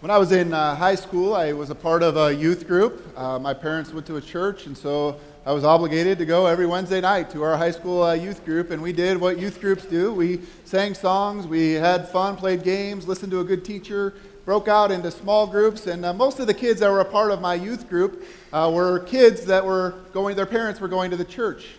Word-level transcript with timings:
When 0.00 0.10
I 0.10 0.16
was 0.16 0.32
in 0.32 0.54
uh, 0.54 0.76
high 0.76 0.94
school, 0.94 1.34
I 1.34 1.52
was 1.52 1.68
a 1.68 1.74
part 1.74 2.02
of 2.02 2.16
a 2.16 2.34
youth 2.34 2.66
group. 2.66 3.06
Uh, 3.18 3.38
my 3.38 3.52
parents 3.52 3.92
went 3.92 4.06
to 4.06 4.16
a 4.16 4.20
church, 4.22 4.64
and 4.64 4.74
so 4.74 5.20
I 5.44 5.52
was 5.52 5.62
obligated 5.62 6.16
to 6.20 6.24
go 6.24 6.46
every 6.46 6.64
Wednesday 6.66 7.02
night 7.02 7.28
to 7.32 7.42
our 7.42 7.54
high 7.54 7.70
school 7.70 8.04
uh, 8.04 8.14
youth 8.14 8.42
group, 8.46 8.70
and 8.70 8.80
we 8.80 8.94
did 8.94 9.20
what 9.20 9.38
youth 9.38 9.60
groups 9.60 9.84
do. 9.84 10.10
We 10.10 10.40
sang 10.64 10.94
songs, 10.94 11.46
we 11.46 11.72
had 11.72 12.08
fun, 12.08 12.36
played 12.36 12.62
games, 12.62 13.06
listened 13.06 13.30
to 13.32 13.40
a 13.40 13.44
good 13.44 13.62
teacher, 13.62 14.14
broke 14.46 14.68
out 14.68 14.90
into 14.90 15.10
small 15.10 15.46
groups, 15.46 15.86
and 15.86 16.02
uh, 16.02 16.14
most 16.14 16.40
of 16.40 16.46
the 16.46 16.54
kids 16.54 16.80
that 16.80 16.90
were 16.90 17.00
a 17.00 17.04
part 17.04 17.30
of 17.30 17.42
my 17.42 17.52
youth 17.52 17.86
group 17.86 18.24
uh, 18.54 18.70
were 18.72 19.00
kids 19.00 19.44
that 19.44 19.66
were 19.66 19.96
going, 20.14 20.34
their 20.34 20.46
parents 20.46 20.80
were 20.80 20.88
going 20.88 21.10
to 21.10 21.16
the 21.18 21.26
church. 21.26 21.74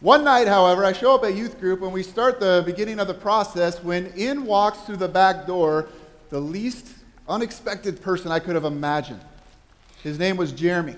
One 0.00 0.24
night, 0.24 0.48
however, 0.48 0.84
I 0.84 0.92
show 0.92 1.14
up 1.14 1.22
at 1.22 1.36
youth 1.36 1.60
group 1.60 1.82
and 1.82 1.92
we 1.92 2.02
start 2.02 2.40
the 2.40 2.64
beginning 2.66 2.98
of 2.98 3.06
the 3.06 3.14
process 3.14 3.80
when 3.80 4.06
in 4.16 4.44
walks 4.44 4.80
through 4.80 4.96
the 4.96 5.08
back 5.08 5.46
door 5.46 5.88
the 6.30 6.40
least 6.40 6.97
unexpected 7.28 8.00
person 8.02 8.32
I 8.32 8.38
could 8.38 8.54
have 8.54 8.64
imagined. 8.64 9.20
His 10.02 10.18
name 10.18 10.36
was 10.36 10.52
Jeremy, 10.52 10.96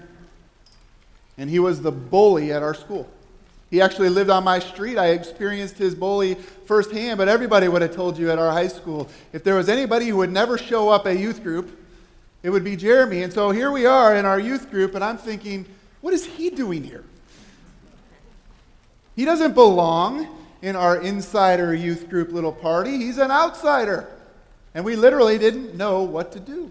and 1.38 1.48
he 1.48 1.58
was 1.58 1.82
the 1.82 1.92
bully 1.92 2.52
at 2.52 2.62
our 2.62 2.74
school. 2.74 3.08
He 3.70 3.80
actually 3.80 4.08
lived 4.08 4.30
on 4.30 4.42
my 4.42 4.58
street. 4.58 4.98
I 4.98 5.08
experienced 5.08 5.78
his 5.78 5.94
bully 5.94 6.34
firsthand, 6.66 7.18
but 7.18 7.28
everybody 7.28 7.68
would 7.68 7.82
have 7.82 7.94
told 7.94 8.18
you 8.18 8.30
at 8.30 8.38
our 8.38 8.50
high 8.50 8.68
school 8.68 9.08
if 9.32 9.44
there 9.44 9.54
was 9.54 9.68
anybody 9.68 10.08
who 10.08 10.16
would 10.16 10.32
never 10.32 10.58
show 10.58 10.88
up 10.88 11.06
at 11.06 11.18
youth 11.18 11.42
group, 11.42 11.78
it 12.42 12.50
would 12.50 12.64
be 12.64 12.74
Jeremy. 12.74 13.22
And 13.22 13.32
so 13.32 13.50
here 13.50 13.70
we 13.70 13.86
are 13.86 14.16
in 14.16 14.24
our 14.24 14.40
youth 14.40 14.70
group, 14.70 14.94
and 14.94 15.04
I'm 15.04 15.18
thinking, 15.18 15.66
what 16.00 16.12
is 16.12 16.24
he 16.24 16.50
doing 16.50 16.82
here? 16.82 17.04
He 19.14 19.24
doesn't 19.24 19.54
belong 19.54 20.26
in 20.62 20.76
our 20.76 21.00
insider 21.00 21.74
youth 21.74 22.08
group 22.08 22.32
little 22.32 22.52
party, 22.52 22.98
he's 22.98 23.18
an 23.18 23.30
outsider. 23.30 24.08
And 24.74 24.84
we 24.84 24.96
literally 24.96 25.38
didn't 25.38 25.74
know 25.74 26.02
what 26.02 26.32
to 26.32 26.40
do. 26.40 26.70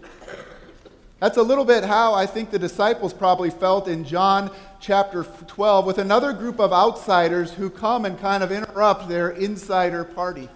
That's 1.18 1.36
a 1.36 1.42
little 1.42 1.66
bit 1.66 1.84
how 1.84 2.14
I 2.14 2.24
think 2.24 2.50
the 2.50 2.58
disciples 2.58 3.12
probably 3.12 3.50
felt 3.50 3.88
in 3.88 4.04
John 4.04 4.50
chapter 4.80 5.24
12 5.24 5.84
with 5.84 5.98
another 5.98 6.32
group 6.32 6.58
of 6.58 6.72
outsiders 6.72 7.52
who 7.52 7.68
come 7.68 8.06
and 8.06 8.18
kind 8.18 8.42
of 8.42 8.50
interrupt 8.50 9.06
their 9.08 9.30
insider 9.30 10.02
party 10.02 10.48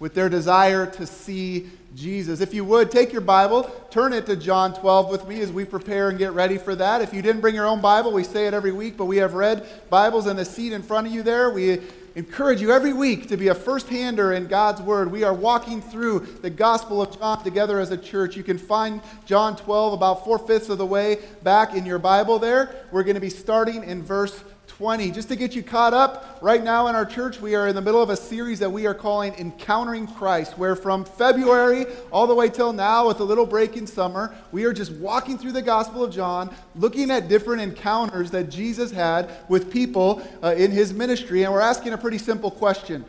with 0.00 0.12
their 0.14 0.28
desire 0.28 0.86
to 0.86 1.06
see 1.06 1.70
Jesus. 1.94 2.40
If 2.40 2.52
you 2.52 2.64
would, 2.64 2.90
take 2.90 3.12
your 3.12 3.22
Bible, 3.22 3.62
turn 3.90 4.12
it 4.12 4.26
to 4.26 4.36
John 4.36 4.74
12 4.74 5.08
with 5.08 5.28
me 5.28 5.40
as 5.40 5.52
we 5.52 5.64
prepare 5.64 6.10
and 6.10 6.18
get 6.18 6.32
ready 6.32 6.58
for 6.58 6.74
that. 6.74 7.00
If 7.00 7.14
you 7.14 7.22
didn't 7.22 7.40
bring 7.40 7.54
your 7.54 7.66
own 7.66 7.80
Bible, 7.80 8.12
we 8.12 8.24
say 8.24 8.46
it 8.48 8.54
every 8.54 8.72
week, 8.72 8.96
but 8.96 9.06
we 9.06 9.18
have 9.18 9.34
red 9.34 9.66
Bibles 9.88 10.26
in 10.26 10.36
the 10.36 10.44
seat 10.44 10.72
in 10.72 10.82
front 10.82 11.06
of 11.06 11.12
you 11.14 11.22
there. 11.22 11.50
We 11.50 11.80
encourage 12.16 12.62
you 12.62 12.72
every 12.72 12.94
week 12.94 13.28
to 13.28 13.36
be 13.36 13.48
a 13.48 13.54
first 13.54 13.90
hander 13.90 14.32
in 14.32 14.46
God's 14.46 14.80
Word. 14.80 15.12
We 15.12 15.22
are 15.22 15.34
walking 15.34 15.82
through 15.82 16.20
the 16.40 16.48
Gospel 16.48 17.02
of 17.02 17.16
John 17.16 17.44
together 17.44 17.78
as 17.78 17.90
a 17.90 17.98
church. 17.98 18.38
You 18.38 18.42
can 18.42 18.56
find 18.56 19.02
John 19.26 19.54
12 19.54 19.92
about 19.92 20.24
four 20.24 20.38
fifths 20.38 20.70
of 20.70 20.78
the 20.78 20.86
way 20.86 21.18
back 21.42 21.74
in 21.74 21.84
your 21.84 21.98
Bible 21.98 22.38
there. 22.38 22.74
We're 22.90 23.02
going 23.02 23.16
to 23.16 23.20
be 23.20 23.28
starting 23.28 23.84
in 23.84 24.02
verse 24.02 24.42
20. 24.76 25.10
Just 25.10 25.30
to 25.30 25.36
get 25.36 25.54
you 25.54 25.62
caught 25.62 25.94
up, 25.94 26.38
right 26.42 26.62
now 26.62 26.88
in 26.88 26.94
our 26.94 27.06
church, 27.06 27.40
we 27.40 27.54
are 27.54 27.66
in 27.66 27.74
the 27.74 27.80
middle 27.80 28.02
of 28.02 28.10
a 28.10 28.16
series 28.16 28.58
that 28.58 28.68
we 28.68 28.86
are 28.86 28.92
calling 28.92 29.32
Encountering 29.36 30.06
Christ, 30.06 30.58
where 30.58 30.76
from 30.76 31.02
February 31.02 31.86
all 32.12 32.26
the 32.26 32.34
way 32.34 32.50
till 32.50 32.74
now, 32.74 33.08
with 33.08 33.20
a 33.20 33.24
little 33.24 33.46
break 33.46 33.78
in 33.78 33.86
summer, 33.86 34.34
we 34.52 34.64
are 34.64 34.74
just 34.74 34.92
walking 34.92 35.38
through 35.38 35.52
the 35.52 35.62
Gospel 35.62 36.04
of 36.04 36.12
John, 36.12 36.54
looking 36.74 37.10
at 37.10 37.26
different 37.26 37.62
encounters 37.62 38.30
that 38.32 38.50
Jesus 38.50 38.90
had 38.90 39.30
with 39.48 39.72
people 39.72 40.22
uh, 40.42 40.54
in 40.54 40.70
his 40.70 40.92
ministry, 40.92 41.44
and 41.44 41.54
we're 41.54 41.60
asking 41.60 41.94
a 41.94 41.98
pretty 41.98 42.18
simple 42.18 42.50
question 42.50 43.02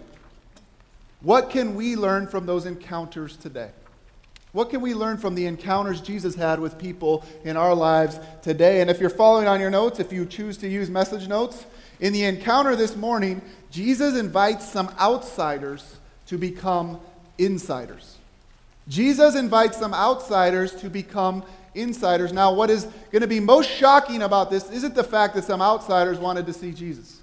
What 1.20 1.50
can 1.50 1.76
we 1.76 1.98
learn 1.98 2.28
from 2.28 2.46
those 2.46 2.66
encounters 2.66 3.36
today? 3.36 3.72
What 4.58 4.72
can 4.72 4.82
we 4.82 4.96
learn 4.96 5.18
from 5.18 5.36
the 5.36 5.46
encounters 5.46 6.02
Jesus 6.02 6.34
had 6.34 6.60
with 6.60 6.80
people 6.80 7.24
in 7.44 7.56
our 7.56 7.76
lives 7.76 8.20
today? 8.42 8.82
And 8.82 8.90
if 8.90 9.00
you're 9.00 9.12
following 9.12 9.48
on 9.48 9.60
your 9.60 9.70
notes, 9.70 10.00
if 10.00 10.12
you 10.12 10.26
choose 10.26 10.58
to 10.58 10.68
use 10.68 10.90
message 10.90 11.28
notes, 11.28 11.68
in 12.00 12.12
the 12.12 12.24
encounter 12.24 12.76
this 12.76 12.96
morning, 12.96 13.40
Jesus 13.70 14.18
invites 14.18 14.68
some 14.68 14.90
outsiders 15.00 15.98
to 16.26 16.40
become 16.40 17.00
insiders. 17.38 18.18
Jesus 18.88 19.36
invites 19.36 19.78
some 19.78 19.94
outsiders 19.94 20.74
to 20.78 20.90
become 20.90 21.44
insiders. 21.76 22.34
Now, 22.34 22.52
what 22.52 22.72
is 22.72 22.86
going 23.12 23.22
to 23.22 23.28
be 23.28 23.40
most 23.40 23.70
shocking 23.70 24.24
about 24.24 24.50
this 24.50 24.72
isn't 24.72 24.96
the 24.96 25.04
fact 25.04 25.36
that 25.36 25.44
some 25.44 25.62
outsiders 25.62 26.18
wanted 26.18 26.48
to 26.48 26.54
see 26.54 26.72
Jesus. 26.72 27.17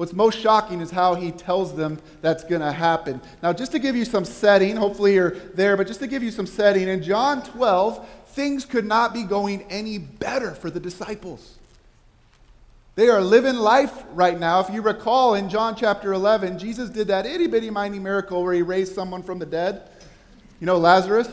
What's 0.00 0.14
most 0.14 0.38
shocking 0.38 0.80
is 0.80 0.90
how 0.90 1.14
he 1.14 1.30
tells 1.30 1.76
them 1.76 1.98
that's 2.22 2.42
going 2.42 2.62
to 2.62 2.72
happen. 2.72 3.20
Now, 3.42 3.52
just 3.52 3.70
to 3.72 3.78
give 3.78 3.94
you 3.94 4.06
some 4.06 4.24
setting, 4.24 4.74
hopefully 4.74 5.12
you're 5.12 5.32
there, 5.52 5.76
but 5.76 5.86
just 5.86 6.00
to 6.00 6.06
give 6.06 6.22
you 6.22 6.30
some 6.30 6.46
setting, 6.46 6.88
in 6.88 7.02
John 7.02 7.42
12, 7.42 8.08
things 8.28 8.64
could 8.64 8.86
not 8.86 9.12
be 9.12 9.24
going 9.24 9.60
any 9.64 9.98
better 9.98 10.54
for 10.54 10.70
the 10.70 10.80
disciples. 10.80 11.58
They 12.94 13.10
are 13.10 13.20
living 13.20 13.56
life 13.56 13.92
right 14.12 14.40
now. 14.40 14.60
If 14.60 14.70
you 14.70 14.80
recall 14.80 15.34
in 15.34 15.50
John 15.50 15.76
chapter 15.76 16.14
11, 16.14 16.58
Jesus 16.58 16.88
did 16.88 17.08
that 17.08 17.26
itty 17.26 17.46
bitty 17.46 17.68
mighty 17.68 17.98
miracle 17.98 18.42
where 18.42 18.54
he 18.54 18.62
raised 18.62 18.94
someone 18.94 19.22
from 19.22 19.38
the 19.38 19.44
dead. 19.44 19.82
You 20.60 20.66
know, 20.66 20.78
Lazarus? 20.78 21.28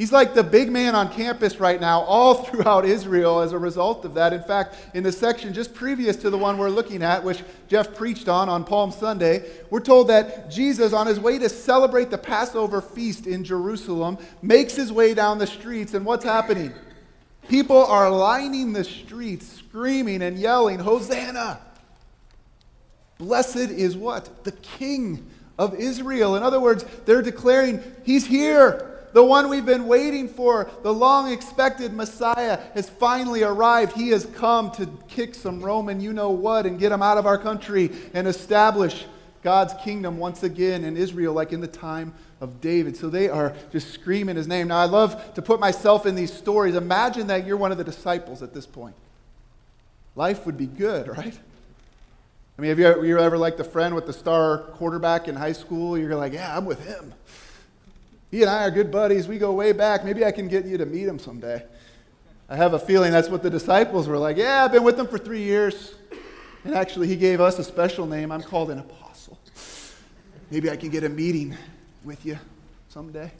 He's 0.00 0.12
like 0.12 0.32
the 0.32 0.42
big 0.42 0.72
man 0.72 0.94
on 0.94 1.12
campus 1.12 1.60
right 1.60 1.78
now, 1.78 2.00
all 2.00 2.32
throughout 2.44 2.86
Israel 2.86 3.40
as 3.40 3.52
a 3.52 3.58
result 3.58 4.06
of 4.06 4.14
that. 4.14 4.32
In 4.32 4.42
fact, 4.42 4.74
in 4.94 5.02
the 5.02 5.12
section 5.12 5.52
just 5.52 5.74
previous 5.74 6.16
to 6.16 6.30
the 6.30 6.38
one 6.38 6.56
we're 6.56 6.70
looking 6.70 7.02
at, 7.02 7.22
which 7.22 7.42
Jeff 7.68 7.94
preached 7.94 8.26
on 8.26 8.48
on 8.48 8.64
Palm 8.64 8.92
Sunday, 8.92 9.44
we're 9.68 9.80
told 9.80 10.08
that 10.08 10.50
Jesus, 10.50 10.94
on 10.94 11.06
his 11.06 11.20
way 11.20 11.38
to 11.38 11.50
celebrate 11.50 12.08
the 12.08 12.16
Passover 12.16 12.80
feast 12.80 13.26
in 13.26 13.44
Jerusalem, 13.44 14.16
makes 14.40 14.74
his 14.74 14.90
way 14.90 15.12
down 15.12 15.36
the 15.36 15.46
streets. 15.46 15.92
And 15.92 16.06
what's 16.06 16.24
happening? 16.24 16.72
People 17.50 17.84
are 17.84 18.08
lining 18.08 18.72
the 18.72 18.84
streets, 18.84 19.52
screaming 19.52 20.22
and 20.22 20.38
yelling, 20.38 20.78
Hosanna! 20.78 21.60
Blessed 23.18 23.68
is 23.68 23.98
what? 23.98 24.44
The 24.44 24.52
King 24.52 25.28
of 25.58 25.74
Israel. 25.74 26.36
In 26.36 26.42
other 26.42 26.58
words, 26.58 26.86
they're 27.04 27.20
declaring, 27.20 27.82
He's 28.02 28.24
here 28.24 28.89
the 29.12 29.24
one 29.24 29.48
we've 29.48 29.66
been 29.66 29.86
waiting 29.86 30.28
for, 30.28 30.70
the 30.82 30.92
long 30.92 31.32
expected 31.32 31.92
Messiah, 31.92 32.60
has 32.74 32.88
finally 32.88 33.42
arrived. 33.42 33.92
He 33.92 34.10
has 34.10 34.26
come 34.26 34.70
to 34.72 34.86
kick 35.08 35.34
some 35.34 35.60
Roman 35.60 36.00
you 36.00 36.12
know 36.12 36.30
what 36.30 36.66
and 36.66 36.78
get 36.78 36.92
him 36.92 37.02
out 37.02 37.18
of 37.18 37.26
our 37.26 37.38
country 37.38 37.90
and 38.14 38.28
establish 38.28 39.06
God's 39.42 39.74
kingdom 39.82 40.18
once 40.18 40.42
again 40.42 40.84
in 40.84 40.96
Israel, 40.96 41.32
like 41.32 41.52
in 41.52 41.60
the 41.60 41.66
time 41.66 42.12
of 42.40 42.60
David. 42.60 42.96
So 42.96 43.08
they 43.08 43.28
are 43.28 43.54
just 43.72 43.90
screaming 43.92 44.36
his 44.36 44.46
name. 44.46 44.68
Now, 44.68 44.78
I 44.78 44.84
love 44.84 45.34
to 45.34 45.42
put 45.42 45.60
myself 45.60 46.06
in 46.06 46.14
these 46.14 46.32
stories. 46.32 46.74
Imagine 46.74 47.26
that 47.28 47.46
you're 47.46 47.56
one 47.56 47.72
of 47.72 47.78
the 47.78 47.84
disciples 47.84 48.42
at 48.42 48.52
this 48.52 48.66
point. 48.66 48.94
Life 50.14 50.46
would 50.46 50.56
be 50.56 50.66
good, 50.66 51.08
right? 51.16 51.38
I 52.58 52.62
mean, 52.62 52.68
have 52.68 52.78
you 52.78 52.86
ever, 52.86 53.06
you 53.06 53.18
ever 53.18 53.38
like 53.38 53.56
the 53.56 53.64
friend 53.64 53.94
with 53.94 54.06
the 54.06 54.12
star 54.12 54.58
quarterback 54.58 55.28
in 55.28 55.36
high 55.36 55.52
school? 55.52 55.96
You're 55.96 56.16
like, 56.16 56.34
yeah, 56.34 56.54
I'm 56.54 56.66
with 56.66 56.86
him. 56.86 57.14
He 58.30 58.42
and 58.42 58.50
I 58.50 58.64
are 58.64 58.70
good 58.70 58.90
buddies. 58.90 59.26
We 59.26 59.38
go 59.38 59.52
way 59.52 59.72
back. 59.72 60.04
Maybe 60.04 60.24
I 60.24 60.30
can 60.30 60.46
get 60.46 60.64
you 60.64 60.78
to 60.78 60.86
meet 60.86 61.06
him 61.06 61.18
someday. 61.18 61.64
I 62.48 62.56
have 62.56 62.74
a 62.74 62.78
feeling 62.78 63.12
that's 63.12 63.28
what 63.28 63.42
the 63.42 63.50
disciples 63.50 64.06
were 64.08 64.18
like. 64.18 64.36
Yeah, 64.36 64.64
I've 64.64 64.72
been 64.72 64.84
with 64.84 64.98
him 64.98 65.08
for 65.08 65.18
three 65.18 65.42
years. 65.42 65.94
And 66.64 66.74
actually, 66.74 67.08
he 67.08 67.16
gave 67.16 67.40
us 67.40 67.58
a 67.58 67.64
special 67.64 68.06
name. 68.06 68.30
I'm 68.30 68.42
called 68.42 68.70
an 68.70 68.78
apostle. 68.78 69.38
Maybe 70.50 70.70
I 70.70 70.76
can 70.76 70.90
get 70.90 71.04
a 71.04 71.08
meeting 71.08 71.56
with 72.04 72.24
you 72.24 72.38
someday. 72.88 73.30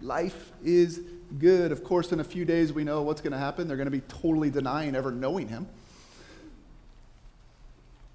Life 0.00 0.52
is 0.64 1.00
good. 1.38 1.72
Of 1.72 1.84
course, 1.84 2.12
in 2.12 2.20
a 2.20 2.24
few 2.24 2.44
days, 2.44 2.72
we 2.72 2.84
know 2.84 3.02
what's 3.02 3.20
going 3.20 3.32
to 3.32 3.38
happen. 3.38 3.66
They're 3.66 3.76
going 3.76 3.86
to 3.86 3.90
be 3.90 4.02
totally 4.02 4.50
denying 4.50 4.94
ever 4.94 5.10
knowing 5.10 5.48
him. 5.48 5.66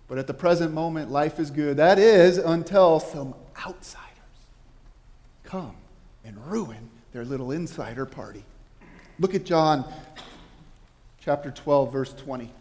But 0.07 0.17
at 0.17 0.27
the 0.27 0.33
present 0.33 0.73
moment, 0.73 1.11
life 1.11 1.39
is 1.39 1.49
good. 1.49 1.77
That 1.77 1.97
is 1.97 2.37
until 2.37 2.99
some 2.99 3.33
outsiders 3.65 4.03
come 5.43 5.75
and 6.25 6.37
ruin 6.47 6.89
their 7.13 7.23
little 7.23 7.51
insider 7.51 8.05
party. 8.05 8.43
Look 9.19 9.35
at 9.35 9.45
John 9.45 9.85
chapter 11.21 11.51
12, 11.51 11.91
verse 11.91 12.13
20. 12.13 12.51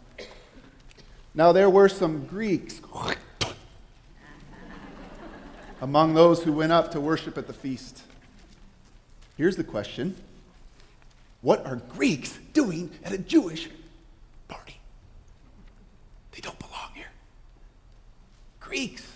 Now 1.34 1.52
there 1.52 1.68
were 1.68 1.88
some 1.88 2.26
Greeks 2.26 2.80
among 5.80 6.14
those 6.14 6.42
who 6.42 6.52
went 6.52 6.72
up 6.72 6.92
to 6.92 7.00
worship 7.00 7.36
at 7.36 7.46
the 7.46 7.52
feast. 7.52 8.02
Here's 9.36 9.56
the 9.56 9.64
question 9.64 10.14
What 11.40 11.66
are 11.66 11.76
Greeks 11.76 12.38
doing 12.52 12.90
at 13.02 13.12
a 13.12 13.18
Jewish 13.18 13.68
party? 14.46 14.78
They 16.32 16.40
don't 16.40 16.58
belong 16.58 16.90
here. 16.94 17.10
Greeks 18.60 19.06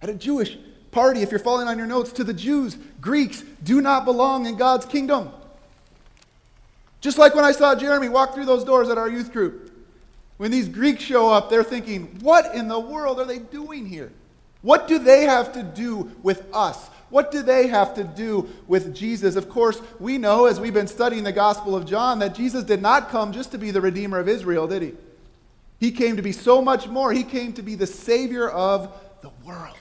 at 0.00 0.08
a 0.08 0.14
Jewish 0.14 0.56
party, 0.94 1.20
if 1.20 1.30
you're 1.30 1.40
following 1.40 1.68
on 1.68 1.76
your 1.76 1.86
notes, 1.86 2.12
to 2.12 2.24
the 2.24 2.32
Jews, 2.32 2.78
Greeks 3.00 3.42
do 3.62 3.82
not 3.82 4.04
belong 4.04 4.46
in 4.46 4.56
God's 4.56 4.86
kingdom. 4.86 5.30
Just 7.00 7.18
like 7.18 7.34
when 7.34 7.44
I 7.44 7.52
saw 7.52 7.74
Jeremy 7.74 8.08
walk 8.08 8.32
through 8.32 8.46
those 8.46 8.64
doors 8.64 8.88
at 8.88 8.96
our 8.96 9.10
youth 9.10 9.32
group. 9.32 9.72
When 10.38 10.50
these 10.50 10.68
Greeks 10.68 11.02
show 11.02 11.30
up, 11.30 11.50
they're 11.50 11.62
thinking, 11.62 12.18
what 12.20 12.54
in 12.54 12.68
the 12.68 12.80
world 12.80 13.20
are 13.20 13.26
they 13.26 13.38
doing 13.38 13.86
here? 13.86 14.10
What 14.62 14.88
do 14.88 14.98
they 14.98 15.24
have 15.24 15.52
to 15.52 15.62
do 15.62 16.10
with 16.22 16.46
us? 16.54 16.88
What 17.10 17.30
do 17.30 17.42
they 17.42 17.66
have 17.66 17.94
to 17.96 18.04
do 18.04 18.48
with 18.66 18.94
Jesus? 18.94 19.36
Of 19.36 19.48
course, 19.48 19.80
we 20.00 20.16
know 20.16 20.46
as 20.46 20.58
we've 20.58 20.74
been 20.74 20.88
studying 20.88 21.22
the 21.22 21.32
Gospel 21.32 21.76
of 21.76 21.84
John 21.84 22.18
that 22.20 22.34
Jesus 22.34 22.64
did 22.64 22.80
not 22.80 23.10
come 23.10 23.32
just 23.32 23.52
to 23.52 23.58
be 23.58 23.70
the 23.70 23.80
Redeemer 23.80 24.18
of 24.18 24.28
Israel, 24.28 24.66
did 24.66 24.82
he? 24.82 24.94
He 25.78 25.90
came 25.92 26.16
to 26.16 26.22
be 26.22 26.32
so 26.32 26.62
much 26.62 26.88
more. 26.88 27.12
He 27.12 27.22
came 27.22 27.52
to 27.52 27.62
be 27.62 27.74
the 27.74 27.86
Savior 27.86 28.48
of 28.48 28.90
the 29.20 29.30
world. 29.44 29.76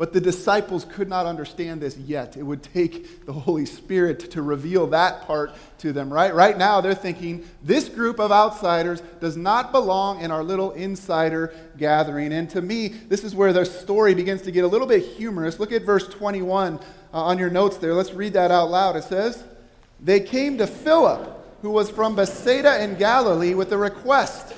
But 0.00 0.14
the 0.14 0.20
disciples 0.20 0.86
could 0.86 1.10
not 1.10 1.26
understand 1.26 1.82
this 1.82 1.98
yet. 1.98 2.34
It 2.34 2.42
would 2.42 2.62
take 2.62 3.26
the 3.26 3.34
Holy 3.34 3.66
Spirit 3.66 4.30
to 4.30 4.40
reveal 4.40 4.86
that 4.86 5.26
part 5.26 5.54
to 5.80 5.92
them, 5.92 6.10
right? 6.10 6.34
Right 6.34 6.56
now, 6.56 6.80
they're 6.80 6.94
thinking 6.94 7.46
this 7.62 7.90
group 7.90 8.18
of 8.18 8.32
outsiders 8.32 9.02
does 9.20 9.36
not 9.36 9.72
belong 9.72 10.22
in 10.22 10.30
our 10.30 10.42
little 10.42 10.70
insider 10.70 11.54
gathering. 11.76 12.32
And 12.32 12.48
to 12.48 12.62
me, 12.62 12.88
this 12.88 13.24
is 13.24 13.34
where 13.34 13.52
the 13.52 13.66
story 13.66 14.14
begins 14.14 14.40
to 14.42 14.50
get 14.50 14.64
a 14.64 14.66
little 14.66 14.86
bit 14.86 15.04
humorous. 15.04 15.60
Look 15.60 15.70
at 15.70 15.82
verse 15.82 16.08
21 16.08 16.76
uh, 16.76 16.80
on 17.12 17.36
your 17.36 17.50
notes 17.50 17.76
there. 17.76 17.92
Let's 17.92 18.14
read 18.14 18.32
that 18.32 18.50
out 18.50 18.70
loud. 18.70 18.96
It 18.96 19.04
says, 19.04 19.44
They 20.02 20.20
came 20.20 20.56
to 20.56 20.66
Philip, 20.66 21.30
who 21.60 21.68
was 21.68 21.90
from 21.90 22.16
Bethsaida 22.16 22.82
in 22.82 22.94
Galilee, 22.94 23.52
with 23.52 23.70
a 23.72 23.76
request. 23.76 24.54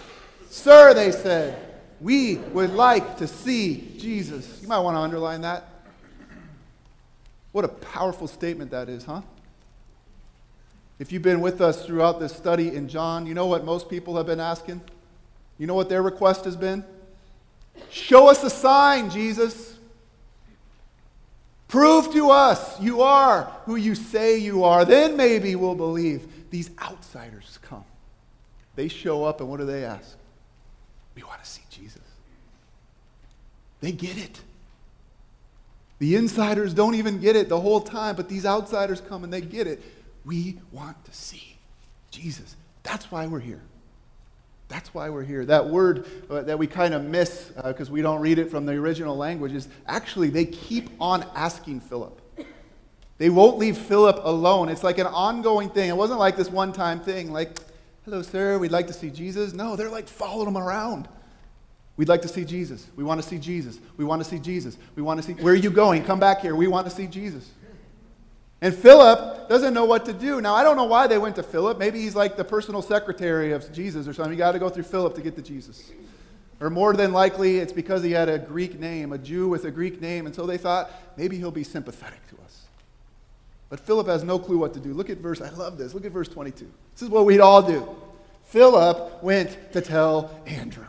Sir, 0.50 0.94
they 0.94 1.10
said, 1.10 1.61
we 2.02 2.36
would 2.36 2.70
like 2.70 3.18
to 3.18 3.28
see 3.28 3.94
Jesus. 3.96 4.60
You 4.60 4.68
might 4.68 4.80
want 4.80 4.96
to 4.96 5.00
underline 5.00 5.42
that. 5.42 5.68
What 7.52 7.64
a 7.64 7.68
powerful 7.68 8.26
statement 8.26 8.72
that 8.72 8.88
is, 8.88 9.04
huh? 9.04 9.22
If 10.98 11.12
you've 11.12 11.22
been 11.22 11.40
with 11.40 11.60
us 11.60 11.86
throughout 11.86 12.18
this 12.18 12.34
study 12.34 12.74
in 12.74 12.88
John, 12.88 13.26
you 13.26 13.34
know 13.34 13.46
what 13.46 13.64
most 13.64 13.88
people 13.88 14.16
have 14.16 14.26
been 14.26 14.40
asking? 14.40 14.80
You 15.58 15.66
know 15.66 15.74
what 15.74 15.88
their 15.88 16.02
request 16.02 16.44
has 16.44 16.56
been? 16.56 16.84
Show 17.90 18.28
us 18.28 18.42
a 18.42 18.50
sign, 18.50 19.08
Jesus. 19.08 19.78
Prove 21.68 22.12
to 22.12 22.30
us 22.30 22.80
you 22.80 23.02
are 23.02 23.44
who 23.64 23.76
you 23.76 23.94
say 23.94 24.38
you 24.38 24.64
are. 24.64 24.84
Then 24.84 25.16
maybe 25.16 25.54
we'll 25.54 25.74
believe. 25.74 26.50
These 26.50 26.70
outsiders 26.82 27.58
come. 27.62 27.84
They 28.74 28.88
show 28.88 29.24
up, 29.24 29.40
and 29.40 29.48
what 29.48 29.60
do 29.60 29.66
they 29.66 29.84
ask? 29.84 30.16
We 31.14 31.22
want 31.22 31.42
to 31.42 31.48
see. 31.48 31.61
They 33.82 33.92
get 33.92 34.16
it. 34.16 34.40
The 35.98 36.16
insiders 36.16 36.72
don't 36.72 36.94
even 36.94 37.20
get 37.20 37.36
it 37.36 37.48
the 37.48 37.60
whole 37.60 37.80
time, 37.80 38.16
but 38.16 38.28
these 38.28 38.46
outsiders 38.46 39.02
come 39.02 39.22
and 39.24 39.32
they 39.32 39.42
get 39.42 39.66
it. 39.66 39.82
We 40.24 40.58
want 40.72 41.04
to 41.04 41.12
see 41.12 41.56
Jesus. 42.10 42.56
That's 42.84 43.10
why 43.10 43.26
we're 43.26 43.40
here. 43.40 43.60
That's 44.68 44.94
why 44.94 45.10
we're 45.10 45.24
here. 45.24 45.44
That 45.44 45.68
word 45.68 46.06
uh, 46.30 46.42
that 46.42 46.58
we 46.58 46.66
kind 46.66 46.94
of 46.94 47.04
miss 47.04 47.52
because 47.62 47.90
uh, 47.90 47.92
we 47.92 48.02
don't 48.02 48.20
read 48.20 48.38
it 48.38 48.50
from 48.50 48.64
the 48.64 48.72
original 48.72 49.16
language 49.16 49.52
is 49.52 49.68
actually 49.86 50.30
they 50.30 50.46
keep 50.46 50.88
on 50.98 51.26
asking 51.34 51.80
Philip. 51.80 52.20
They 53.18 53.30
won't 53.30 53.58
leave 53.58 53.76
Philip 53.76 54.20
alone. 54.22 54.68
It's 54.68 54.82
like 54.82 54.98
an 54.98 55.06
ongoing 55.06 55.68
thing. 55.68 55.88
It 55.90 55.96
wasn't 55.96 56.18
like 56.18 56.36
this 56.36 56.50
one 56.50 56.72
time 56.72 57.00
thing, 57.00 57.32
like, 57.32 57.58
hello, 58.04 58.22
sir, 58.22 58.58
we'd 58.58 58.72
like 58.72 58.86
to 58.86 58.92
see 58.92 59.10
Jesus. 59.10 59.52
No, 59.52 59.76
they're 59.76 59.90
like 59.90 60.08
following 60.08 60.48
him 60.48 60.56
around. 60.56 61.06
We'd 61.96 62.08
like 62.08 62.22
to 62.22 62.28
see 62.28 62.44
Jesus. 62.44 62.86
We 62.96 63.04
want 63.04 63.20
to 63.20 63.28
see 63.28 63.38
Jesus. 63.38 63.78
We 63.96 64.04
want 64.04 64.22
to 64.22 64.28
see 64.28 64.38
Jesus. 64.38 64.78
We 64.96 65.02
want 65.02 65.20
to 65.20 65.26
see. 65.26 65.34
Where 65.34 65.52
are 65.52 65.56
you 65.56 65.70
going? 65.70 66.04
Come 66.04 66.18
back 66.18 66.40
here. 66.40 66.56
We 66.56 66.66
want 66.66 66.86
to 66.88 66.94
see 66.94 67.06
Jesus. 67.06 67.50
And 68.62 68.72
Philip 68.74 69.48
doesn't 69.48 69.74
know 69.74 69.84
what 69.84 70.04
to 70.04 70.12
do. 70.12 70.40
Now, 70.40 70.54
I 70.54 70.62
don't 70.62 70.76
know 70.76 70.84
why 70.84 71.08
they 71.08 71.18
went 71.18 71.34
to 71.36 71.42
Philip. 71.42 71.78
Maybe 71.78 72.00
he's 72.00 72.14
like 72.14 72.36
the 72.36 72.44
personal 72.44 72.80
secretary 72.80 73.52
of 73.52 73.70
Jesus 73.72 74.06
or 74.06 74.14
something. 74.14 74.32
You 74.32 74.38
got 74.38 74.52
to 74.52 74.60
go 74.60 74.68
through 74.68 74.84
Philip 74.84 75.16
to 75.16 75.20
get 75.20 75.34
to 75.36 75.42
Jesus. 75.42 75.90
Or 76.60 76.70
more 76.70 76.94
than 76.94 77.12
likely, 77.12 77.58
it's 77.58 77.72
because 77.72 78.04
he 78.04 78.12
had 78.12 78.28
a 78.28 78.38
Greek 78.38 78.78
name, 78.78 79.12
a 79.12 79.18
Jew 79.18 79.48
with 79.48 79.64
a 79.64 79.70
Greek 79.72 80.00
name. 80.00 80.26
And 80.26 80.34
so 80.34 80.46
they 80.46 80.58
thought 80.58 80.92
maybe 81.16 81.36
he'll 81.36 81.50
be 81.50 81.64
sympathetic 81.64 82.24
to 82.28 82.36
us. 82.44 82.62
But 83.68 83.80
Philip 83.80 84.06
has 84.06 84.22
no 84.22 84.38
clue 84.38 84.58
what 84.58 84.74
to 84.74 84.80
do. 84.80 84.94
Look 84.94 85.10
at 85.10 85.18
verse, 85.18 85.40
I 85.40 85.50
love 85.50 85.76
this. 85.76 85.92
Look 85.92 86.04
at 86.04 86.12
verse 86.12 86.28
22. 86.28 86.70
This 86.92 87.02
is 87.02 87.08
what 87.08 87.26
we'd 87.26 87.40
all 87.40 87.62
do. 87.62 87.88
Philip 88.44 89.24
went 89.24 89.72
to 89.72 89.80
tell 89.80 90.30
Andrew. 90.46 90.86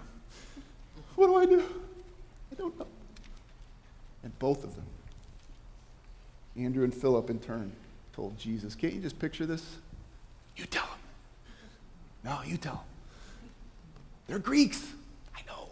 What 1.16 1.28
do 1.28 1.36
I 1.36 1.46
do? 1.46 1.64
I 2.52 2.56
don't 2.56 2.78
know. 2.80 2.88
And 4.24 4.38
both 4.40 4.64
of 4.64 4.76
them, 4.76 4.86
Andrew 6.56 6.84
and 6.84 6.94
Philip 6.94 7.30
in 7.30 7.40
turn, 7.40 7.72
told 8.16 8.38
Jesus, 8.38 8.76
Can't 8.76 8.94
you 8.94 9.02
just 9.02 9.20
picture 9.20 9.46
this? 9.46 9.78
You 10.56 10.66
tell 10.66 10.86
them. 10.86 11.00
No, 12.24 12.40
you 12.46 12.58
tell 12.58 12.76
them. 12.76 12.84
They're 14.28 14.40
Greeks. 14.40 14.86
I 15.36 15.42
know. 15.48 15.70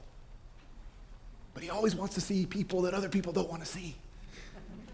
But 1.54 1.64
he 1.64 1.70
always 1.70 1.96
wants 1.96 2.16
to 2.16 2.22
see 2.22 2.46
people 2.46 2.82
that 2.84 2.94
other 2.94 3.10
people 3.10 3.32
don't 3.32 3.50
want 3.50 3.64
to 3.64 3.68
see. 3.68 3.96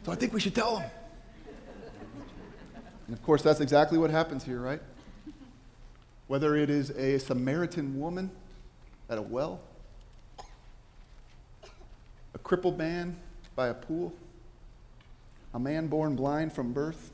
So 0.05 0.11
I 0.11 0.15
think 0.15 0.33
we 0.33 0.39
should 0.39 0.55
tell 0.55 0.77
them. 0.77 0.89
And 3.07 3.15
of 3.15 3.23
course, 3.23 3.41
that's 3.41 3.61
exactly 3.61 3.97
what 3.97 4.09
happens 4.09 4.43
here, 4.43 4.59
right? 4.59 4.81
Whether 6.27 6.55
it 6.57 6.69
is 6.69 6.89
a 6.91 7.17
Samaritan 7.19 7.97
woman 7.99 8.29
at 9.09 9.17
a 9.17 9.21
well, 9.21 9.61
a 12.37 12.39
crippled 12.39 12.77
man 12.77 13.17
by 13.55 13.69
a 13.69 13.73
pool, 13.73 14.13
a 15.55 15.59
man 15.59 15.87
born 15.87 16.15
blind 16.15 16.53
from 16.53 16.71
birth. 16.71 17.09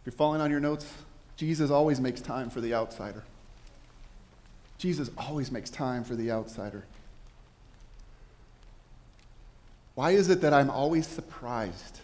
If 0.00 0.06
you're 0.06 0.12
following 0.14 0.40
on 0.40 0.50
your 0.50 0.60
notes, 0.60 0.90
Jesus 1.36 1.70
always 1.70 2.00
makes 2.00 2.22
time 2.22 2.48
for 2.48 2.62
the 2.62 2.72
outsider. 2.72 3.22
Jesus 4.78 5.10
always 5.18 5.52
makes 5.52 5.68
time 5.68 6.04
for 6.04 6.14
the 6.14 6.30
outsider. 6.30 6.86
Why 9.94 10.12
is 10.12 10.30
it 10.30 10.40
that 10.40 10.54
I'm 10.54 10.70
always 10.70 11.06
surprised 11.06 12.00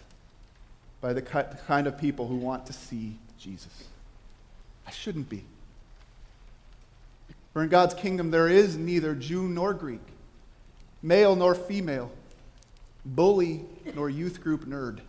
by 1.01 1.15
the 1.15 1.23
kind 1.23 1.87
of 1.87 1.97
people 1.97 2.29
who 2.29 2.37
want 2.37 2.67
to 2.67 2.75
see 2.75 3.17
Jesus? 3.39 3.85
I 4.87 4.91
shouldn't 4.91 5.31
be. 5.31 5.45
For 7.55 7.63
in 7.63 7.71
God's 7.71 7.95
kingdom, 7.95 8.31
there 8.31 8.49
is 8.49 8.77
neither 8.77 9.15
Jew 9.15 9.49
nor 9.49 9.73
Greek 9.73 10.12
male 11.03 11.35
nor 11.35 11.55
female, 11.55 12.11
bully 13.05 13.65
nor 13.95 14.09
youth 14.09 14.41
group 14.41 14.65
nerd. 14.65 15.01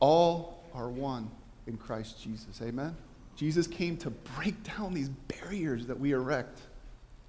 All 0.00 0.62
are 0.74 0.88
one 0.88 1.30
in 1.66 1.76
Christ 1.76 2.22
Jesus. 2.22 2.60
Amen? 2.62 2.94
Jesus 3.36 3.66
came 3.66 3.96
to 3.98 4.10
break 4.10 4.62
down 4.62 4.94
these 4.94 5.08
barriers 5.08 5.86
that 5.86 5.98
we 5.98 6.12
erect 6.12 6.60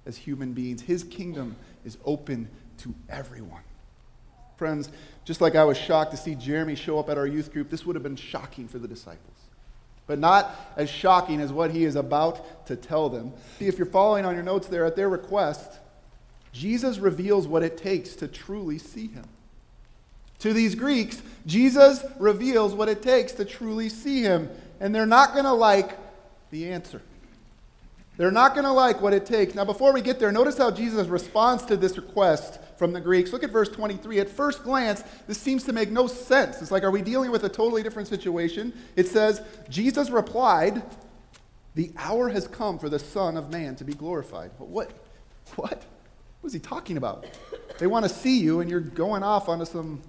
as 0.06 0.16
human 0.16 0.52
beings. 0.52 0.82
His 0.82 1.04
kingdom 1.04 1.56
is 1.84 1.98
open 2.04 2.48
to 2.78 2.94
everyone. 3.08 3.62
Friends, 4.56 4.90
just 5.24 5.40
like 5.40 5.54
I 5.54 5.64
was 5.64 5.78
shocked 5.78 6.10
to 6.10 6.16
see 6.16 6.34
Jeremy 6.34 6.74
show 6.74 6.98
up 6.98 7.08
at 7.08 7.16
our 7.16 7.26
youth 7.26 7.52
group, 7.52 7.70
this 7.70 7.86
would 7.86 7.96
have 7.96 8.02
been 8.02 8.16
shocking 8.16 8.68
for 8.68 8.78
the 8.78 8.88
disciples 8.88 9.40
but 10.10 10.18
not 10.18 10.56
as 10.76 10.90
shocking 10.90 11.40
as 11.40 11.52
what 11.52 11.70
he 11.70 11.84
is 11.84 11.94
about 11.94 12.66
to 12.66 12.74
tell 12.74 13.08
them. 13.08 13.32
See, 13.60 13.68
if 13.68 13.78
you're 13.78 13.86
following 13.86 14.24
on 14.24 14.34
your 14.34 14.42
notes 14.42 14.66
there, 14.66 14.84
at 14.84 14.96
their 14.96 15.08
request, 15.08 15.78
Jesus 16.52 16.98
reveals 16.98 17.46
what 17.46 17.62
it 17.62 17.76
takes 17.76 18.14
to 18.16 18.28
truly 18.28 18.78
see 18.78 19.08
him. 19.08 19.26
To 20.40 20.52
these 20.52 20.74
Greeks, 20.74 21.22
Jesus 21.46 22.02
reveals 22.18 22.74
what 22.74 22.88
it 22.88 23.02
takes 23.02 23.32
to 23.32 23.44
truly 23.44 23.88
see 23.88 24.22
him, 24.22 24.48
and 24.80 24.94
they're 24.94 25.06
not 25.06 25.32
going 25.32 25.44
to 25.44 25.52
like 25.52 25.98
the 26.50 26.72
answer. 26.72 27.02
They're 28.16 28.30
not 28.30 28.54
going 28.54 28.64
to 28.64 28.72
like 28.72 29.00
what 29.00 29.14
it 29.14 29.24
takes. 29.24 29.54
Now, 29.54 29.64
before 29.64 29.92
we 29.92 30.02
get 30.02 30.18
there, 30.18 30.32
notice 30.32 30.58
how 30.58 30.70
Jesus 30.70 31.06
responds 31.06 31.64
to 31.66 31.76
this 31.76 31.96
request 31.96 32.58
from 32.76 32.92
the 32.92 33.00
Greeks. 33.00 33.32
Look 33.32 33.44
at 33.44 33.50
verse 33.50 33.68
23. 33.68 34.20
At 34.20 34.28
first 34.28 34.62
glance, 34.62 35.02
this 35.26 35.38
seems 35.38 35.64
to 35.64 35.72
make 35.72 35.90
no 35.90 36.06
sense. 36.06 36.60
It's 36.60 36.70
like, 36.70 36.82
are 36.82 36.90
we 36.90 37.02
dealing 37.02 37.30
with 37.30 37.44
a 37.44 37.48
totally 37.48 37.82
different 37.82 38.08
situation? 38.08 38.74
It 38.96 39.08
says, 39.08 39.40
Jesus 39.68 40.10
replied, 40.10 40.82
The 41.74 41.92
hour 41.96 42.28
has 42.28 42.46
come 42.46 42.78
for 42.78 42.88
the 42.88 42.98
Son 42.98 43.36
of 43.36 43.50
Man 43.50 43.76
to 43.76 43.84
be 43.84 43.94
glorified. 43.94 44.50
What? 44.58 44.90
What? 45.56 45.82
What 46.40 46.48
is 46.48 46.52
he 46.52 46.58
talking 46.58 46.96
about? 46.96 47.26
They 47.78 47.86
want 47.86 48.04
to 48.04 48.08
see 48.08 48.40
you, 48.40 48.60
and 48.60 48.70
you're 48.70 48.80
going 48.80 49.22
off 49.22 49.48
onto 49.48 49.64
some 49.64 50.00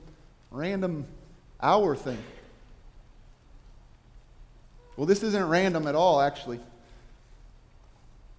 random 0.50 1.06
hour 1.62 1.96
thing. 1.96 2.18
Well, 4.98 5.06
this 5.06 5.24
isn't 5.24 5.50
random 5.50 5.88
at 5.88 5.96
all, 5.96 6.22
actually. 6.22 6.60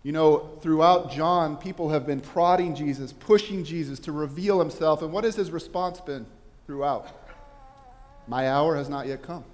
You 0.02 0.12
know, 0.12 0.50
throughout 0.60 1.12
John, 1.12 1.56
people 1.56 1.90
have 1.90 2.06
been 2.06 2.20
prodding 2.20 2.74
Jesus, 2.74 3.12
pushing 3.12 3.64
Jesus 3.64 3.98
to 4.00 4.12
reveal 4.12 4.58
himself. 4.58 5.02
And 5.02 5.12
what 5.12 5.24
has 5.24 5.36
his 5.36 5.50
response 5.50 6.00
been 6.00 6.26
throughout? 6.66 7.08
My 8.26 8.48
hour 8.48 8.76
has 8.76 8.88
not 8.88 9.06
yet 9.06 9.22
come. 9.22 9.44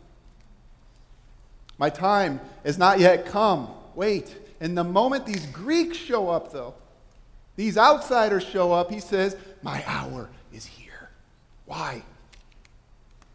My 1.76 1.90
time 1.90 2.40
has 2.64 2.78
not 2.78 2.99
yet 2.99 3.26
come. 3.26 3.68
Wait. 3.95 4.35
And 4.61 4.76
the 4.76 4.85
moment 4.85 5.26
these 5.26 5.47
Greeks 5.47 5.97
show 5.97 6.28
up, 6.28 6.52
though, 6.52 6.75
these 7.59 7.77
outsiders 7.77 8.45
show 8.45 8.71
up, 8.71 8.88
he 8.88 9.00
says, 9.00 9.37
My 9.62 9.83
hour 9.85 10.31
is 10.53 10.65
here. 10.65 11.11
Why? 11.67 12.05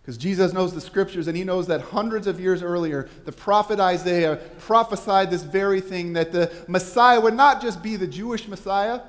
Because 0.02 0.18
Jesus 0.18 0.54
knows 0.54 0.74
the 0.74 0.80
scriptures 0.80 1.28
and 1.28 1.36
he 1.36 1.44
knows 1.44 1.68
that 1.68 1.82
hundreds 1.82 2.26
of 2.26 2.40
years 2.40 2.64
earlier, 2.64 3.10
the 3.26 3.34
prophet 3.34 3.82
Isaiah 3.82 4.38
prophesied 4.60 5.30
this 5.30 5.44
very 5.44 5.82
thing 5.82 6.14
that 6.14 6.32
the 6.32 6.50
Messiah 6.70 7.20
would 7.20 7.34
not 7.34 7.62
just 7.62 7.84
be 7.84 7.98
the 7.98 8.08
Jewish 8.08 8.48
Messiah, 8.48 9.02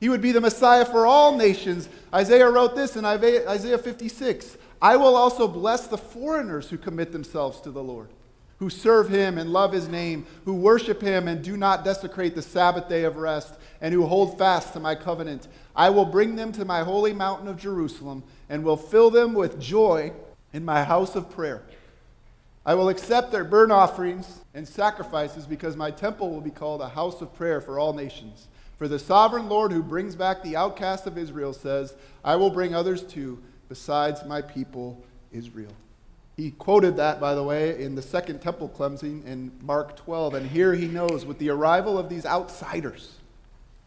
He 0.00 0.10
would 0.10 0.20
be 0.20 0.32
the 0.32 0.40
Messiah 0.42 0.84
for 0.84 1.06
all 1.06 1.34
nations. 1.34 1.88
Isaiah 2.12 2.50
wrote 2.50 2.76
this 2.76 2.96
in 2.96 3.06
Isaiah 3.06 3.78
56 3.78 4.58
I 4.82 4.96
will 4.96 5.16
also 5.16 5.48
bless 5.48 5.86
the 5.86 5.96
foreigners 5.96 6.68
who 6.68 6.76
commit 6.76 7.10
themselves 7.12 7.62
to 7.62 7.70
the 7.70 7.82
Lord, 7.82 8.10
who 8.58 8.68
serve 8.68 9.08
him 9.08 9.38
and 9.38 9.50
love 9.50 9.72
his 9.72 9.88
name, 9.88 10.26
who 10.44 10.56
worship 10.56 11.00
him 11.00 11.26
and 11.26 11.42
do 11.42 11.56
not 11.56 11.86
desecrate 11.86 12.34
the 12.34 12.42
Sabbath 12.42 12.86
day 12.86 13.04
of 13.04 13.16
rest, 13.16 13.54
and 13.80 13.94
who 13.94 14.06
hold 14.06 14.38
fast 14.38 14.72
to 14.72 14.80
my 14.80 14.94
covenant. 14.94 15.48
I 15.74 15.90
will 15.90 16.04
bring 16.04 16.36
them 16.36 16.52
to 16.52 16.64
my 16.64 16.82
holy 16.82 17.12
mountain 17.12 17.48
of 17.48 17.56
Jerusalem 17.56 18.22
and 18.48 18.64
will 18.64 18.76
fill 18.76 19.10
them 19.10 19.34
with 19.34 19.60
joy 19.60 20.12
in 20.52 20.64
my 20.64 20.84
house 20.84 21.16
of 21.16 21.30
prayer. 21.30 21.62
I 22.64 22.74
will 22.74 22.90
accept 22.90 23.32
their 23.32 23.44
burnt 23.44 23.72
offerings 23.72 24.40
and 24.52 24.68
sacrifices 24.68 25.46
because 25.46 25.76
my 25.76 25.90
temple 25.90 26.30
will 26.30 26.42
be 26.42 26.50
called 26.50 26.82
a 26.82 26.88
house 26.88 27.22
of 27.22 27.34
prayer 27.34 27.60
for 27.60 27.78
all 27.78 27.94
nations. 27.94 28.48
For 28.76 28.86
the 28.86 28.98
sovereign 28.98 29.48
Lord 29.48 29.72
who 29.72 29.82
brings 29.82 30.14
back 30.14 30.42
the 30.42 30.56
outcast 30.56 31.06
of 31.06 31.16
Israel 31.16 31.52
says, 31.52 31.94
I 32.24 32.36
will 32.36 32.50
bring 32.50 32.74
others 32.74 33.02
too, 33.02 33.38
besides 33.68 34.24
my 34.24 34.42
people 34.42 35.02
Israel. 35.32 35.72
He 36.36 36.50
quoted 36.52 36.96
that, 36.96 37.20
by 37.20 37.34
the 37.34 37.42
way, 37.42 37.82
in 37.82 37.94
the 37.94 38.02
second 38.02 38.40
temple 38.40 38.68
cleansing 38.68 39.24
in 39.26 39.52
Mark 39.62 39.96
12. 39.96 40.34
And 40.34 40.50
here 40.50 40.74
he 40.74 40.86
knows 40.86 41.26
with 41.26 41.38
the 41.38 41.50
arrival 41.50 41.98
of 41.98 42.08
these 42.08 42.24
outsiders 42.24 43.19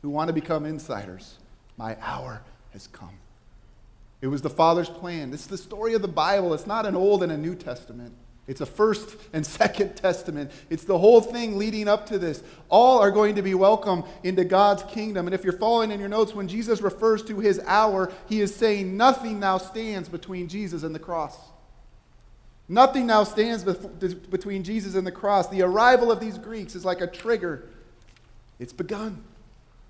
who 0.04 0.10
want 0.10 0.28
to 0.28 0.34
become 0.34 0.66
insiders, 0.66 1.40
my 1.78 1.98
hour 2.02 2.44
has 2.74 2.86
come. 2.88 3.18
It 4.22 4.28
was 4.28 4.42
the 4.42 4.50
Father's 4.50 4.90
plan. 4.90 5.34
Is 5.34 5.48
the 5.48 5.58
story 5.58 5.96
of 5.96 6.02
the 6.02 6.08
Bible. 6.08 6.54
It's 6.54 6.68
not 6.68 6.86
an 6.86 6.96
Old 6.96 7.24
and 7.24 7.32
a 7.32 7.38
New 7.38 7.56
Testament. 7.56 8.14
It's 8.46 8.60
a 8.60 8.66
First 8.66 9.16
and 9.32 9.46
Second 9.46 9.96
Testament. 9.96 10.52
It's 10.70 10.84
the 10.84 10.98
whole 10.98 11.22
thing 11.22 11.58
leading 11.58 11.88
up 11.88 12.06
to 12.08 12.20
this. 12.20 12.44
All 12.70 13.00
are 13.00 13.12
going 13.12 13.36
to 13.36 13.42
be 13.42 13.54
welcome 13.54 14.04
into 14.24 14.44
God's 14.44 14.84
kingdom. 14.84 15.26
And 15.26 15.34
if 15.34 15.44
you're 15.44 15.54
following 15.58 15.90
in 15.90 16.02
your 16.02 16.10
notes, 16.10 16.36
when 16.36 16.50
Jesus 16.50 16.82
refers 16.82 17.24
to 17.24 17.40
his 17.40 17.62
hour, 17.66 18.12
he 18.28 18.42
is 18.42 18.54
saying 18.54 18.98
nothing 18.98 19.40
now 19.40 19.58
stands 19.58 20.10
between 20.10 20.50
Jesus 20.50 20.84
and 20.84 20.94
the 20.94 21.00
cross. 21.00 21.38
Nothing 22.68 23.08
now 23.08 23.24
stands 23.24 23.64
between 23.64 24.64
Jesus 24.64 24.96
and 24.96 25.08
the 25.08 25.12
cross. 25.12 25.48
The 25.48 25.62
arrival 25.62 26.12
of 26.12 26.20
these 26.20 26.38
Greeks 26.38 26.76
is 26.76 26.84
like 26.84 27.00
a 27.00 27.08
trigger. 27.08 27.70
It's 28.60 28.74
begun. 28.74 29.24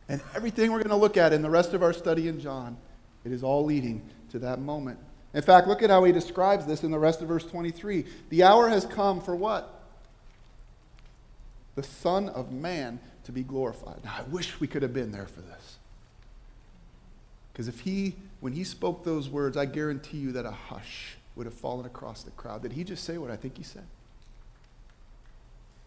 And 0.10 0.22
everything 0.36 0.72
we're 0.72 0.80
going 0.80 0.90
to 0.90 0.96
look 0.96 1.18
at 1.18 1.34
in 1.34 1.42
the 1.42 1.50
rest 1.50 1.74
of 1.74 1.82
our 1.82 1.94
study 1.94 2.28
in 2.28 2.40
John, 2.40 2.78
it 3.24 3.32
is 3.32 3.44
all 3.44 3.64
leading 3.64 4.02
to 4.32 4.40
that 4.40 4.60
moment. 4.60 5.00
In 5.34 5.42
fact, 5.42 5.68
look 5.68 5.82
at 5.82 5.90
how 5.90 6.04
he 6.04 6.12
describes 6.12 6.66
this 6.66 6.84
in 6.84 6.92
the 6.92 7.00
rest 7.00 7.22
of 7.22 7.28
verse 7.28 7.46
23. 7.46 8.06
The 8.30 8.44
hour 8.44 8.70
has 8.70 8.86
come 8.86 9.22
for 9.22 9.36
what? 9.36 9.82
The 11.76 11.84
Son 11.84 12.30
of 12.30 12.52
Man 12.52 13.00
to 13.24 13.32
be 13.32 13.44
glorified. 13.44 14.04
Now, 14.04 14.16
I 14.20 14.22
wish 14.24 14.60
we 14.60 14.68
could 14.68 14.84
have 14.84 14.94
been 14.94 15.12
there 15.12 15.26
for 15.26 15.42
this. 15.42 15.78
Because 17.52 17.68
if 17.68 17.80
he, 17.80 18.16
when 18.42 18.54
he 18.54 18.64
spoke 18.64 19.04
those 19.04 19.30
words, 19.30 19.58
I 19.58 19.66
guarantee 19.66 20.18
you 20.18 20.32
that 20.34 20.46
a 20.46 20.52
hush 20.52 21.18
would 21.36 21.46
have 21.46 21.54
fallen 21.54 21.86
across 21.86 22.24
the 22.24 22.32
crowd. 22.32 22.62
Did 22.62 22.74
he 22.74 22.84
just 22.84 23.04
say 23.04 23.18
what 23.18 23.32
I 23.32 23.36
think 23.36 23.58
he 23.58 23.64
said? 23.64 23.86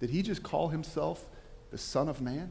Did 0.01 0.11
he 0.11 0.23
just 0.23 0.43
call 0.43 0.69
himself 0.69 1.25
the 1.71 1.79
Son 1.79 2.09
of 2.09 2.21
Man? 2.21 2.51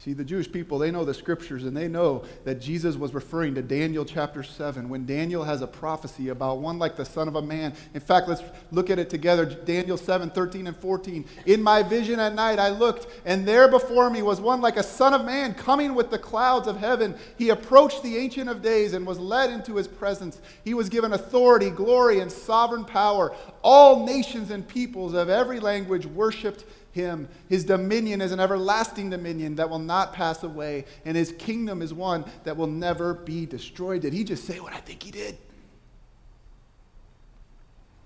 See, 0.00 0.12
the 0.12 0.22
Jewish 0.22 0.50
people, 0.50 0.78
they 0.78 0.92
know 0.92 1.04
the 1.04 1.12
scriptures 1.12 1.64
and 1.64 1.76
they 1.76 1.88
know 1.88 2.22
that 2.44 2.60
Jesus 2.60 2.94
was 2.94 3.12
referring 3.12 3.56
to 3.56 3.62
Daniel 3.62 4.04
chapter 4.04 4.44
7 4.44 4.88
when 4.88 5.04
Daniel 5.04 5.42
has 5.42 5.60
a 5.60 5.66
prophecy 5.66 6.28
about 6.28 6.58
one 6.58 6.78
like 6.78 6.94
the 6.94 7.04
Son 7.04 7.26
of 7.26 7.34
a 7.34 7.42
Man. 7.42 7.74
In 7.94 8.00
fact, 8.00 8.28
let's 8.28 8.44
look 8.70 8.90
at 8.90 9.00
it 9.00 9.10
together. 9.10 9.44
Daniel 9.44 9.96
7 9.96 10.30
13 10.30 10.68
and 10.68 10.76
14. 10.76 11.24
In 11.46 11.60
my 11.60 11.82
vision 11.82 12.20
at 12.20 12.34
night 12.34 12.60
I 12.60 12.68
looked, 12.68 13.08
and 13.24 13.46
there 13.46 13.66
before 13.66 14.08
me 14.08 14.22
was 14.22 14.40
one 14.40 14.60
like 14.60 14.76
a 14.76 14.84
Son 14.84 15.14
of 15.14 15.24
Man 15.24 15.52
coming 15.52 15.96
with 15.96 16.12
the 16.12 16.18
clouds 16.18 16.68
of 16.68 16.76
heaven. 16.76 17.16
He 17.36 17.48
approached 17.48 18.04
the 18.04 18.18
Ancient 18.18 18.48
of 18.48 18.62
Days 18.62 18.92
and 18.92 19.04
was 19.04 19.18
led 19.18 19.50
into 19.50 19.74
his 19.74 19.88
presence. 19.88 20.40
He 20.64 20.74
was 20.74 20.88
given 20.88 21.12
authority, 21.12 21.70
glory, 21.70 22.20
and 22.20 22.30
sovereign 22.30 22.84
power. 22.84 23.34
All 23.62 24.06
nations 24.06 24.52
and 24.52 24.66
peoples 24.66 25.14
of 25.14 25.28
every 25.28 25.58
language 25.58 26.06
worshiped 26.06 26.64
him. 26.98 27.28
His 27.48 27.64
dominion 27.64 28.20
is 28.20 28.32
an 28.32 28.40
everlasting 28.40 29.10
dominion 29.10 29.54
that 29.56 29.70
will 29.70 29.78
not 29.78 30.12
pass 30.12 30.42
away, 30.42 30.84
and 31.04 31.16
his 31.16 31.32
kingdom 31.38 31.80
is 31.80 31.94
one 31.94 32.24
that 32.44 32.56
will 32.56 32.66
never 32.66 33.14
be 33.14 33.46
destroyed. 33.46 34.02
Did 34.02 34.12
he 34.12 34.24
just 34.24 34.44
say 34.44 34.60
what 34.60 34.72
I 34.74 34.78
think 34.78 35.02
he 35.02 35.10
did? 35.10 35.38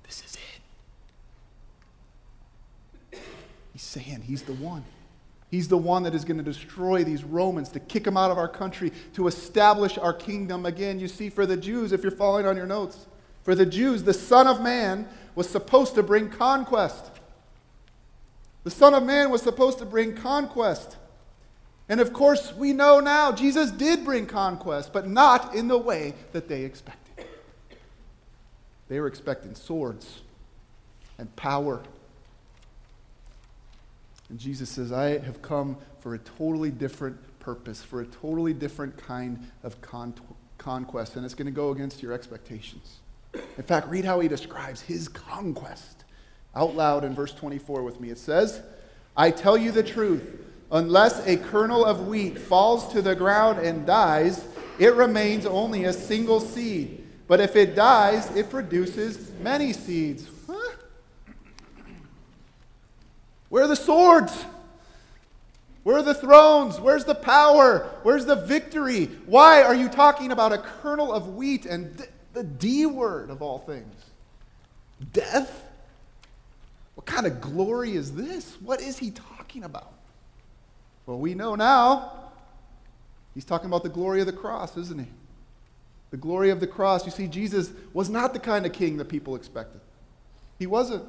This 0.04 0.22
is 0.25 0.37
it. 3.12 3.20
He's 3.72 3.82
saying 3.82 4.22
he's 4.22 4.42
the 4.42 4.52
one. 4.52 4.84
He's 5.50 5.68
the 5.68 5.78
one 5.78 6.02
that 6.04 6.14
is 6.14 6.25
going 6.25 6.38
to 6.38 6.42
destroy 6.42 7.04
these 7.04 7.25
Romans, 7.25 7.68
to 7.70 7.80
kick 7.80 8.04
them 8.04 8.16
out 8.16 8.30
of 8.30 8.38
our 8.38 8.49
country, 8.49 8.90
to 9.14 9.26
establish 9.26 9.99
our 9.99 10.14
kingdom 10.14 10.64
again. 10.64 10.99
You 10.99 11.08
see, 11.08 11.28
for 11.28 11.44
the 11.44 11.56
Jews, 11.56 11.92
if 11.92 12.02
you're 12.02 12.11
following 12.11 12.46
on 12.46 12.56
your 12.56 12.66
notes, 12.66 13.06
for 13.42 13.54
the 13.54 13.66
Jews, 13.66 14.02
the 14.02 14.14
Son 14.14 14.46
of 14.46 14.62
Man 14.62 15.06
was 15.34 15.49
supposed 15.49 15.94
to 15.96 16.02
bring 16.02 16.30
conquest. 16.30 17.11
The 18.64 18.71
Son 18.71 18.95
of 18.95 19.02
Man 19.02 19.31
was 19.31 19.42
supposed 19.42 19.78
to 19.78 19.85
bring 19.85 20.14
conquest. 20.14 20.97
And 21.88 22.00
of 22.00 22.12
course, 22.12 22.54
we 22.54 22.73
know 22.73 23.00
now 23.00 23.33
Jesus 23.33 23.71
did 23.71 24.04
bring 24.04 24.26
conquest, 24.26 24.92
but 24.92 25.09
not 25.09 25.54
in 25.54 25.69
the 25.69 25.78
way 25.78 26.14
that 26.33 26.49
they 26.49 26.62
expected. 26.62 27.26
They 28.88 29.00
were 29.00 29.09
expecting 29.09 29.54
swords 29.54 30.21
and 31.19 31.35
power. 31.35 31.83
And 34.28 34.38
Jesus 34.38 34.71
says, 34.71 34.92
I 34.92 35.19
have 35.19 35.42
come 35.42 35.76
for 36.00 36.14
a 36.14 36.19
totally 36.19 36.71
different 36.71 37.19
purpose, 37.40 37.83
for 37.83 38.00
a 38.00 38.07
totally 38.07 38.52
different 38.52 38.97
kind 38.97 39.50
of 39.62 39.81
con- 39.81 40.14
conquest, 40.59 41.16
and 41.16 41.25
it's 41.25 41.35
going 41.35 41.47
to 41.47 41.52
go 41.52 41.71
against 41.71 42.02
your 42.02 42.12
expectations. 42.12 43.00
In 43.35 43.64
fact, 43.64 43.88
read 43.88 44.04
how 44.04 44.21
he 44.21 44.28
describes 44.28 44.81
his 44.81 45.09
conquest 45.09 46.01
out 46.54 46.75
loud 46.75 47.04
in 47.04 47.14
verse 47.14 47.32
24 47.32 47.82
with 47.82 48.00
me. 48.00 48.11
It 48.11 48.18
says, 48.18 48.62
I 49.16 49.30
tell 49.30 49.56
you 49.56 49.73
the 49.73 49.82
truth. 49.82 50.23
Unless 50.71 51.26
a 51.26 51.37
kernel 51.37 51.85
of 51.85 52.06
wheat 52.06 52.38
falls 52.38 52.90
to 52.92 53.02
the 53.02 53.14
ground 53.14 53.59
and 53.59 53.87
dies, 53.87 54.47
it 54.78 54.94
remains 54.94 55.44
only 55.44 55.85
a 55.85 55.92
single 55.92 56.40
seed. 56.40 57.06
But 57.28 57.40
if 57.40 57.56
it 57.56 57.75
dies, 57.75 58.35
it 58.35 58.50
produces 58.50 59.30
many 59.40 59.73
seeds. 59.73 60.28
Where 63.49 63.64
are 63.64 63.68
the 63.68 63.76
swords? 63.76 64.47
Where 65.82 65.99
are 65.99 66.02
the 66.02 66.14
thrones? 66.14 66.80
Where's 66.80 67.04
the 67.04 67.14
power? 67.14 67.90
Where's 68.02 68.25
the 68.25 68.37
victory? 68.37 69.06
Why 69.26 69.62
are 69.62 69.75
you 69.75 69.90
talking 69.90 70.32
about 70.32 70.52
a 70.52 70.59
kernel 70.59 71.12
of 71.12 71.35
wheat 71.35 71.66
and 71.66 72.02
the 72.32 72.44
D 72.44 72.87
word 72.87 73.28
of 73.28 73.42
all 73.42 73.59
things? 73.59 73.94
Death? 75.12 75.64
What 76.94 77.06
kind 77.06 77.26
of 77.26 77.40
glory 77.40 77.92
is 77.92 78.12
this? 78.12 78.56
What 78.61 78.80
is 78.80 78.99
he 78.99 79.11
talking 79.11 79.64
about? 79.64 79.92
Well, 81.06 81.18
we 81.18 81.34
know 81.34 81.54
now. 81.54 82.12
He's 83.34 83.44
talking 83.44 83.66
about 83.66 83.82
the 83.82 83.88
glory 83.88 84.20
of 84.20 84.26
the 84.26 84.32
cross, 84.32 84.76
isn't 84.76 85.00
he? 85.00 85.06
The 86.11 86.16
glory 86.18 86.50
of 86.50 86.61
the 86.61 86.66
cross. 86.66 87.06
You 87.06 87.12
see, 87.12 87.26
Jesus 87.26 87.72
was 87.94 88.11
not 88.11 88.34
the 88.34 88.38
kind 88.38 88.66
of 88.66 88.72
king 88.72 88.99
that 88.99 89.08
people 89.08 89.34
expected. 89.34 89.80
He 90.58 90.66
wasn't. 90.66 91.04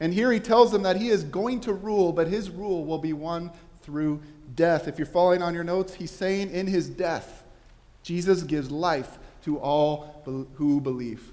And 0.00 0.12
here 0.12 0.32
he 0.32 0.40
tells 0.40 0.72
them 0.72 0.82
that 0.82 0.96
he 0.96 1.08
is 1.08 1.22
going 1.22 1.60
to 1.60 1.72
rule, 1.72 2.12
but 2.12 2.26
his 2.26 2.50
rule 2.50 2.84
will 2.84 2.98
be 2.98 3.12
won 3.12 3.50
through 3.82 4.20
death. 4.54 4.88
If 4.88 4.98
you're 4.98 5.06
following 5.06 5.42
on 5.42 5.54
your 5.54 5.64
notes, 5.64 5.94
he's 5.94 6.10
saying 6.10 6.50
in 6.50 6.66
his 6.66 6.88
death, 6.88 7.44
Jesus 8.02 8.42
gives 8.42 8.70
life 8.70 9.18
to 9.44 9.58
all 9.58 10.22
who 10.56 10.80
believe. 10.80 11.32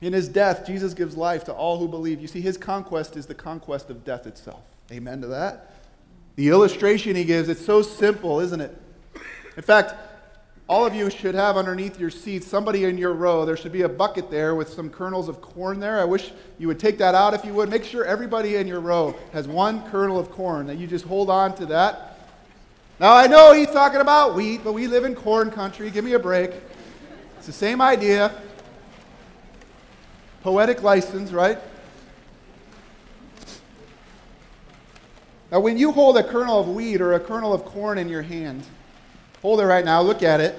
In 0.00 0.12
his 0.12 0.28
death, 0.28 0.66
Jesus 0.66 0.92
gives 0.94 1.16
life 1.16 1.44
to 1.44 1.52
all 1.52 1.78
who 1.78 1.88
believe. 1.88 2.20
You 2.20 2.28
see, 2.28 2.40
his 2.40 2.58
conquest 2.58 3.16
is 3.16 3.26
the 3.26 3.34
conquest 3.34 3.88
of 3.88 4.04
death 4.04 4.26
itself. 4.26 4.60
Amen 4.92 5.20
to 5.22 5.26
that? 5.28 5.72
The 6.36 6.48
illustration 6.48 7.16
he 7.16 7.24
gives, 7.24 7.48
it's 7.48 7.64
so 7.64 7.80
simple, 7.80 8.40
isn't 8.40 8.60
it? 8.60 8.76
In 9.56 9.62
fact, 9.62 9.94
all 10.68 10.84
of 10.84 10.94
you 10.94 11.08
should 11.10 11.34
have 11.34 11.56
underneath 11.56 11.98
your 11.98 12.10
seats, 12.10 12.46
somebody 12.46 12.84
in 12.84 12.98
your 12.98 13.14
row, 13.14 13.46
there 13.46 13.56
should 13.56 13.72
be 13.72 13.82
a 13.82 13.88
bucket 13.88 14.30
there 14.30 14.54
with 14.54 14.68
some 14.68 14.90
kernels 14.90 15.28
of 15.28 15.40
corn 15.40 15.80
there. 15.80 15.98
I 16.00 16.04
wish 16.04 16.32
you 16.58 16.66
would 16.66 16.80
take 16.80 16.98
that 16.98 17.14
out 17.14 17.34
if 17.34 17.44
you 17.44 17.54
would. 17.54 17.70
Make 17.70 17.84
sure 17.84 18.04
everybody 18.04 18.56
in 18.56 18.66
your 18.66 18.80
row 18.80 19.14
has 19.32 19.48
one 19.48 19.88
kernel 19.90 20.18
of 20.18 20.30
corn, 20.30 20.66
that 20.66 20.76
you 20.76 20.86
just 20.86 21.04
hold 21.04 21.30
on 21.30 21.54
to 21.56 21.66
that. 21.66 22.18
Now, 22.98 23.14
I 23.14 23.26
know 23.28 23.52
he's 23.52 23.70
talking 23.70 24.00
about 24.00 24.34
wheat, 24.34 24.62
but 24.64 24.72
we 24.72 24.88
live 24.88 25.04
in 25.04 25.14
corn 25.14 25.50
country. 25.50 25.90
Give 25.90 26.04
me 26.04 26.14
a 26.14 26.18
break. 26.18 26.50
It's 27.38 27.46
the 27.46 27.52
same 27.52 27.80
idea. 27.80 28.42
Poetic 30.46 30.80
license, 30.80 31.32
right? 31.32 31.58
Now, 35.50 35.58
when 35.58 35.76
you 35.76 35.90
hold 35.90 36.16
a 36.18 36.22
kernel 36.22 36.60
of 36.60 36.68
wheat 36.68 37.00
or 37.00 37.14
a 37.14 37.18
kernel 37.18 37.52
of 37.52 37.64
corn 37.64 37.98
in 37.98 38.08
your 38.08 38.22
hand, 38.22 38.62
hold 39.42 39.58
it 39.58 39.64
right 39.64 39.84
now, 39.84 40.02
look 40.02 40.22
at 40.22 40.40
it. 40.40 40.56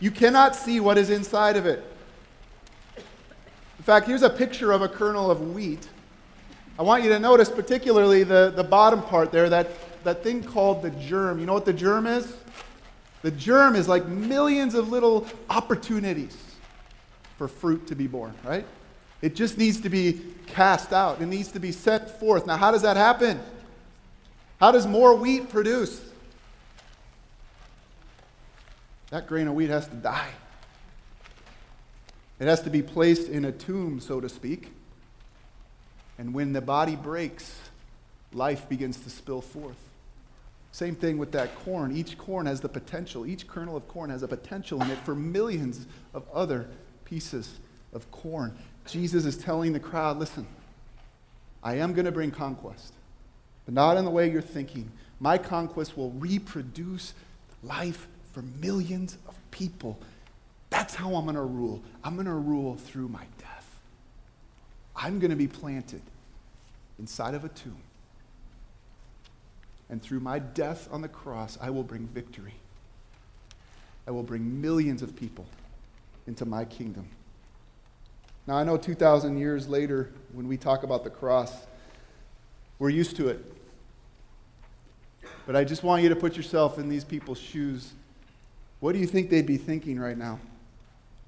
You 0.00 0.10
cannot 0.10 0.56
see 0.56 0.80
what 0.80 0.96
is 0.96 1.10
inside 1.10 1.58
of 1.58 1.66
it. 1.66 1.84
In 2.96 3.84
fact, 3.84 4.06
here's 4.06 4.22
a 4.22 4.30
picture 4.30 4.72
of 4.72 4.80
a 4.80 4.88
kernel 4.88 5.30
of 5.30 5.54
wheat. 5.54 5.86
I 6.78 6.82
want 6.82 7.04
you 7.04 7.10
to 7.10 7.18
notice 7.18 7.50
particularly 7.50 8.24
the, 8.24 8.54
the 8.56 8.64
bottom 8.64 9.02
part 9.02 9.32
there, 9.32 9.50
that, 9.50 9.68
that 10.02 10.22
thing 10.22 10.42
called 10.42 10.80
the 10.80 10.92
germ. 10.92 11.40
You 11.40 11.44
know 11.44 11.52
what 11.52 11.66
the 11.66 11.74
germ 11.74 12.06
is? 12.06 12.34
The 13.20 13.32
germ 13.32 13.76
is 13.76 13.86
like 13.86 14.06
millions 14.06 14.74
of 14.74 14.88
little 14.88 15.26
opportunities 15.50 16.38
for 17.36 17.48
fruit 17.48 17.86
to 17.88 17.94
be 17.94 18.06
born, 18.06 18.32
right? 18.44 18.64
It 19.22 19.34
just 19.34 19.58
needs 19.58 19.80
to 19.82 19.90
be 19.90 20.20
cast 20.46 20.92
out. 20.92 21.20
It 21.20 21.26
needs 21.26 21.52
to 21.52 21.60
be 21.60 21.72
set 21.72 22.18
forth. 22.18 22.46
Now, 22.46 22.56
how 22.56 22.70
does 22.70 22.82
that 22.82 22.96
happen? 22.96 23.40
How 24.58 24.72
does 24.72 24.86
more 24.86 25.14
wheat 25.14 25.48
produce? 25.50 26.00
That 29.10 29.26
grain 29.26 29.48
of 29.48 29.54
wheat 29.54 29.70
has 29.70 29.86
to 29.88 29.94
die. 29.94 30.28
It 32.38 32.46
has 32.46 32.62
to 32.62 32.70
be 32.70 32.82
placed 32.82 33.28
in 33.28 33.44
a 33.44 33.52
tomb, 33.52 34.00
so 34.00 34.20
to 34.20 34.28
speak. 34.28 34.72
And 36.18 36.32
when 36.32 36.52
the 36.52 36.60
body 36.60 36.96
breaks, 36.96 37.58
life 38.32 38.68
begins 38.68 38.98
to 39.00 39.10
spill 39.10 39.42
forth. 39.42 39.76
Same 40.72 40.94
thing 40.94 41.18
with 41.18 41.32
that 41.32 41.54
corn. 41.56 41.94
Each 41.94 42.16
corn 42.16 42.46
has 42.46 42.60
the 42.60 42.68
potential, 42.68 43.26
each 43.26 43.46
kernel 43.46 43.76
of 43.76 43.88
corn 43.88 44.08
has 44.10 44.22
a 44.22 44.28
potential 44.28 44.80
in 44.82 44.90
it 44.90 44.98
for 44.98 45.14
millions 45.14 45.86
of 46.14 46.24
other 46.32 46.68
pieces 47.04 47.58
of 47.92 48.10
corn. 48.10 48.56
Jesus 48.86 49.24
is 49.24 49.36
telling 49.36 49.72
the 49.72 49.80
crowd 49.80 50.18
listen, 50.18 50.46
I 51.62 51.76
am 51.76 51.92
going 51.92 52.06
to 52.06 52.12
bring 52.12 52.30
conquest, 52.30 52.94
but 53.64 53.74
not 53.74 53.96
in 53.96 54.04
the 54.04 54.10
way 54.10 54.30
you're 54.30 54.42
thinking. 54.42 54.90
My 55.18 55.36
conquest 55.36 55.96
will 55.96 56.10
reproduce 56.12 57.12
life 57.62 58.08
for 58.32 58.42
millions 58.42 59.18
of 59.28 59.36
people. 59.50 59.98
That's 60.70 60.94
how 60.94 61.14
I'm 61.14 61.24
going 61.24 61.34
to 61.34 61.42
rule. 61.42 61.82
I'm 62.02 62.14
going 62.14 62.26
to 62.26 62.32
rule 62.32 62.76
through 62.76 63.08
my 63.08 63.24
death. 63.38 63.66
I'm 64.96 65.18
going 65.18 65.30
to 65.30 65.36
be 65.36 65.48
planted 65.48 66.02
inside 66.98 67.34
of 67.34 67.44
a 67.44 67.48
tomb. 67.48 67.82
And 69.88 70.00
through 70.00 70.20
my 70.20 70.38
death 70.38 70.88
on 70.92 71.02
the 71.02 71.08
cross, 71.08 71.58
I 71.60 71.70
will 71.70 71.82
bring 71.82 72.06
victory. 72.06 72.54
I 74.06 74.12
will 74.12 74.22
bring 74.22 74.60
millions 74.60 75.02
of 75.02 75.16
people 75.16 75.46
into 76.26 76.44
my 76.44 76.64
kingdom. 76.64 77.08
Now, 78.46 78.56
I 78.56 78.64
know 78.64 78.76
2,000 78.76 79.38
years 79.38 79.68
later, 79.68 80.10
when 80.32 80.48
we 80.48 80.56
talk 80.56 80.82
about 80.82 81.04
the 81.04 81.10
cross, 81.10 81.52
we're 82.78 82.90
used 82.90 83.16
to 83.16 83.28
it. 83.28 83.44
But 85.46 85.56
I 85.56 85.64
just 85.64 85.82
want 85.82 86.02
you 86.02 86.08
to 86.08 86.16
put 86.16 86.36
yourself 86.36 86.78
in 86.78 86.88
these 86.88 87.04
people's 87.04 87.38
shoes. 87.38 87.92
What 88.80 88.92
do 88.92 88.98
you 88.98 89.06
think 89.06 89.30
they'd 89.30 89.46
be 89.46 89.58
thinking 89.58 89.98
right 89.98 90.16
now? 90.16 90.38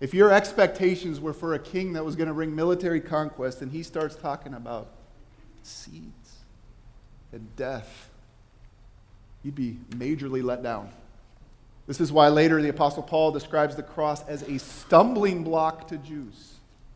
If 0.01 0.15
your 0.15 0.33
expectations 0.33 1.21
were 1.21 1.33
for 1.33 1.55
a 1.55 1.59
king 1.59 1.93
that 1.93 2.05
was 2.05 2.17
going 2.17 2.29
to 2.29 2.35
bring 2.35 2.55
military 2.57 3.01
conquest 3.01 3.63
and 3.63 3.71
he 3.71 3.83
starts 3.83 4.17
talking 4.17 4.55
about 4.55 4.89
seeds 5.63 6.39
and 7.33 7.55
death, 7.57 8.09
you'd 9.43 9.55
be 9.55 9.79
majorly 9.91 10.43
let 10.43 10.63
down. 10.63 10.91
This 11.87 12.01
is 12.01 12.11
why 12.11 12.29
later 12.29 12.61
the 12.61 12.69
Apostle 12.69 13.03
Paul 13.03 13.33
describes 13.33 13.77
the 13.77 13.83
cross 13.83 14.27
as 14.27 14.43
a 14.43 14.59
stumbling 14.59 15.45
block 15.45 15.89
to 15.89 15.99
Jews 15.99 16.52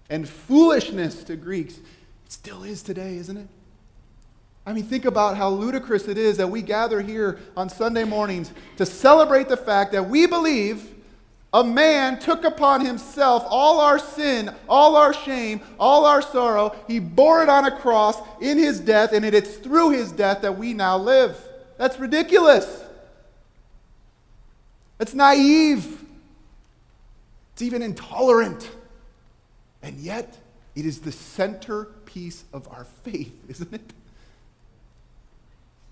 and 0.08 0.28
foolishness 0.28 1.24
to 1.24 1.36
Greeks. 1.36 1.78
It 1.78 2.32
still 2.32 2.64
is 2.64 2.82
today, 2.82 3.16
isn't 3.16 3.36
it? 3.36 3.48
I 4.64 4.72
mean, 4.72 4.84
think 4.84 5.04
about 5.04 5.36
how 5.36 5.48
ludicrous 5.50 6.08
it 6.08 6.18
is 6.18 6.38
that 6.38 6.48
we 6.48 6.60
gather 6.60 7.00
here 7.00 7.38
on 7.56 7.68
Sunday 7.68 8.02
mornings 8.02 8.52
to 8.78 8.86
celebrate 8.86 9.48
the 9.48 9.56
fact 9.56 9.92
that 9.92 10.08
we 10.08 10.26
believe 10.26 10.92
a 11.52 11.62
man 11.62 12.18
took 12.18 12.44
upon 12.44 12.84
himself 12.84 13.44
all 13.48 13.80
our 13.80 13.98
sin, 13.98 14.52
all 14.68 14.96
our 14.96 15.14
shame, 15.14 15.60
all 15.78 16.04
our 16.04 16.20
sorrow. 16.20 16.74
He 16.88 16.98
bore 16.98 17.42
it 17.42 17.48
on 17.48 17.64
a 17.64 17.70
cross 17.78 18.16
in 18.40 18.58
his 18.58 18.80
death, 18.80 19.12
and 19.12 19.24
it's 19.24 19.56
through 19.56 19.90
his 19.90 20.10
death 20.12 20.42
that 20.42 20.58
we 20.58 20.74
now 20.74 20.98
live. 20.98 21.40
That's 21.78 21.98
ridiculous. 21.98 22.82
It's 24.98 25.14
naive. 25.14 26.04
It's 27.52 27.62
even 27.62 27.82
intolerant. 27.82 28.68
And 29.86 30.00
yet, 30.00 30.36
it 30.74 30.84
is 30.84 30.98
the 30.98 31.12
centerpiece 31.12 32.42
of 32.52 32.66
our 32.72 32.84
faith, 33.04 33.32
isn't 33.48 33.72
it? 33.72 33.92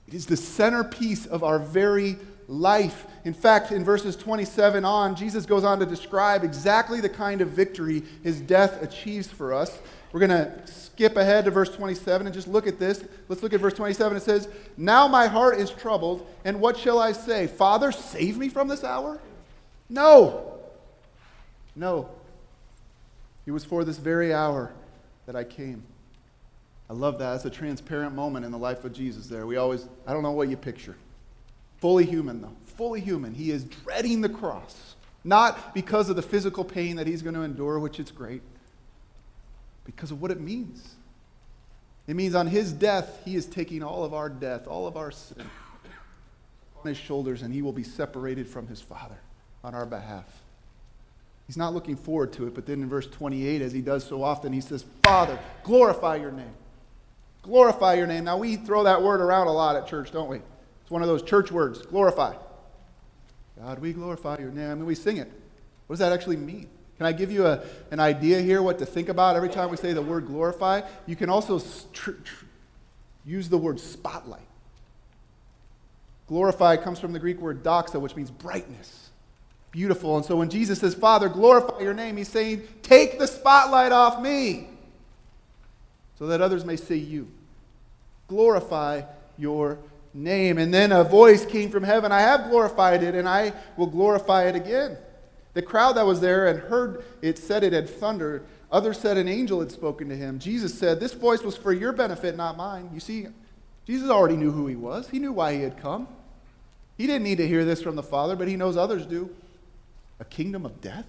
It 0.09 0.15
is 0.15 0.27
the 0.27 0.37
centerpiece 0.37 1.27
of 1.27 1.45
our 1.45 1.61
very 1.61 2.17
life. 2.49 3.07
In 3.25 3.33
fact, 3.33 3.71
in 3.71 3.85
verses 3.85 4.17
27 4.17 4.85
on, 4.85 5.15
Jesus 5.15 5.47
goes 5.47 5.63
on 5.63 5.79
to 5.79 5.87
describe 5.87 6.43
exactly 6.43 7.01
the 7.01 7.09
kind 7.09 7.41
of 7.41 7.51
victory 7.51 8.03
his 8.25 8.41
death 8.41 8.83
achieves 8.83 9.29
for 9.29 9.55
us. 9.55 9.79
We're 10.13 10.27
going 10.27 10.31
to 10.31 10.67
skip 10.67 11.17
ahead 11.17 11.45
to 11.45 11.53
verse 11.53 11.71
27 11.71 12.27
and 12.27 12.35
just 12.35 12.49
look 12.49 12.67
at 12.67 12.81
this. 12.81 13.05
Let's 13.29 13.45
look 13.45 13.53
at 13.53 13.61
verse 13.61 13.75
27. 13.75 14.17
It 14.17 14.23
says, 14.25 14.49
Now 14.77 15.07
my 15.07 15.29
heart 15.29 15.59
is 15.59 15.71
troubled, 15.71 16.27
and 16.45 16.61
what 16.61 16.77
shall 16.77 16.99
I 16.99 17.13
say? 17.13 17.47
Father, 17.47 17.93
save 17.93 18.37
me 18.37 18.49
from 18.49 18.67
this 18.67 18.83
hour? 18.83 19.21
No. 19.89 20.59
No. 21.77 22.11
It 23.47 23.51
was 23.51 23.65
for 23.65 23.85
this 23.85 23.99
very 23.99 24.33
hour 24.33 24.73
that 25.27 25.37
I 25.37 25.45
came. 25.45 25.83
I 26.89 26.93
love 26.93 27.19
that. 27.19 27.37
It's 27.37 27.45
a 27.45 27.51
transparent 27.51 28.15
moment 28.15 28.45
in 28.45 28.53
the 28.53 28.59
life 28.59 28.85
of 28.85 28.93
Jesus 28.93 29.27
there. 29.27 29.47
We 29.47 29.57
always, 29.57 29.87
I 30.07 30.13
don't 30.13 30.23
know 30.23 30.33
what 30.33 30.49
you 30.49 30.57
picture. 30.57 30.97
Fully 31.79 32.05
human, 32.05 32.41
though. 32.41 32.57
Fully 32.65 33.01
human. 33.01 33.35
He 33.35 33.51
is 33.51 33.65
dreading 33.65 34.21
the 34.21 34.29
cross. 34.29 34.97
Not 35.25 35.75
because 35.75 36.11
of 36.11 36.17
the 36.17 36.23
physical 36.23 36.65
pain 36.65 36.97
that 36.97 37.07
he's 37.07 37.23
going 37.23 37.35
to 37.35 37.43
endure, 37.43 37.79
which 37.79 37.99
is 37.99 38.11
great, 38.11 38.43
because 39.85 40.11
of 40.11 40.21
what 40.21 40.31
it 40.31 40.41
means. 40.41 40.97
It 42.07 42.15
means 42.15 42.35
on 42.35 42.47
his 42.47 42.73
death, 42.73 43.21
he 43.25 43.35
is 43.35 43.47
taking 43.47 43.83
all 43.83 44.05
of 44.05 44.13
our 44.13 44.29
death, 44.29 44.67
all 44.67 44.87
of 44.87 44.99
our 44.99 45.11
sin 45.11 45.47
on 46.83 46.89
his 46.89 46.99
shoulders, 46.99 47.41
and 47.41 47.55
he 47.55 47.63
will 47.63 47.73
be 47.73 47.83
separated 47.83 48.47
from 48.47 48.67
his 48.67 48.83
Father 48.83 49.19
on 49.63 49.75
our 49.75 49.87
behalf. 49.87 50.27
He's 51.47 51.57
not 51.57 51.75
looking 51.75 51.97
forward 51.97 52.33
to 52.35 52.47
it, 52.47 52.55
but 52.55 52.67
then 52.67 52.83
in 52.83 52.89
verse 52.89 53.07
28, 53.07 53.61
as 53.61 53.73
he 53.73 53.83
does 53.83 54.05
so 54.05 54.23
often, 54.23 54.53
he 54.53 54.61
says, 54.61 54.85
Father, 55.03 55.39
glorify 55.63 56.17
your 56.17 56.33
name. 56.33 56.55
Glorify 57.43 57.95
your 57.95 58.07
name. 58.07 58.25
Now, 58.25 58.39
we 58.39 58.57
throw 58.57 58.85
that 58.85 59.03
word 59.03 59.21
around 59.21 59.49
a 59.49 59.53
lot 59.53 59.77
at 59.77 59.87
church, 59.87 60.11
don't 60.11 60.29
we? 60.29 60.39
It's 60.83 60.91
one 60.91 61.03
of 61.03 61.09
those 61.09 61.23
church 61.23 61.53
words 61.53 61.83
glorify. 61.83 62.35
God, 63.59 63.79
we 63.79 63.93
glorify 63.93 64.39
your 64.39 64.51
name. 64.51 64.71
I 64.71 64.75
mean, 64.75 64.87
we 64.87 64.95
sing 64.95 65.19
it. 65.19 65.31
What 65.87 65.95
does 65.95 66.01
that 66.01 66.13
actually 66.13 66.37
mean? 66.37 66.69
Can 66.97 67.07
I 67.07 67.13
give 67.13 67.31
you 67.31 67.47
a, 67.47 67.63
an 67.91 68.01
idea 68.01 68.41
here 68.41 68.63
what 68.63 68.79
to 68.79 68.87
think 68.87 69.09
about 69.09 69.37
every 69.37 69.49
time 69.49 69.71
we 69.71 69.77
say 69.77 69.93
the 69.93 70.03
word 70.03 70.27
glorify? 70.27 70.81
You 71.07 71.17
can 71.17 71.29
also 71.29 71.59
tr- 71.93 72.13
tr- 72.13 72.45
use 73.25 73.49
the 73.49 73.59
word 73.59 73.81
spotlight. 73.81 74.47
Glorify 76.27 76.77
comes 76.77 76.99
from 76.99 77.13
the 77.13 77.19
Greek 77.19 77.41
word 77.41 77.63
doxa, 77.63 78.01
which 78.01 78.17
means 78.17 78.31
brightness. 78.31 79.04
Beautiful. 79.75 80.17
And 80.17 80.25
so 80.25 80.37
when 80.37 80.51
Jesus 80.51 80.79
says, 80.79 80.95
Father, 80.95 81.29
glorify 81.29 81.81
your 81.81 81.95
name, 81.95 82.17
he's 82.17 82.29
saying, 82.29 82.63
Take 82.83 83.19
the 83.19 83.27
spotlight 83.27 83.91
off 83.91 84.23
me 84.23 84.69
so 86.17 86.29
that 86.29 86.41
others 86.41 86.65
may 86.65 86.77
see 86.77 86.97
you. 86.97 87.27
Glorify 88.29 89.03
your 89.37 89.81
name. 90.15 90.59
And 90.59 90.73
then 90.73 90.93
a 90.93 91.03
voice 91.03 91.45
came 91.45 91.71
from 91.71 91.83
heaven 91.83 92.13
I 92.13 92.21
have 92.21 92.51
glorified 92.51 93.03
it, 93.03 93.17
and 93.17 93.29
I 93.29 93.53
will 93.77 93.89
glorify 93.89 94.45
it 94.45 94.55
again. 94.55 94.97
The 95.55 95.63
crowd 95.63 95.97
that 95.97 96.07
was 96.07 96.21
there 96.21 96.47
and 96.47 96.61
heard 96.61 97.03
it 97.21 97.37
said 97.37 97.65
it 97.65 97.73
had 97.73 97.91
thundered. 97.91 98.47
Others 98.71 99.01
said 99.01 99.17
an 99.17 99.27
angel 99.27 99.59
had 99.59 99.73
spoken 99.73 100.09
to 100.09 100.15
him. 100.15 100.39
Jesus 100.39 100.73
said, 100.73 101.01
This 101.01 101.15
voice 101.15 101.43
was 101.43 101.57
for 101.57 101.73
your 101.73 101.93
benefit, 101.93 102.37
not 102.37 102.57
mine. 102.57 102.91
You 102.95 103.01
see, 103.01 103.27
Jesus 103.89 104.09
already 104.09 104.37
knew 104.37 104.53
who 104.53 104.69
he 104.69 104.77
was, 104.77 105.09
he 105.09 105.19
knew 105.19 105.33
why 105.33 105.55
he 105.55 105.63
had 105.63 105.83
come. 105.83 106.07
He 106.97 107.09
didn't 107.09 107.25
need 107.25 107.39
to 107.39 107.49
hear 107.49 107.65
this 107.65 107.83
from 107.83 107.97
the 107.97 108.05
Father, 108.05 108.37
but 108.37 108.47
he 108.47 108.55
knows 108.55 108.77
others 108.77 109.05
do. 109.05 109.35
A 110.21 110.25
kingdom 110.25 110.65
of 110.65 110.81
death? 110.81 111.07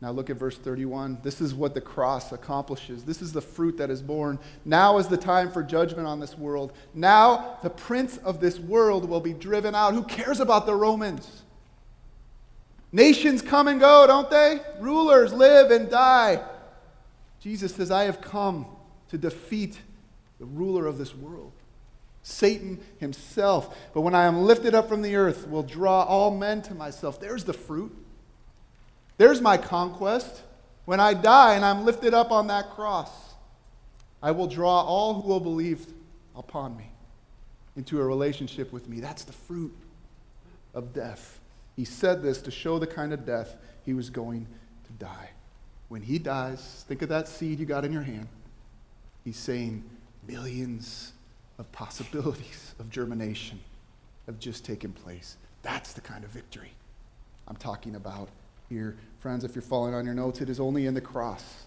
Now 0.00 0.10
look 0.10 0.30
at 0.30 0.36
verse 0.36 0.58
31. 0.58 1.18
This 1.22 1.40
is 1.40 1.54
what 1.54 1.74
the 1.74 1.80
cross 1.80 2.32
accomplishes. 2.32 3.04
This 3.04 3.22
is 3.22 3.32
the 3.32 3.40
fruit 3.40 3.76
that 3.76 3.88
is 3.88 4.02
born. 4.02 4.40
Now 4.64 4.98
is 4.98 5.06
the 5.06 5.16
time 5.16 5.50
for 5.50 5.62
judgment 5.62 6.08
on 6.08 6.18
this 6.18 6.36
world. 6.36 6.72
Now 6.92 7.58
the 7.62 7.70
prince 7.70 8.16
of 8.18 8.40
this 8.40 8.58
world 8.58 9.08
will 9.08 9.20
be 9.20 9.32
driven 9.32 9.76
out. 9.76 9.94
Who 9.94 10.02
cares 10.02 10.40
about 10.40 10.66
the 10.66 10.74
Romans? 10.74 11.42
Nations 12.90 13.42
come 13.42 13.68
and 13.68 13.78
go, 13.78 14.06
don't 14.08 14.28
they? 14.28 14.60
Rulers 14.80 15.32
live 15.32 15.70
and 15.70 15.88
die. 15.88 16.42
Jesus 17.40 17.74
says, 17.74 17.90
I 17.92 18.04
have 18.04 18.20
come 18.20 18.66
to 19.08 19.18
defeat 19.18 19.78
the 20.40 20.44
ruler 20.46 20.86
of 20.86 20.98
this 20.98 21.14
world, 21.14 21.52
Satan 22.22 22.80
himself. 22.98 23.76
But 23.92 24.02
when 24.02 24.14
I 24.14 24.24
am 24.24 24.42
lifted 24.42 24.74
up 24.74 24.88
from 24.88 25.02
the 25.02 25.16
earth, 25.16 25.48
will 25.48 25.62
draw 25.62 26.02
all 26.04 26.30
men 26.36 26.62
to 26.62 26.74
myself. 26.74 27.20
There's 27.20 27.44
the 27.44 27.52
fruit. 27.52 27.94
There's 29.18 29.40
my 29.40 29.56
conquest. 29.56 30.42
When 30.84 31.00
I 31.00 31.14
die 31.14 31.54
and 31.54 31.64
I'm 31.64 31.84
lifted 31.84 32.14
up 32.14 32.30
on 32.30 32.48
that 32.48 32.70
cross, 32.70 33.10
I 34.22 34.30
will 34.30 34.46
draw 34.46 34.82
all 34.82 35.20
who 35.20 35.28
will 35.28 35.40
believe 35.40 35.86
upon 36.36 36.76
me 36.76 36.90
into 37.76 38.00
a 38.00 38.04
relationship 38.04 38.72
with 38.72 38.88
me. 38.88 39.00
That's 39.00 39.24
the 39.24 39.32
fruit 39.32 39.74
of 40.74 40.92
death. 40.92 41.40
He 41.76 41.84
said 41.84 42.22
this 42.22 42.40
to 42.42 42.50
show 42.50 42.78
the 42.78 42.86
kind 42.86 43.12
of 43.12 43.24
death 43.24 43.56
he 43.84 43.94
was 43.94 44.10
going 44.10 44.46
to 44.86 44.92
die. 44.92 45.30
When 45.88 46.02
he 46.02 46.18
dies, 46.18 46.84
think 46.86 47.02
of 47.02 47.08
that 47.08 47.28
seed 47.28 47.58
you 47.58 47.66
got 47.66 47.84
in 47.84 47.92
your 47.92 48.02
hand. 48.02 48.28
He's 49.24 49.36
saying 49.36 49.84
millions 50.26 51.12
of 51.58 51.70
possibilities 51.72 52.74
of 52.78 52.90
germination 52.90 53.60
have 54.26 54.38
just 54.38 54.64
taken 54.64 54.92
place. 54.92 55.36
That's 55.62 55.92
the 55.92 56.00
kind 56.00 56.24
of 56.24 56.30
victory 56.30 56.72
I'm 57.48 57.56
talking 57.56 57.96
about 57.96 58.28
here. 58.68 58.96
Friends, 59.20 59.44
if 59.44 59.54
you're 59.54 59.62
following 59.62 59.94
on 59.94 60.04
your 60.04 60.14
notes, 60.14 60.40
it 60.40 60.48
is 60.48 60.58
only 60.58 60.86
in 60.86 60.94
the 60.94 61.00
cross 61.00 61.64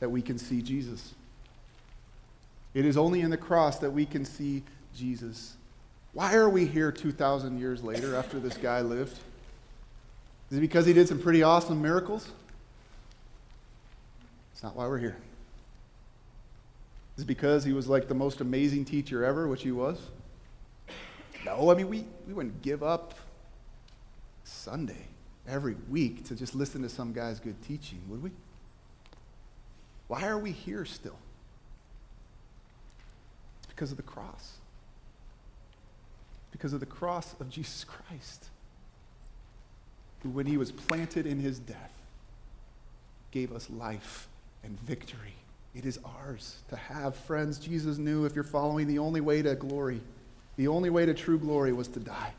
that 0.00 0.08
we 0.08 0.22
can 0.22 0.38
see 0.38 0.62
Jesus. 0.62 1.14
It 2.74 2.84
is 2.84 2.96
only 2.96 3.20
in 3.20 3.30
the 3.30 3.36
cross 3.36 3.78
that 3.78 3.90
we 3.90 4.04
can 4.06 4.24
see 4.24 4.62
Jesus. 4.96 5.54
Why 6.12 6.34
are 6.34 6.48
we 6.48 6.66
here 6.66 6.92
2,000 6.92 7.58
years 7.58 7.82
later 7.82 8.14
after 8.16 8.38
this 8.38 8.56
guy 8.56 8.80
lived? 8.80 9.18
Is 10.50 10.58
it 10.58 10.60
because 10.60 10.86
he 10.86 10.92
did 10.92 11.08
some 11.08 11.18
pretty 11.18 11.42
awesome 11.42 11.80
miracles? 11.82 12.30
It's 14.52 14.62
not 14.62 14.76
why 14.76 14.86
we're 14.86 14.98
here. 14.98 15.16
Is 17.16 17.24
because 17.24 17.64
he 17.64 17.72
was 17.72 17.88
like 17.88 18.08
the 18.08 18.14
most 18.14 18.40
amazing 18.40 18.84
teacher 18.84 19.24
ever, 19.24 19.46
which 19.46 19.62
he 19.62 19.70
was? 19.70 19.98
No, 21.44 21.70
I 21.70 21.74
mean, 21.74 21.88
we, 21.88 22.06
we 22.26 22.32
wouldn't 22.32 22.62
give 22.62 22.82
up 22.82 23.14
Sunday 24.42 25.06
every 25.46 25.76
week 25.88 26.24
to 26.26 26.34
just 26.34 26.54
listen 26.54 26.82
to 26.82 26.88
some 26.88 27.12
guy's 27.12 27.38
good 27.38 27.60
teaching, 27.62 28.00
would 28.08 28.22
we? 28.22 28.30
Why 30.08 30.26
are 30.26 30.38
we 30.38 30.50
here 30.50 30.84
still? 30.84 31.18
Because 33.68 33.90
of 33.90 33.96
the 33.96 34.02
cross. 34.02 34.58
Because 36.50 36.72
of 36.72 36.80
the 36.80 36.86
cross 36.86 37.34
of 37.40 37.50
Jesus 37.50 37.84
Christ, 37.84 38.46
who, 40.22 40.30
when 40.30 40.46
he 40.46 40.56
was 40.56 40.72
planted 40.72 41.26
in 41.26 41.38
his 41.40 41.58
death, 41.58 41.92
gave 43.30 43.52
us 43.52 43.68
life 43.68 44.28
and 44.62 44.80
victory. 44.80 45.34
It 45.74 45.86
is 45.86 45.98
ours 46.04 46.56
to 46.68 46.76
have. 46.76 47.16
Friends, 47.16 47.58
Jesus 47.58 47.98
knew 47.98 48.24
if 48.24 48.34
you're 48.34 48.44
following 48.44 48.86
the 48.86 48.98
only 48.98 49.20
way 49.20 49.42
to 49.42 49.54
glory, 49.54 50.00
the 50.56 50.68
only 50.68 50.90
way 50.90 51.04
to 51.04 51.14
true 51.14 51.38
glory 51.38 51.72
was 51.72 51.88
to 51.88 52.00
die. 52.00 52.32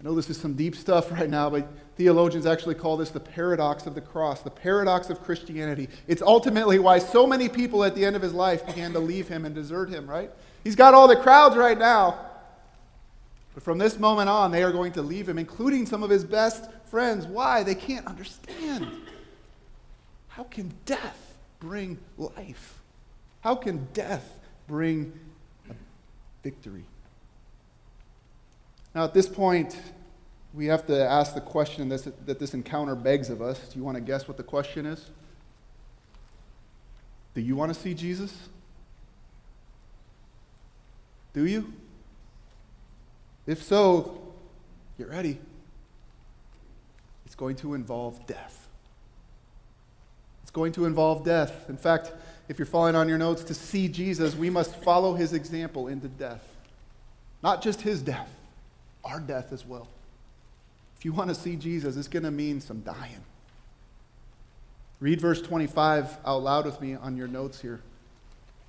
I 0.00 0.04
know 0.04 0.14
this 0.14 0.28
is 0.28 0.38
some 0.38 0.54
deep 0.54 0.76
stuff 0.76 1.10
right 1.10 1.28
now, 1.28 1.48
but 1.48 1.66
theologians 1.96 2.46
actually 2.46 2.74
call 2.74 2.96
this 2.96 3.10
the 3.10 3.18
paradox 3.18 3.86
of 3.86 3.94
the 3.94 4.00
cross, 4.00 4.42
the 4.42 4.50
paradox 4.50 5.08
of 5.08 5.22
Christianity. 5.22 5.88
It's 6.06 6.22
ultimately 6.22 6.78
why 6.78 6.98
so 6.98 7.26
many 7.26 7.48
people 7.48 7.82
at 7.82 7.94
the 7.94 8.04
end 8.04 8.14
of 8.14 8.22
his 8.22 8.34
life 8.34 8.66
began 8.66 8.92
to 8.92 9.00
leave 9.00 9.26
him 9.26 9.44
and 9.46 9.54
desert 9.54 9.88
him, 9.88 10.08
right? 10.08 10.30
He's 10.62 10.76
got 10.76 10.94
all 10.94 11.08
the 11.08 11.16
crowds 11.16 11.56
right 11.56 11.78
now. 11.78 12.18
But 13.54 13.62
from 13.62 13.78
this 13.78 13.98
moment 13.98 14.28
on, 14.28 14.50
they 14.50 14.62
are 14.62 14.70
going 14.70 14.92
to 14.92 15.02
leave 15.02 15.26
him, 15.26 15.38
including 15.38 15.86
some 15.86 16.02
of 16.02 16.10
his 16.10 16.24
best 16.24 16.70
friends. 16.90 17.26
Why? 17.26 17.62
They 17.62 17.74
can't 17.74 18.06
understand. 18.06 18.86
How 20.36 20.44
can 20.44 20.70
death 20.84 21.34
bring 21.60 21.96
life? 22.18 22.78
How 23.40 23.54
can 23.54 23.88
death 23.94 24.38
bring 24.68 25.18
victory? 26.42 26.84
Now, 28.94 29.04
at 29.04 29.14
this 29.14 29.30
point, 29.30 29.80
we 30.52 30.66
have 30.66 30.86
to 30.88 31.08
ask 31.08 31.32
the 31.32 31.40
question 31.40 31.88
that 31.88 32.38
this 32.38 32.52
encounter 32.52 32.94
begs 32.94 33.30
of 33.30 33.40
us. 33.40 33.58
Do 33.68 33.78
you 33.78 33.84
want 33.84 33.94
to 33.94 34.02
guess 34.02 34.28
what 34.28 34.36
the 34.36 34.42
question 34.42 34.84
is? 34.84 35.08
Do 37.32 37.40
you 37.40 37.56
want 37.56 37.72
to 37.72 37.80
see 37.80 37.94
Jesus? 37.94 38.36
Do 41.32 41.46
you? 41.46 41.72
If 43.46 43.62
so, 43.62 44.34
get 44.98 45.08
ready. 45.08 45.38
It's 47.24 47.34
going 47.34 47.56
to 47.56 47.72
involve 47.72 48.26
death. 48.26 48.55
Going 50.56 50.72
to 50.72 50.86
involve 50.86 51.22
death. 51.22 51.68
In 51.68 51.76
fact, 51.76 52.12
if 52.48 52.58
you're 52.58 52.64
following 52.64 52.96
on 52.96 53.10
your 53.10 53.18
notes, 53.18 53.44
to 53.44 53.52
see 53.52 53.88
Jesus, 53.88 54.34
we 54.34 54.48
must 54.48 54.74
follow 54.76 55.12
his 55.12 55.34
example 55.34 55.88
into 55.88 56.08
death. 56.08 56.42
Not 57.42 57.60
just 57.60 57.82
his 57.82 58.00
death, 58.00 58.30
our 59.04 59.20
death 59.20 59.52
as 59.52 59.66
well. 59.66 59.86
If 60.96 61.04
you 61.04 61.12
want 61.12 61.28
to 61.28 61.34
see 61.34 61.56
Jesus, 61.56 61.98
it's 61.98 62.08
going 62.08 62.22
to 62.22 62.30
mean 62.30 62.62
some 62.62 62.80
dying. 62.80 63.20
Read 64.98 65.20
verse 65.20 65.42
25 65.42 66.16
out 66.24 66.42
loud 66.42 66.64
with 66.64 66.80
me 66.80 66.94
on 66.94 67.18
your 67.18 67.28
notes 67.28 67.60
here. 67.60 67.82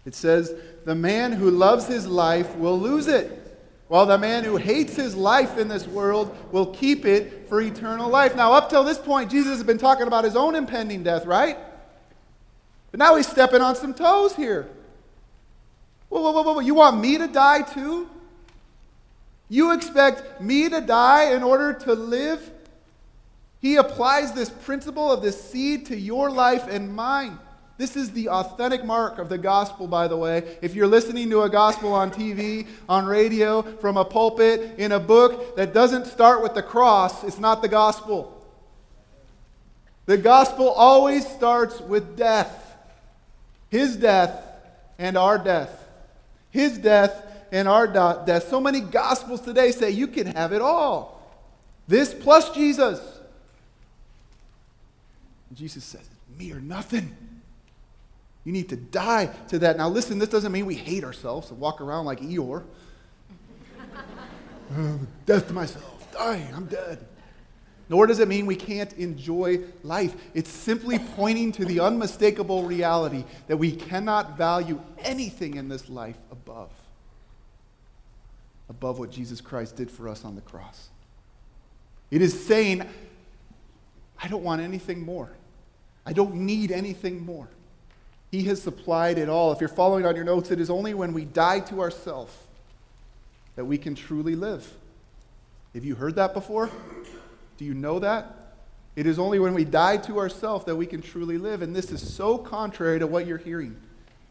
It 0.05 0.13
says, 0.13 0.53
The 0.83 0.93
man 0.93 1.31
who 1.31 1.49
loves 1.49 1.87
his 1.87 2.05
life 2.05 2.53
will 2.57 2.77
lose 2.77 3.07
it, 3.07 3.61
while 3.87 4.05
the 4.05 4.17
man 4.17 4.43
who 4.43 4.57
hates 4.57 4.97
his 4.97 5.15
life 5.15 5.57
in 5.57 5.69
this 5.69 5.87
world 5.87 6.35
will 6.51 6.65
keep 6.65 7.05
it 7.05 7.47
for 7.47 7.61
eternal 7.61 8.09
life. 8.09 8.35
Now, 8.35 8.51
up 8.51 8.69
till 8.69 8.83
this 8.83 8.97
point, 8.97 9.31
Jesus 9.31 9.53
has 9.53 9.63
been 9.63 9.77
talking 9.77 10.05
about 10.05 10.25
his 10.25 10.35
own 10.35 10.53
impending 10.53 11.01
death, 11.01 11.25
right? 11.25 11.57
Now 12.97 13.15
he's 13.15 13.27
stepping 13.27 13.61
on 13.61 13.75
some 13.75 13.93
toes 13.93 14.35
here. 14.35 14.67
Whoa, 16.09 16.19
whoa, 16.19 16.31
whoa, 16.31 16.53
whoa. 16.53 16.59
You 16.61 16.73
want 16.73 16.99
me 16.99 17.19
to 17.19 17.27
die 17.27 17.61
too? 17.61 18.09
You 19.49 19.71
expect 19.73 20.41
me 20.41 20.67
to 20.67 20.81
die 20.81 21.35
in 21.35 21.43
order 21.43 21.73
to 21.73 21.93
live? 21.93 22.51
He 23.61 23.75
applies 23.75 24.33
this 24.33 24.49
principle 24.49 25.11
of 25.11 25.21
this 25.21 25.39
seed 25.39 25.85
to 25.85 25.95
your 25.95 26.31
life 26.31 26.67
and 26.67 26.91
mine. 26.91 27.37
This 27.77 27.95
is 27.95 28.13
the 28.13 28.29
authentic 28.29 28.83
mark 28.83 29.19
of 29.19 29.29
the 29.29 29.37
gospel, 29.37 29.85
by 29.85 30.07
the 30.07 30.17
way. 30.17 30.57
If 30.63 30.73
you're 30.73 30.87
listening 30.87 31.29
to 31.29 31.43
a 31.43 31.49
gospel 31.49 31.93
on 31.93 32.09
TV, 32.09 32.65
on 32.89 33.05
radio, 33.05 33.61
from 33.61 33.97
a 33.97 34.05
pulpit, 34.05 34.79
in 34.79 34.91
a 34.91 34.99
book 34.99 35.55
that 35.55 35.71
doesn't 35.71 36.07
start 36.07 36.41
with 36.41 36.55
the 36.55 36.63
cross, 36.63 37.23
it's 37.23 37.37
not 37.37 37.61
the 37.61 37.67
gospel. 37.67 38.43
The 40.07 40.17
gospel 40.17 40.69
always 40.69 41.27
starts 41.27 41.79
with 41.79 42.17
death 42.17 42.66
His 43.69 43.97
death 43.97 44.43
and 44.97 45.17
our 45.17 45.37
death. 45.37 45.87
His 46.49 46.77
death 46.77 47.23
and 47.51 47.67
our 47.67 47.87
death. 47.87 48.47
So 48.49 48.59
many 48.59 48.79
gospels 48.79 49.41
today 49.41 49.71
say 49.71 49.91
you 49.91 50.07
can 50.07 50.27
have 50.27 50.53
it 50.53 50.61
all. 50.61 51.21
This 51.87 52.13
plus 52.13 52.49
Jesus. 52.51 52.99
Jesus 55.53 55.83
says, 55.83 56.07
me 56.37 56.51
or 56.51 56.59
nothing. 56.59 57.15
You 58.43 58.53
need 58.53 58.69
to 58.69 58.75
die 58.77 59.29
to 59.49 59.59
that. 59.59 59.77
Now, 59.77 59.89
listen, 59.89 60.19
this 60.19 60.29
doesn't 60.29 60.51
mean 60.51 60.65
we 60.65 60.75
hate 60.75 61.03
ourselves 61.03 61.51
and 61.51 61.59
walk 61.59 61.81
around 61.81 62.05
like 62.05 62.21
Eeyore. 62.21 62.63
death 65.25 65.47
to 65.47 65.53
myself, 65.53 66.11
dying, 66.13 66.47
I'm 66.53 66.65
dead. 66.65 67.05
Nor 67.89 68.07
does 68.07 68.19
it 68.19 68.27
mean 68.27 68.45
we 68.45 68.55
can't 68.55 68.91
enjoy 68.93 69.61
life. 69.83 70.15
It's 70.33 70.49
simply 70.49 70.99
pointing 70.99 71.51
to 71.53 71.65
the 71.65 71.79
unmistakable 71.79 72.63
reality 72.63 73.23
that 73.47 73.57
we 73.57 73.71
cannot 73.71 74.37
value 74.37 74.81
anything 74.99 75.55
in 75.55 75.69
this 75.69 75.89
life 75.89 76.17
above 76.31 76.69
above 78.69 78.99
what 78.99 79.11
Jesus 79.11 79.41
Christ 79.41 79.75
did 79.75 79.89
for 79.89 80.09
us 80.09 80.25
on 80.25 80.35
the 80.35 80.41
cross. 80.41 80.89
It 82.11 82.21
is 82.21 82.45
saying, 82.45 82.83
I 84.21 84.27
don't 84.27 84.43
want 84.43 84.61
anything 84.61 85.05
more. 85.05 85.29
I 86.05 86.13
don't 86.13 86.35
need 86.35 86.71
anything 86.71 87.25
more. 87.25 87.49
He 88.31 88.43
has 88.43 88.61
supplied 88.61 89.17
it 89.17 89.29
all. 89.29 89.51
If 89.51 89.59
you're 89.59 89.69
following 89.69 90.05
on 90.05 90.15
your 90.15 90.25
notes, 90.25 90.51
it 90.51 90.59
is 90.59 90.69
only 90.69 90.93
when 90.93 91.13
we 91.13 91.25
die 91.25 91.59
to 91.61 91.81
ourselves 91.81 92.33
that 93.55 93.65
we 93.65 93.77
can 93.77 93.95
truly 93.95 94.35
live. 94.35 94.69
Have 95.73 95.85
you 95.85 95.95
heard 95.95 96.15
that 96.15 96.33
before? 96.33 96.69
Do 97.57 97.65
you 97.65 97.73
know 97.73 97.99
that? 97.99 98.33
It 98.95 99.05
is 99.05 99.19
only 99.19 99.37
when 99.39 99.53
we 99.53 99.63
die 99.63 99.97
to 99.97 100.17
ourselves 100.17 100.65
that 100.65 100.75
we 100.75 100.85
can 100.85 101.01
truly 101.01 101.37
live. 101.37 101.61
And 101.61 101.75
this 101.75 101.91
is 101.91 102.01
so 102.13 102.37
contrary 102.37 102.99
to 102.99 103.07
what 103.07 103.27
you're 103.27 103.37
hearing 103.37 103.75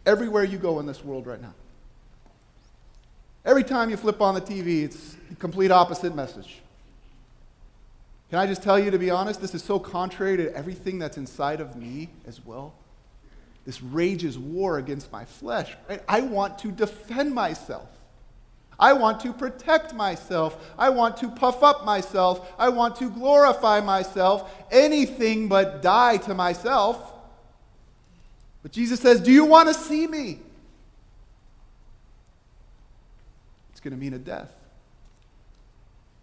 everywhere 0.04 0.44
you 0.44 0.58
go 0.58 0.80
in 0.80 0.86
this 0.86 1.04
world 1.04 1.26
right 1.26 1.40
now. 1.40 1.54
Every 3.44 3.62
time 3.62 3.90
you 3.90 3.96
flip 3.96 4.20
on 4.20 4.34
the 4.34 4.40
TV, 4.40 4.82
it's 4.82 5.16
the 5.28 5.36
complete 5.36 5.70
opposite 5.70 6.16
message. 6.16 6.60
Can 8.30 8.40
I 8.40 8.46
just 8.46 8.62
tell 8.62 8.76
you, 8.76 8.90
to 8.90 8.98
be 8.98 9.10
honest, 9.10 9.40
this 9.40 9.54
is 9.54 9.62
so 9.62 9.78
contrary 9.78 10.36
to 10.38 10.52
everything 10.54 10.98
that's 10.98 11.16
inside 11.16 11.60
of 11.60 11.76
me 11.76 12.08
as 12.26 12.44
well. 12.44 12.74
This 13.64 13.80
rages 13.80 14.36
war 14.36 14.78
against 14.78 15.12
my 15.12 15.24
flesh. 15.24 15.76
Right? 15.88 16.02
I 16.08 16.20
want 16.22 16.58
to 16.60 16.72
defend 16.72 17.34
myself. 17.34 17.88
I 18.78 18.92
want 18.92 19.20
to 19.20 19.32
protect 19.32 19.94
myself. 19.94 20.72
I 20.78 20.90
want 20.90 21.16
to 21.18 21.30
puff 21.30 21.62
up 21.62 21.84
myself. 21.84 22.52
I 22.58 22.68
want 22.68 22.96
to 22.96 23.10
glorify 23.10 23.80
myself. 23.80 24.52
Anything 24.70 25.48
but 25.48 25.82
die 25.82 26.18
to 26.18 26.34
myself. 26.34 27.12
But 28.62 28.72
Jesus 28.72 29.00
says, 29.00 29.20
Do 29.20 29.32
you 29.32 29.44
want 29.44 29.68
to 29.68 29.74
see 29.74 30.06
me? 30.06 30.40
It's 33.70 33.80
going 33.80 33.94
to 33.94 34.00
mean 34.00 34.12
a 34.12 34.18
death. 34.18 34.52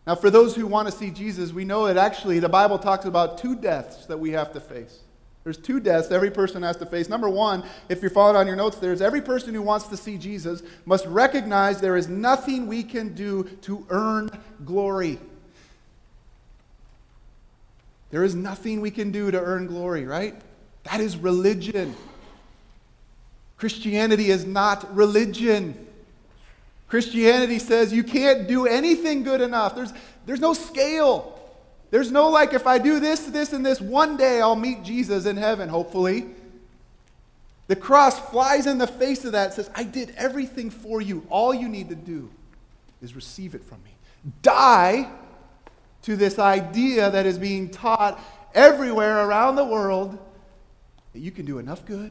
Now, 0.05 0.15
for 0.15 0.29
those 0.29 0.55
who 0.55 0.67
want 0.67 0.89
to 0.89 0.91
see 0.91 1.09
Jesus, 1.09 1.53
we 1.53 1.63
know 1.63 1.87
that 1.87 1.97
actually 1.97 2.39
the 2.39 2.49
Bible 2.49 2.77
talks 2.77 3.05
about 3.05 3.37
two 3.37 3.55
deaths 3.55 4.05
that 4.07 4.17
we 4.17 4.31
have 4.31 4.51
to 4.53 4.59
face. 4.59 4.99
There's 5.43 5.57
two 5.57 5.79
deaths 5.79 6.09
every 6.09 6.31
person 6.31 6.63
has 6.63 6.77
to 6.77 6.85
face. 6.85 7.09
Number 7.09 7.29
one, 7.29 7.63
if 7.89 8.01
you're 8.01 8.11
following 8.11 8.37
on 8.37 8.47
your 8.47 8.55
notes, 8.55 8.77
there's 8.77 9.01
every 9.01 9.21
person 9.21 9.53
who 9.53 9.61
wants 9.61 9.87
to 9.87 9.97
see 9.97 10.17
Jesus 10.17 10.63
must 10.85 11.05
recognize 11.05 11.81
there 11.81 11.97
is 11.97 12.07
nothing 12.07 12.67
we 12.67 12.83
can 12.83 13.13
do 13.13 13.43
to 13.61 13.85
earn 13.89 14.29
glory. 14.63 15.19
There 18.11 18.23
is 18.23 18.35
nothing 18.35 18.79
we 18.79 18.91
can 18.91 19.11
do 19.11 19.31
to 19.31 19.39
earn 19.41 19.67
glory, 19.67 20.05
right? 20.05 20.35
That 20.83 21.01
is 21.01 21.17
religion. 21.17 21.95
Christianity 23.57 24.29
is 24.29 24.45
not 24.45 24.95
religion. 24.95 25.87
Christianity 26.87 27.59
says 27.59 27.91
you 27.91 28.03
can't 28.03 28.47
do 28.47 28.65
anything 28.67 29.23
good 29.23 29.41
enough. 29.41 29.75
There's, 29.75 29.91
there's 30.25 30.39
no 30.39 30.53
scale. 30.53 31.39
There's 31.93 32.11
no 32.11 32.29
like, 32.29 32.55
if 32.55 32.65
I 32.65 32.79
do 32.79 32.99
this, 32.99 33.19
this, 33.19 33.53
and 33.53 33.63
this, 33.63 33.79
one 33.79 34.17
day 34.17 34.41
I'll 34.41 34.55
meet 34.55 34.81
Jesus 34.81 35.27
in 35.27 35.37
heaven, 35.37 35.69
hopefully. 35.69 36.25
The 37.67 37.75
cross 37.75 38.19
flies 38.31 38.65
in 38.65 38.79
the 38.79 38.87
face 38.87 39.25
of 39.25 39.33
that, 39.33 39.53
says, 39.53 39.69
I 39.75 39.83
did 39.83 40.11
everything 40.17 40.71
for 40.71 41.01
you. 41.01 41.23
All 41.29 41.53
you 41.53 41.69
need 41.69 41.89
to 41.89 41.95
do 41.95 42.31
is 43.03 43.15
receive 43.15 43.53
it 43.53 43.63
from 43.63 43.77
me. 43.83 43.91
Die 44.41 45.07
to 46.01 46.15
this 46.15 46.39
idea 46.39 47.11
that 47.11 47.27
is 47.27 47.37
being 47.37 47.69
taught 47.69 48.19
everywhere 48.55 49.27
around 49.27 49.55
the 49.55 49.63
world 49.63 50.17
that 51.13 51.19
you 51.19 51.29
can 51.29 51.45
do 51.45 51.59
enough 51.59 51.85
good 51.85 52.09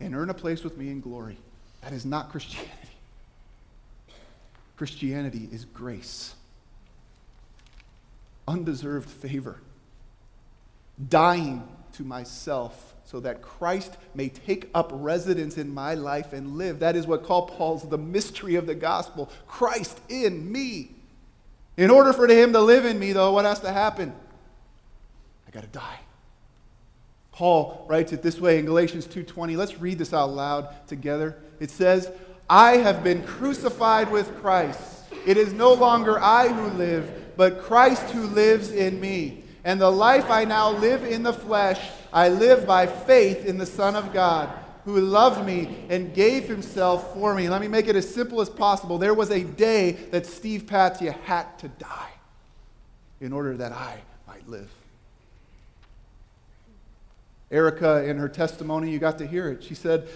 and 0.00 0.14
earn 0.14 0.28
a 0.28 0.34
place 0.34 0.62
with 0.62 0.76
me 0.76 0.90
in 0.90 1.00
glory. 1.00 1.38
That 1.80 1.94
is 1.94 2.04
not 2.04 2.30
Christianity. 2.30 2.70
Christianity 4.76 5.48
is 5.50 5.64
grace, 5.64 6.34
undeserved 8.46 9.08
favor, 9.08 9.60
dying 11.08 11.66
to 11.92 12.02
myself 12.02 12.94
so 13.04 13.20
that 13.20 13.42
Christ 13.42 13.96
may 14.14 14.28
take 14.28 14.70
up 14.74 14.90
residence 14.92 15.58
in 15.58 15.72
my 15.72 15.94
life 15.94 16.32
and 16.32 16.56
live. 16.56 16.80
That 16.80 16.96
is 16.96 17.06
what 17.06 17.24
Paul 17.24 17.48
calls 17.48 17.88
the 17.88 17.98
mystery 17.98 18.54
of 18.54 18.66
the 18.66 18.74
gospel 18.74 19.30
Christ 19.46 20.00
in 20.08 20.50
me. 20.50 20.90
In 21.76 21.90
order 21.90 22.12
for 22.12 22.26
him 22.26 22.52
to 22.52 22.60
live 22.60 22.84
in 22.84 22.98
me, 22.98 23.12
though, 23.12 23.32
what 23.32 23.44
has 23.44 23.60
to 23.60 23.72
happen? 23.72 24.12
I 25.46 25.50
got 25.50 25.62
to 25.62 25.68
die. 25.68 26.00
Paul 27.32 27.84
writes 27.88 28.12
it 28.12 28.22
this 28.22 28.40
way 28.40 28.58
in 28.60 28.64
Galatians 28.64 29.06
2:20. 29.06 29.56
Let's 29.56 29.80
read 29.80 29.98
this 29.98 30.14
out 30.14 30.30
loud 30.30 30.68
together. 30.86 31.36
It 31.58 31.70
says, 31.70 32.10
I 32.48 32.76
have 32.76 33.02
been 33.02 33.24
crucified 33.24 34.10
with 34.10 34.40
Christ. 34.40 34.80
It 35.26 35.36
is 35.36 35.52
no 35.52 35.72
longer 35.72 36.18
I 36.20 36.48
who 36.48 36.68
live, 36.76 37.23
but 37.36 37.62
Christ 37.62 38.10
who 38.10 38.22
lives 38.26 38.70
in 38.70 39.00
me. 39.00 39.44
And 39.64 39.80
the 39.80 39.90
life 39.90 40.30
I 40.30 40.44
now 40.44 40.70
live 40.70 41.04
in 41.04 41.22
the 41.22 41.32
flesh, 41.32 41.80
I 42.12 42.28
live 42.28 42.66
by 42.66 42.86
faith 42.86 43.46
in 43.46 43.56
the 43.58 43.66
Son 43.66 43.96
of 43.96 44.12
God, 44.12 44.50
who 44.84 45.00
loved 45.00 45.46
me 45.46 45.86
and 45.88 46.14
gave 46.14 46.46
himself 46.46 47.14
for 47.14 47.34
me. 47.34 47.48
Let 47.48 47.62
me 47.62 47.68
make 47.68 47.88
it 47.88 47.96
as 47.96 48.12
simple 48.12 48.42
as 48.42 48.50
possible. 48.50 48.98
There 48.98 49.14
was 49.14 49.30
a 49.30 49.42
day 49.42 49.92
that 50.10 50.26
Steve 50.26 50.64
Patia 50.66 51.12
had 51.24 51.58
to 51.60 51.68
die 51.68 52.12
in 53.20 53.32
order 53.32 53.56
that 53.56 53.72
I 53.72 54.02
might 54.28 54.46
live. 54.46 54.70
Erica, 57.50 58.04
in 58.04 58.18
her 58.18 58.28
testimony, 58.28 58.90
you 58.90 58.98
got 58.98 59.18
to 59.18 59.26
hear 59.26 59.48
it. 59.48 59.62
She 59.64 59.74
said, 59.74 60.08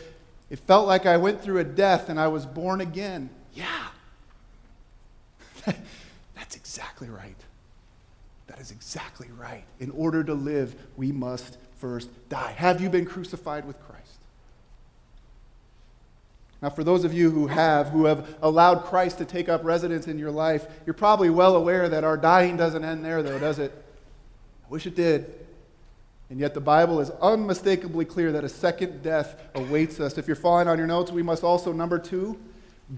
it 0.51 0.59
felt 0.59 0.87
like 0.87 1.07
I 1.07 1.17
went 1.17 1.43
through 1.43 1.59
a 1.59 1.65
death 1.65 2.09
and 2.09 2.19
I 2.19 2.29
was 2.29 2.45
born 2.47 2.81
again. 2.81 3.31
Yeah. 3.55 3.87
That's 6.49 6.57
exactly 6.57 7.11
right. 7.11 7.37
That 8.47 8.59
is 8.59 8.71
exactly 8.71 9.29
right. 9.39 9.65
In 9.81 9.91
order 9.91 10.25
to 10.25 10.33
live, 10.33 10.75
we 10.97 11.13
must 11.13 11.59
first 11.77 12.09
die. 12.31 12.53
Have 12.53 12.81
you 12.81 12.89
been 12.89 13.05
crucified 13.05 13.67
with 13.67 13.79
Christ? 13.87 14.17
Now, 16.63 16.71
for 16.71 16.85
those 16.85 17.05
of 17.05 17.13
you 17.13 17.31
who 17.31 17.49
have, 17.49 17.89
who 17.89 18.07
have 18.07 18.35
allowed 18.41 18.85
Christ 18.85 19.19
to 19.19 19.27
take 19.27 19.51
up 19.51 19.63
residence 19.63 20.07
in 20.07 20.19
your 20.19 20.31
life, 20.31 20.67
you're 20.87 20.95
probably 20.95 21.29
well 21.29 21.55
aware 21.55 21.87
that 21.91 22.03
our 22.03 22.17
dying 22.17 22.57
doesn't 22.57 22.83
end 22.83 23.05
there, 23.05 23.23
though, 23.23 23.39
does 23.39 23.59
it? 23.59 23.71
I 24.67 24.71
wish 24.71 24.87
it 24.87 24.97
did. 24.97 25.31
And 26.31 26.41
yet 26.41 26.55
the 26.55 26.63
Bible 26.63 26.99
is 27.01 27.11
unmistakably 27.21 28.07
clear 28.07 28.33
that 28.33 28.43
a 28.43 28.49
second 28.49 29.03
death 29.03 29.39
awaits 29.55 30.01
us. 30.01 30.17
If 30.17 30.27
you're 30.27 30.35
following 30.35 30.67
on 30.67 30.79
your 30.79 30.87
notes, 30.87 31.13
we 31.13 31.23
must 31.23 31.45
also, 31.45 31.75
number 31.75 31.99
two, 31.99 32.41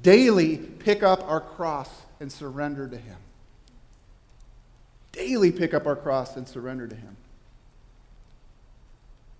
daily 0.02 0.56
pick 0.56 1.02
up 1.02 1.28
our 1.28 1.40
cross 1.40 1.90
and 2.20 2.30
surrender 2.30 2.86
to 2.86 2.96
Him. 2.96 3.16
Daily 5.12 5.52
pick 5.52 5.74
up 5.74 5.86
our 5.86 5.96
cross 5.96 6.36
and 6.36 6.46
surrender 6.46 6.86
to 6.86 6.94
Him. 6.94 7.16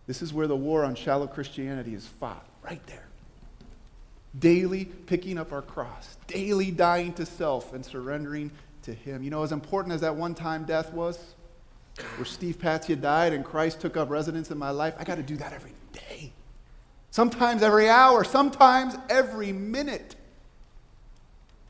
This 0.06 0.22
is 0.22 0.33
where 0.35 0.46
the 0.46 0.56
war 0.56 0.85
on 0.85 0.94
shallow 0.94 1.26
Christianity 1.26 1.94
is 1.94 2.06
fought, 2.06 2.44
right 2.62 2.85
there. 2.87 3.06
Daily 4.38 4.85
picking 4.85 5.38
up 5.38 5.52
our 5.52 5.62
cross, 5.62 6.16
daily 6.26 6.70
dying 6.70 7.12
to 7.14 7.26
self 7.26 7.72
and 7.72 7.85
surrendering 7.85 8.50
to 8.83 8.92
Him. 8.92 9.22
You 9.22 9.30
know, 9.30 9.42
as 9.42 9.52
important 9.52 9.94
as 9.94 10.00
that 10.00 10.16
one 10.16 10.35
time 10.35 10.64
death 10.64 10.92
was, 10.92 11.18
where 12.16 12.24
Steve 12.24 12.59
Patia 12.59 12.96
died 12.96 13.33
and 13.33 13.44
Christ 13.44 13.80
took 13.80 13.96
up 13.96 14.11
residence 14.11 14.50
in 14.50 14.59
my 14.59 14.70
life, 14.70 14.94
I 14.98 15.04
got 15.04 15.16
to 15.16 15.22
do 15.22 15.37
that 15.37 15.52
every 15.52 15.74
day. 15.92 16.33
Sometimes 17.11 17.62
every 17.62 17.88
hour, 17.88 18.24
sometimes 18.24 18.96
every 19.09 19.52
minute. 19.52 20.14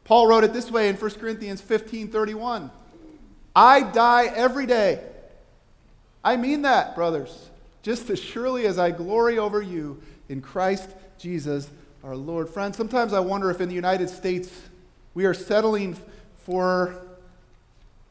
Paul 0.05 0.27
wrote 0.27 0.45
it 0.45 0.53
this 0.53 0.71
way 0.71 0.89
in 0.89 0.97
1 0.97 1.11
Corinthians 1.13 1.61
15 1.61 2.09
31. 2.09 2.71
I 3.61 3.83
die 3.83 4.25
every 4.25 4.65
day. 4.65 5.05
I 6.25 6.39
mean 6.39 6.63
that, 6.63 6.95
brothers, 6.95 7.51
just 7.83 8.09
as 8.09 8.19
surely 8.19 8.67
as 8.67 8.79
I 8.79 8.91
glory 8.91 9.37
over 9.37 9.61
you 9.61 10.01
in 10.31 10.41
Christ 10.41 10.89
Jesus 11.19 11.69
our 12.03 12.17
Lord. 12.17 12.49
Friends, 12.49 12.79
sometimes 12.79 13.13
I 13.13 13.21
wonder 13.21 13.51
if 13.51 13.61
in 13.61 13.69
the 13.69 13.75
United 13.75 14.09
States 14.09 14.51
we 15.13 15.27
are 15.27 15.35
settling 15.35 15.99
for 16.39 17.03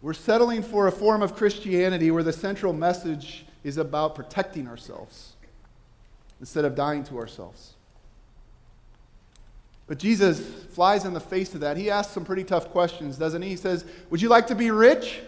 we're 0.03 0.13
settling 0.13 0.61
for 0.61 0.85
a 0.85 0.91
form 0.91 1.23
of 1.23 1.35
Christianity 1.35 2.11
where 2.11 2.21
the 2.21 2.31
central 2.31 2.71
message 2.71 3.43
is 3.63 3.77
about 3.77 4.13
protecting 4.13 4.67
ourselves 4.67 5.33
instead 6.39 6.63
of 6.63 6.75
dying 6.75 7.03
to 7.05 7.17
ourselves. 7.17 7.73
But 9.87 9.97
Jesus 9.97 10.39
flies 10.75 11.05
in 11.05 11.15
the 11.15 11.19
face 11.19 11.55
of 11.55 11.61
that. 11.61 11.75
He 11.75 11.89
asks 11.89 12.13
some 12.13 12.23
pretty 12.23 12.43
tough 12.43 12.69
questions, 12.69 13.17
doesn't 13.17 13.41
he? 13.41 13.49
He 13.49 13.55
says, 13.55 13.83
Would 14.11 14.21
you 14.21 14.29
like 14.29 14.45
to 14.47 14.55
be 14.55 14.69
rich? 14.69 15.21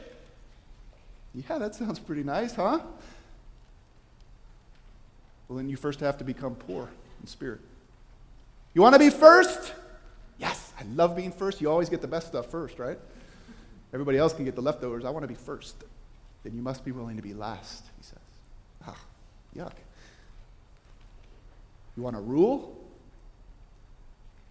Yeah, 1.34 1.58
that 1.58 1.76
sounds 1.76 2.00
pretty 2.00 2.24
nice, 2.24 2.56
huh? 2.56 2.80
Well, 5.48 5.58
then 5.58 5.70
you 5.70 5.78
first 5.78 6.00
have 6.02 6.17
to 6.17 6.24
become 6.24 6.56
poor 6.56 6.89
in 7.22 7.28
spirit. 7.28 7.60
You 8.74 8.82
want 8.82 8.94
to 8.96 9.00
be 9.00 9.10
first? 9.10 9.74
Yes, 10.38 10.74
I 10.80 10.84
love 10.96 11.15
being 11.15 11.32
first. 11.32 11.62
You 11.62 11.70
always 11.70 11.89
get 11.89 12.02
the 12.02 12.08
best 12.08 12.28
stuff 12.28 12.48
first, 12.48 12.80
right? 12.80 12.98
Everybody 13.94 14.17
else 14.17 14.34
can 14.34 14.46
get 14.46 14.56
the 14.56 14.62
leftovers. 14.62 15.06
I 15.06 15.10
want 15.10 15.24
to 15.24 15.28
be 15.28 15.36
first. 15.36 15.76
Then 16.44 16.56
you 16.56 16.62
must 16.62 16.84
be 16.84 16.91
willing 16.91 17.17
to 17.17 17.22
be 17.22 17.34
last, 17.34 17.84
he 17.98 18.04
says. 18.04 18.20
Ah, 18.88 18.98
yuck. 19.56 19.74
You 21.98 22.04
want 22.04 22.15
to 22.15 22.22
rule? 22.22 22.78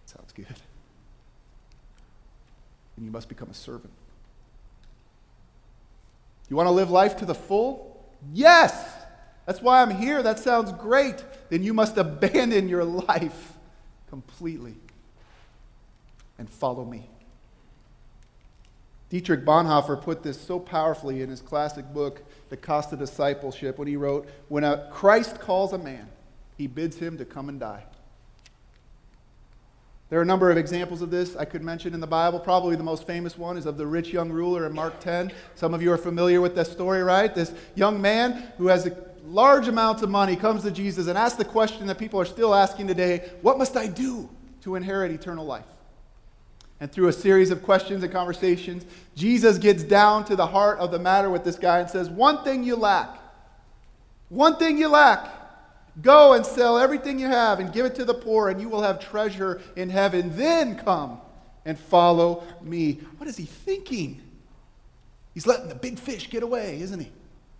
Sounds 0.05 0.31
good. 0.33 0.45
And 2.95 3.05
you 3.05 3.11
must 3.11 3.27
become 3.27 3.49
a 3.49 3.53
servant. 3.53 3.91
You 6.51 6.57
want 6.57 6.67
to 6.67 6.71
live 6.71 6.91
life 6.91 7.15
to 7.19 7.25
the 7.25 7.33
full? 7.33 8.05
Yes! 8.33 8.85
That's 9.45 9.61
why 9.61 9.81
I'm 9.81 9.89
here. 9.89 10.21
That 10.21 10.37
sounds 10.37 10.73
great. 10.73 11.23
Then 11.47 11.63
you 11.63 11.73
must 11.73 11.97
abandon 11.97 12.67
your 12.67 12.83
life 12.83 13.53
completely 14.09 14.75
and 16.37 16.49
follow 16.49 16.83
me. 16.83 17.07
Dietrich 19.07 19.45
Bonhoeffer 19.45 20.01
put 20.01 20.23
this 20.23 20.39
so 20.41 20.59
powerfully 20.59 21.21
in 21.21 21.29
his 21.29 21.39
classic 21.39 21.85
book, 21.93 22.21
The 22.49 22.57
Cost 22.57 22.91
of 22.91 22.99
Discipleship, 22.99 23.77
when 23.79 23.87
he 23.87 23.95
wrote, 23.95 24.27
When 24.49 24.65
a 24.65 24.89
Christ 24.91 25.39
calls 25.39 25.71
a 25.71 25.77
man, 25.77 26.09
he 26.57 26.67
bids 26.67 26.97
him 26.97 27.17
to 27.17 27.23
come 27.23 27.47
and 27.47 27.61
die. 27.61 27.85
There 30.11 30.19
are 30.19 30.23
a 30.23 30.25
number 30.25 30.51
of 30.51 30.57
examples 30.57 31.01
of 31.01 31.09
this 31.09 31.37
I 31.37 31.45
could 31.45 31.63
mention 31.63 31.93
in 31.93 32.01
the 32.01 32.05
Bible. 32.05 32.37
Probably 32.37 32.75
the 32.75 32.83
most 32.83 33.07
famous 33.07 33.37
one 33.37 33.55
is 33.55 33.65
of 33.65 33.77
the 33.77 33.87
rich 33.87 34.09
young 34.09 34.29
ruler 34.29 34.65
in 34.65 34.73
Mark 34.73 34.99
10. 34.99 35.31
Some 35.55 35.73
of 35.73 35.81
you 35.81 35.89
are 35.89 35.97
familiar 35.97 36.41
with 36.41 36.53
that 36.55 36.67
story, 36.67 37.01
right? 37.01 37.33
This 37.33 37.53
young 37.75 38.01
man 38.01 38.51
who 38.57 38.67
has 38.67 38.91
large 39.25 39.69
amounts 39.69 40.01
of 40.01 40.09
money 40.09 40.35
comes 40.35 40.63
to 40.63 40.71
Jesus 40.71 41.07
and 41.07 41.17
asks 41.17 41.37
the 41.37 41.45
question 41.45 41.87
that 41.87 41.97
people 41.97 42.19
are 42.19 42.25
still 42.25 42.53
asking 42.53 42.87
today 42.87 43.31
What 43.41 43.57
must 43.57 43.77
I 43.77 43.87
do 43.87 44.29
to 44.63 44.75
inherit 44.75 45.13
eternal 45.13 45.45
life? 45.45 45.63
And 46.81 46.91
through 46.91 47.07
a 47.07 47.13
series 47.13 47.49
of 47.49 47.63
questions 47.63 48.03
and 48.03 48.11
conversations, 48.11 48.85
Jesus 49.15 49.57
gets 49.59 49.81
down 49.81 50.25
to 50.25 50.35
the 50.35 50.47
heart 50.47 50.79
of 50.79 50.91
the 50.91 50.99
matter 50.99 51.29
with 51.29 51.45
this 51.45 51.57
guy 51.57 51.79
and 51.79 51.89
says, 51.89 52.09
One 52.09 52.43
thing 52.43 52.65
you 52.65 52.75
lack. 52.75 53.17
One 54.27 54.57
thing 54.57 54.77
you 54.77 54.89
lack. 54.89 55.40
Go 56.01 56.33
and 56.33 56.45
sell 56.45 56.77
everything 56.77 57.19
you 57.19 57.27
have 57.27 57.59
and 57.59 57.73
give 57.73 57.85
it 57.85 57.95
to 57.95 58.05
the 58.05 58.13
poor, 58.13 58.49
and 58.49 58.61
you 58.61 58.69
will 58.69 58.81
have 58.81 58.99
treasure 58.99 59.61
in 59.75 59.89
heaven. 59.89 60.37
Then 60.37 60.77
come 60.77 61.19
and 61.65 61.77
follow 61.77 62.43
me. 62.61 62.99
What 63.17 63.27
is 63.27 63.35
he 63.37 63.45
thinking? 63.45 64.21
He's 65.33 65.47
letting 65.47 65.67
the 65.67 65.75
big 65.75 65.99
fish 65.99 66.29
get 66.29 66.43
away, 66.43 66.79
isn't 66.81 66.99
he? 66.99 67.11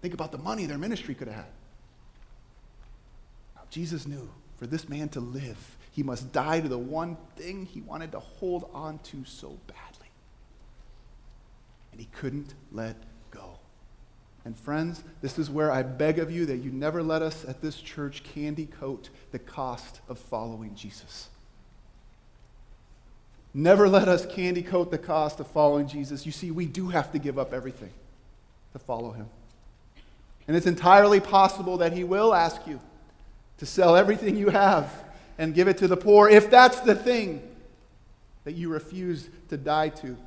Think 0.02 0.14
about 0.14 0.32
the 0.32 0.38
money 0.38 0.66
their 0.66 0.78
ministry 0.78 1.14
could 1.14 1.28
have 1.28 1.38
had. 1.38 1.46
Now, 3.56 3.62
Jesus 3.70 4.08
knew 4.08 4.30
for 4.58 4.66
this 4.66 4.88
man 4.88 5.10
to 5.10 5.20
live, 5.20 5.78
he 5.92 6.02
must 6.02 6.32
die 6.32 6.62
to 6.62 6.70
the 6.70 6.78
one 6.78 7.18
thing 7.36 7.66
he 7.66 7.82
wanted 7.82 8.14
to 8.14 8.20
hold 8.20 8.70
on 8.74 9.00
to 9.00 9.26
so 9.26 9.58
badly. 9.68 10.10
And 11.92 12.00
he 12.00 12.08
couldn't 12.14 12.54
let. 12.72 12.96
And 14.44 14.58
friends, 14.58 15.04
this 15.22 15.38
is 15.38 15.50
where 15.50 15.72
I 15.72 15.84
beg 15.84 16.18
of 16.18 16.32
you 16.32 16.46
that 16.48 16.58
you 16.58 16.72
never 16.72 17.04
let 17.04 17.22
us 17.22 17.46
at 17.46 17.62
this 17.62 17.78
church 17.78 18.24
candy 18.24 18.66
coat 18.66 19.10
the 19.32 19.40
cost 19.40 20.02
of 20.10 20.18
following 20.18 20.74
Jesus. 20.76 21.30
Never 23.54 23.88
let 23.88 24.08
us 24.08 24.26
candy 24.26 24.64
coat 24.64 24.92
the 24.92 24.98
cost 24.98 25.40
of 25.40 25.48
following 25.48 25.88
Jesus. 25.88 26.26
You 26.26 26.32
see, 26.32 26.52
we 26.52 26.66
do 26.66 26.88
have 26.88 27.12
to 27.12 27.20
give 27.20 27.38
up 27.38 27.54
everything 27.54 27.92
to 28.74 28.80
follow 28.80 29.12
him. 29.12 29.28
And 30.48 30.58
it's 30.58 30.66
entirely 30.66 31.20
possible 31.20 31.78
that 31.78 31.94
he 31.94 32.04
will 32.04 32.34
ask 32.34 32.66
you 32.66 32.80
to 33.58 33.66
sell 33.66 33.96
everything 33.96 34.38
you 34.38 34.50
have 34.50 34.92
and 35.38 35.54
give 35.54 35.68
it 35.68 35.78
to 35.78 35.88
the 35.88 35.98
poor 35.98 36.30
if 36.30 36.50
that's 36.50 36.80
the 36.80 36.96
thing 36.96 37.48
that 38.44 38.54
you 38.54 38.70
refuse 38.70 39.30
to 39.50 39.58
die 39.58 39.90
to. 39.90 40.18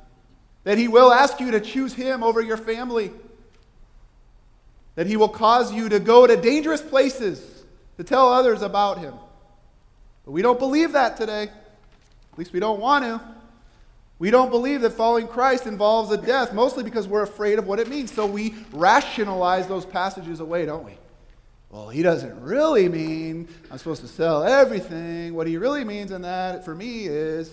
That 0.63 0.77
he 0.77 0.87
will 0.87 1.11
ask 1.11 1.39
you 1.39 1.51
to 1.51 1.59
choose 1.59 1.93
him 1.93 2.23
over 2.23 2.41
your 2.41 2.57
family. 2.57 3.11
That 4.95 5.07
he 5.07 5.17
will 5.17 5.29
cause 5.29 5.73
you 5.73 5.89
to 5.89 5.99
go 5.99 6.25
to 6.25 6.35
dangerous 6.35 6.81
places 6.81 7.63
to 7.97 8.03
tell 8.03 8.31
others 8.31 8.61
about 8.61 8.97
him. 8.97 9.13
But 10.25 10.31
we 10.31 10.41
don't 10.41 10.59
believe 10.59 10.93
that 10.93 11.17
today. 11.17 11.43
At 11.43 12.39
least 12.39 12.53
we 12.53 12.59
don't 12.59 12.79
want 12.79 13.05
to. 13.05 13.21
We 14.17 14.31
don't 14.31 14.49
believe 14.49 14.81
that 14.81 14.91
following 14.91 15.27
Christ 15.27 15.65
involves 15.65 16.09
a 16.11 16.17
death, 16.17 16.53
mostly 16.53 16.83
because 16.83 17.07
we're 17.07 17.23
afraid 17.23 17.59
of 17.59 17.67
what 17.67 17.79
it 17.79 17.89
means. 17.89 18.13
So 18.13 18.25
we 18.25 18.55
rationalize 18.71 19.67
those 19.67 19.85
passages 19.85 20.39
away, 20.39 20.65
don't 20.65 20.85
we? 20.85 20.93
Well, 21.69 21.89
he 21.89 22.01
doesn't 22.01 22.41
really 22.41 22.87
mean 22.87 23.49
I'm 23.69 23.77
supposed 23.77 24.01
to 24.01 24.07
sell 24.07 24.43
everything. 24.43 25.33
What 25.33 25.47
he 25.47 25.57
really 25.57 25.83
means 25.83 26.11
in 26.11 26.21
that 26.21 26.63
for 26.63 26.73
me 26.73 27.05
is, 27.07 27.51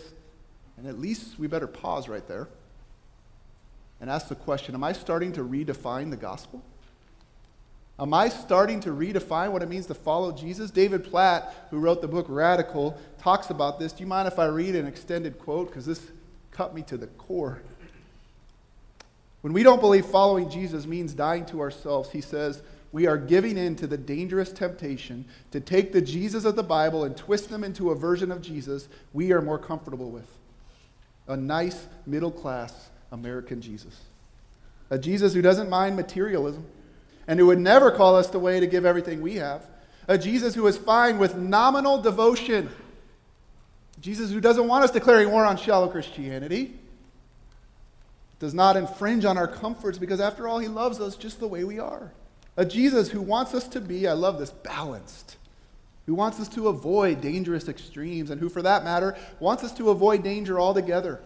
and 0.77 0.87
at 0.87 1.01
least 1.01 1.39
we 1.41 1.49
better 1.49 1.67
pause 1.67 2.09
right 2.09 2.27
there 2.29 2.47
and 4.01 4.09
ask 4.09 4.29
the 4.29 4.37
question 4.37 4.77
Am 4.77 4.85
I 4.85 4.93
starting 4.93 5.33
to 5.33 5.43
redefine 5.43 6.11
the 6.11 6.17
gospel? 6.17 6.63
Am 7.99 8.15
I 8.15 8.31
starting 8.31 8.81
to 8.81 8.91
redefine 8.91 9.53
what 9.53 9.63
it 9.63 9.69
means 9.69 9.87
to 9.87 9.95
follow 9.95 10.33
Jesus? 10.33 10.71
David 10.71 11.05
Platt, 11.05 11.55
who 11.71 11.79
wrote 11.79 12.01
the 12.01 12.09
book 12.09 12.27
Radical, 12.29 12.99
talks 13.19 13.51
about 13.51 13.79
this. 13.79 13.93
Do 13.93 14.03
you 14.03 14.07
mind 14.07 14.27
if 14.29 14.39
I 14.39 14.47
read 14.47 14.75
an 14.75 14.87
extended 14.87 15.39
quote? 15.39 15.69
Because 15.69 15.87
this 15.87 16.01
cut 16.51 16.75
me 16.75 16.83
to 16.83 16.97
the 16.97 17.07
core. 17.07 17.61
When 19.43 19.53
we 19.53 19.63
don't 19.63 19.81
believe 19.81 20.07
following 20.07 20.49
Jesus 20.49 20.87
means 20.87 21.13
dying 21.13 21.45
to 21.47 21.61
ourselves, 21.61 22.11
he 22.11 22.21
says, 22.21 22.63
we 22.93 23.07
are 23.07 23.17
giving 23.17 23.57
in 23.57 23.75
to 23.77 23.87
the 23.87 23.97
dangerous 23.97 24.53
temptation 24.53 25.25
to 25.51 25.61
take 25.61 25.93
the 25.93 26.03
Jesus 26.03 26.45
of 26.45 26.57
the 26.57 26.63
Bible 26.63 27.05
and 27.05 27.17
twist 27.17 27.49
them 27.49 27.65
into 27.65 27.91
a 27.91 27.95
version 27.95 28.31
of 28.31 28.43
Jesus 28.43 28.89
we 29.13 29.33
are 29.33 29.41
more 29.41 29.59
comfortable 29.59 30.11
with. 30.11 30.29
A 31.27 31.37
nice, 31.37 31.87
middle 32.07 32.31
class 32.31 32.91
American 33.11 33.63
Jesus. 33.63 33.99
A 34.91 34.99
Jesus 34.99 35.33
who 35.33 35.41
doesn't 35.41 35.71
mind 35.71 35.97
materialism 35.97 36.67
and 37.27 37.39
who 37.39 37.47
would 37.47 37.59
never 37.59 37.91
call 37.91 38.17
us 38.17 38.29
the 38.29 38.39
way 38.39 38.61
to 38.61 38.67
give 38.67 38.85
everything 38.85 39.21
we 39.21 39.37
have. 39.37 39.67
A 40.09 40.19
Jesus 40.19 40.55
who 40.55 40.67
is 40.67 40.77
fine 40.77 41.19
with 41.19 41.37
nominal 41.37 42.01
devotion. 42.01 42.71
Jesus 44.01 44.31
who 44.31 44.41
doesn't 44.41 44.67
want 44.67 44.85
us 44.85 44.91
declaring 44.91 45.31
war 45.31 45.45
on 45.45 45.57
shallow 45.57 45.89
Christianity. 45.89 46.79
Does 48.41 48.55
not 48.55 48.77
infringe 48.77 49.25
on 49.25 49.39
our 49.39 49.47
comforts 49.47 49.99
because, 49.99 50.21
after 50.21 50.49
all, 50.49 50.59
he 50.59 50.67
loves 50.67 51.01
us 51.01 51.15
just 51.15 51.39
the 51.39 51.47
way 51.47 51.63
we 51.63 51.79
are. 51.79 52.13
A 52.57 52.65
Jesus 52.65 53.11
who 53.11 53.23
wants 53.23 53.55
us 53.55 53.69
to 53.69 53.81
be, 53.81 54.09
I 54.09 54.13
love 54.15 54.41
this, 54.41 54.51
balanced. 54.51 55.37
Who 56.07 56.15
wants 56.15 56.41
us 56.41 56.49
to 56.51 56.67
avoid 56.67 57.21
dangerous 57.21 57.69
extremes, 57.69 58.31
and 58.31 58.41
who, 58.41 58.49
for 58.49 58.61
that 58.63 58.83
matter, 58.83 59.17
wants 59.39 59.63
us 59.63 59.73
to 59.75 59.91
avoid 59.91 60.25
danger 60.25 60.59
altogether. 60.59 61.21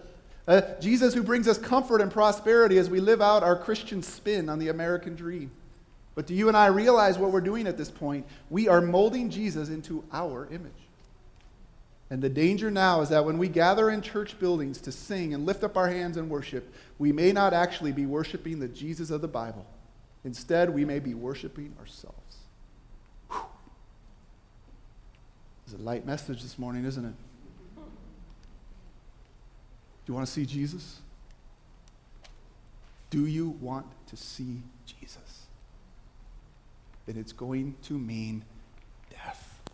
A 0.47 0.77
Jesus 0.79 1.15
who 1.15 1.23
brings 1.23 1.49
us 1.49 1.57
comfort 1.57 2.03
and 2.03 2.13
prosperity 2.13 2.77
as 2.77 2.91
we 2.91 3.01
live 3.01 3.23
out 3.23 3.43
our 3.43 3.57
Christian 3.57 4.03
spin 4.03 4.51
on 4.51 4.59
the 4.59 4.69
American 4.69 5.17
dream. 5.17 5.51
But 6.17 6.27
do 6.27 6.35
you 6.35 6.49
and 6.49 6.57
I 6.57 6.67
realize 6.67 7.19
what 7.19 7.31
we're 7.31 7.43
doing 7.43 7.69
at 7.69 7.77
this 7.77 7.91
point? 7.91 8.27
We 8.51 8.67
are 8.67 8.81
molding 8.81 9.31
Jesus 9.31 9.69
into 9.69 10.03
our 10.13 10.49
image. 10.51 10.73
And 12.09 12.23
the 12.23 12.31
danger 12.31 12.71
now 12.71 13.03
is 13.03 13.11
that 13.11 13.25
when 13.25 13.37
we 13.37 13.49
gather 13.49 13.91
in 13.91 14.01
church 14.01 14.39
buildings 14.39 14.81
to 14.83 14.93
sing 14.93 15.35
and 15.35 15.45
lift 15.45 15.63
up 15.63 15.77
our 15.77 15.89
hands 15.89 16.17
and 16.17 16.31
worship, 16.31 16.73
we 16.99 17.13
may 17.13 17.33
not 17.33 17.53
actually 17.53 17.93
be 17.93 18.07
worshiping 18.07 18.61
the 18.61 18.69
Jesus 18.69 19.11
of 19.11 19.21
the 19.21 19.29
Bible. 19.29 19.67
Instead, 20.25 20.71
we 20.71 20.85
may 20.85 21.01
be 21.01 21.15
worshiping 21.15 21.75
ourselves. 21.79 22.17
It's 25.67 25.75
a 25.75 25.83
light 25.83 26.07
message 26.07 26.43
this 26.43 26.59
morning, 26.59 26.87
isn't 26.87 27.05
it? 27.05 27.15
Do 27.77 27.83
you 30.07 30.15
want 30.15 30.27
to 30.27 30.33
see 30.33 30.47
Jesus? 30.47 31.01
Do 33.11 33.27
you 33.27 33.51
want 33.61 33.87
to 34.07 34.17
see? 34.17 34.63
Then 37.07 37.17
it's 37.17 37.33
going 37.33 37.77
to 37.85 37.95
mean 37.95 38.45
death. 39.11 39.71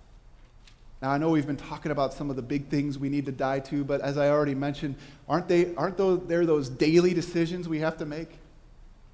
Now 1.00 1.10
I 1.10 1.18
know 1.18 1.30
we've 1.30 1.46
been 1.46 1.56
talking 1.56 1.90
about 1.90 2.12
some 2.12 2.30
of 2.30 2.36
the 2.36 2.42
big 2.42 2.68
things 2.68 2.98
we 2.98 3.08
need 3.08 3.26
to 3.26 3.32
die 3.32 3.58
to, 3.60 3.84
but 3.84 4.00
as 4.02 4.18
I 4.18 4.28
already 4.28 4.54
mentioned, 4.54 4.96
aren't 5.28 5.48
they 5.48 5.74
aren't 5.74 5.96
those, 5.96 6.20
there 6.26 6.46
those 6.46 6.68
daily 6.68 7.14
decisions 7.14 7.68
we 7.68 7.80
have 7.80 7.96
to 7.98 8.06
make? 8.06 8.28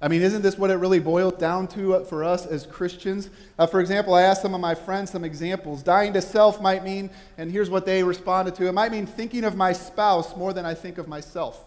I 0.01 0.07
mean, 0.07 0.21
isn't 0.21 0.41
this 0.41 0.57
what 0.57 0.69
it 0.69 0.75
really 0.75 0.99
boils 0.99 1.33
down 1.33 1.67
to 1.69 2.05
for 2.05 2.23
us 2.23 2.45
as 2.45 2.65
Christians? 2.65 3.29
Uh, 3.57 3.67
for 3.67 3.81
example, 3.81 4.13
I 4.13 4.21
asked 4.21 4.41
some 4.41 4.53
of 4.53 4.61
my 4.61 4.73
friends 4.73 5.11
some 5.11 5.25
examples. 5.25 5.83
Dying 5.83 6.13
to 6.13 6.21
self 6.21 6.61
might 6.61 6.83
mean, 6.83 7.09
and 7.37 7.51
here's 7.51 7.69
what 7.69 7.85
they 7.85 8.03
responded 8.03 8.55
to 8.55 8.67
it 8.67 8.71
might 8.73 8.91
mean 8.91 9.05
thinking 9.05 9.43
of 9.43 9.55
my 9.55 9.73
spouse 9.73 10.37
more 10.37 10.53
than 10.53 10.65
I 10.65 10.73
think 10.73 10.97
of 10.97 11.07
myself. 11.07 11.65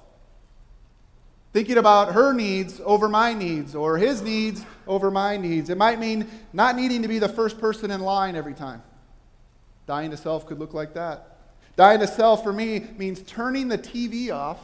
Thinking 1.53 1.77
about 1.77 2.15
her 2.15 2.33
needs 2.33 2.81
over 2.83 3.09
my 3.09 3.35
needs, 3.35 3.75
or 3.75 3.99
his 3.99 4.23
needs 4.23 4.65
over 4.87 5.11
my 5.11 5.37
needs. 5.37 5.69
It 5.69 5.77
might 5.77 5.99
mean 5.99 6.27
not 6.53 6.77
needing 6.77 7.03
to 7.03 7.09
be 7.09 7.19
the 7.19 7.29
first 7.29 7.61
person 7.61 7.91
in 7.91 8.01
line 8.01 8.37
every 8.37 8.55
time. 8.55 8.83
Dying 9.87 10.11
to 10.13 10.17
self 10.17 10.47
could 10.47 10.59
look 10.59 10.73
like 10.73 10.95
that. 10.95 11.39
Dying 11.77 12.01
to 12.01 12.07
self 12.07 12.43
for 12.43 12.53
me 12.53 12.87
means 12.97 13.21
turning 13.23 13.69
the 13.69 13.79
TV 13.79 14.33
off 14.33 14.59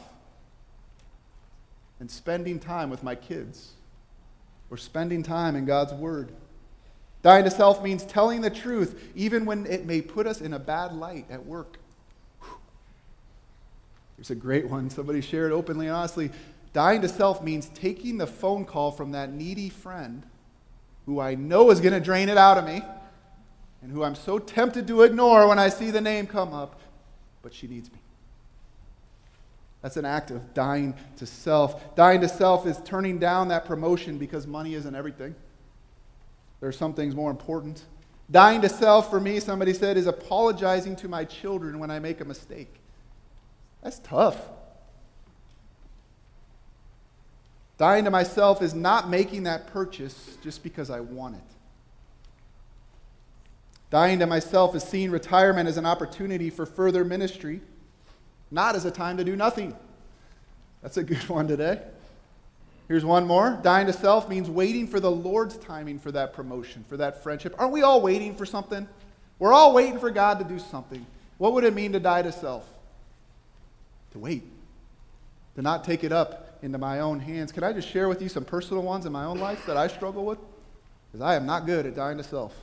and 1.99 2.09
spending 2.09 2.59
time 2.59 2.89
with 2.89 3.03
my 3.03 3.13
kids 3.13 3.73
or 4.71 4.77
spending 4.77 5.21
time 5.21 5.55
in 5.55 5.65
God's 5.65 5.93
Word. 5.93 6.31
Dying 7.21 7.43
to 7.43 7.51
self 7.51 7.83
means 7.83 8.03
telling 8.03 8.41
the 8.41 8.49
truth, 8.49 9.11
even 9.15 9.45
when 9.45 9.65
it 9.65 9.85
may 9.85 10.01
put 10.01 10.25
us 10.25 10.41
in 10.41 10.53
a 10.53 10.59
bad 10.59 10.93
light 10.93 11.25
at 11.29 11.45
work. 11.45 11.77
Here's 14.15 14.31
a 14.31 14.35
great 14.35 14.67
one. 14.67 14.89
Somebody 14.89 15.21
shared 15.21 15.51
openly 15.51 15.87
and 15.87 15.95
honestly. 15.95 16.31
Dying 16.73 17.01
to 17.01 17.09
self 17.09 17.43
means 17.43 17.69
taking 17.69 18.17
the 18.17 18.27
phone 18.27 18.65
call 18.65 18.91
from 18.91 19.11
that 19.11 19.31
needy 19.31 19.69
friend 19.69 20.25
who 21.05 21.19
I 21.19 21.35
know 21.35 21.71
is 21.71 21.79
going 21.79 21.93
to 21.93 21.99
drain 21.99 22.29
it 22.29 22.37
out 22.37 22.57
of 22.57 22.65
me 22.65 22.83
and 23.81 23.91
who 23.91 24.03
I'm 24.03 24.15
so 24.15 24.37
tempted 24.37 24.87
to 24.87 25.01
ignore 25.01 25.47
when 25.47 25.57
I 25.57 25.69
see 25.69 25.89
the 25.89 26.01
name 26.01 26.27
come 26.27 26.53
up, 26.53 26.79
but 27.41 27.53
she 27.53 27.67
needs 27.67 27.91
me. 27.91 27.99
That's 29.81 29.97
an 29.97 30.05
act 30.05 30.29
of 30.29 30.53
dying 30.53 30.93
to 31.17 31.25
self. 31.25 31.95
Dying 31.95 32.21
to 32.21 32.29
self 32.29 32.67
is 32.67 32.79
turning 32.83 33.17
down 33.17 33.47
that 33.47 33.65
promotion 33.65 34.17
because 34.17 34.45
money 34.45 34.75
isn't 34.75 34.93
everything. 34.93 35.33
There 36.59 36.67
are 36.67 36.73
some 36.73 36.93
things 36.93 37.15
more 37.15 37.31
important. 37.31 37.83
Dying 38.29 38.61
to 38.61 38.69
self, 38.69 39.09
for 39.09 39.19
me, 39.19 39.39
somebody 39.39 39.73
said, 39.73 39.97
is 39.97 40.05
apologizing 40.05 40.95
to 40.97 41.07
my 41.07 41.23
children 41.23 41.79
when 41.79 41.89
I 41.89 41.99
make 41.99 42.19
a 42.21 42.25
mistake. 42.25 42.75
That's 43.81 43.99
tough. 43.99 44.37
Dying 47.79 48.03
to 48.03 48.11
myself 48.11 48.61
is 48.61 48.75
not 48.75 49.09
making 49.09 49.43
that 49.43 49.67
purchase 49.67 50.37
just 50.43 50.61
because 50.63 50.89
I 50.89 50.99
want 50.99 51.35
it. 51.35 51.41
Dying 53.89 54.19
to 54.19 54.27
myself 54.27 54.75
is 54.75 54.83
seeing 54.83 55.09
retirement 55.09 55.67
as 55.67 55.77
an 55.77 55.85
opportunity 55.85 56.51
for 56.51 56.67
further 56.67 57.03
ministry 57.03 57.61
not 58.51 58.75
as 58.75 58.83
a 58.83 58.91
time 58.91 59.17
to 59.17 59.23
do 59.23 59.35
nothing. 59.35 59.75
That's 60.81 60.97
a 60.97 61.03
good 61.03 61.29
one 61.29 61.47
today. 61.47 61.81
Here's 62.87 63.05
one 63.05 63.27
more. 63.27 63.59
Dying 63.63 63.87
to 63.87 63.93
self 63.93 64.27
means 64.27 64.49
waiting 64.49 64.87
for 64.87 64.99
the 64.99 65.11
Lord's 65.11 65.55
timing 65.57 65.99
for 65.99 66.11
that 66.11 66.33
promotion, 66.33 66.83
for 66.89 66.97
that 66.97 67.23
friendship. 67.23 67.55
Aren't 67.59 67.71
we 67.71 67.83
all 67.83 68.01
waiting 68.01 68.35
for 68.35 68.45
something? 68.45 68.87
We're 69.37 69.53
all 69.53 69.73
waiting 69.73 69.99
for 69.99 70.09
God 70.09 70.39
to 70.39 70.45
do 70.45 70.59
something. 70.59 71.05
What 71.37 71.53
would 71.53 71.63
it 71.63 71.73
mean 71.73 71.93
to 71.93 71.99
die 71.99 72.23
to 72.23 72.31
self? 72.31 72.67
To 74.11 74.19
wait. 74.19 74.43
To 75.55 75.61
not 75.61 75.83
take 75.83 76.03
it 76.03 76.11
up 76.11 76.48
into 76.61 76.77
my 76.77 76.99
own 76.99 77.19
hands. 77.19 77.51
Can 77.51 77.63
I 77.63 77.73
just 77.73 77.87
share 77.87 78.09
with 78.09 78.21
you 78.21 78.29
some 78.29 78.45
personal 78.45 78.83
ones 78.83 79.05
in 79.05 79.11
my 79.11 79.25
own 79.25 79.39
life 79.39 79.65
that 79.65 79.77
I 79.77 79.87
struggle 79.87 80.25
with? 80.25 80.39
Because 81.11 81.23
I 81.23 81.35
am 81.35 81.45
not 81.45 81.65
good 81.65 81.85
at 81.85 81.95
dying 81.95 82.17
to 82.17 82.23
self. 82.23 82.53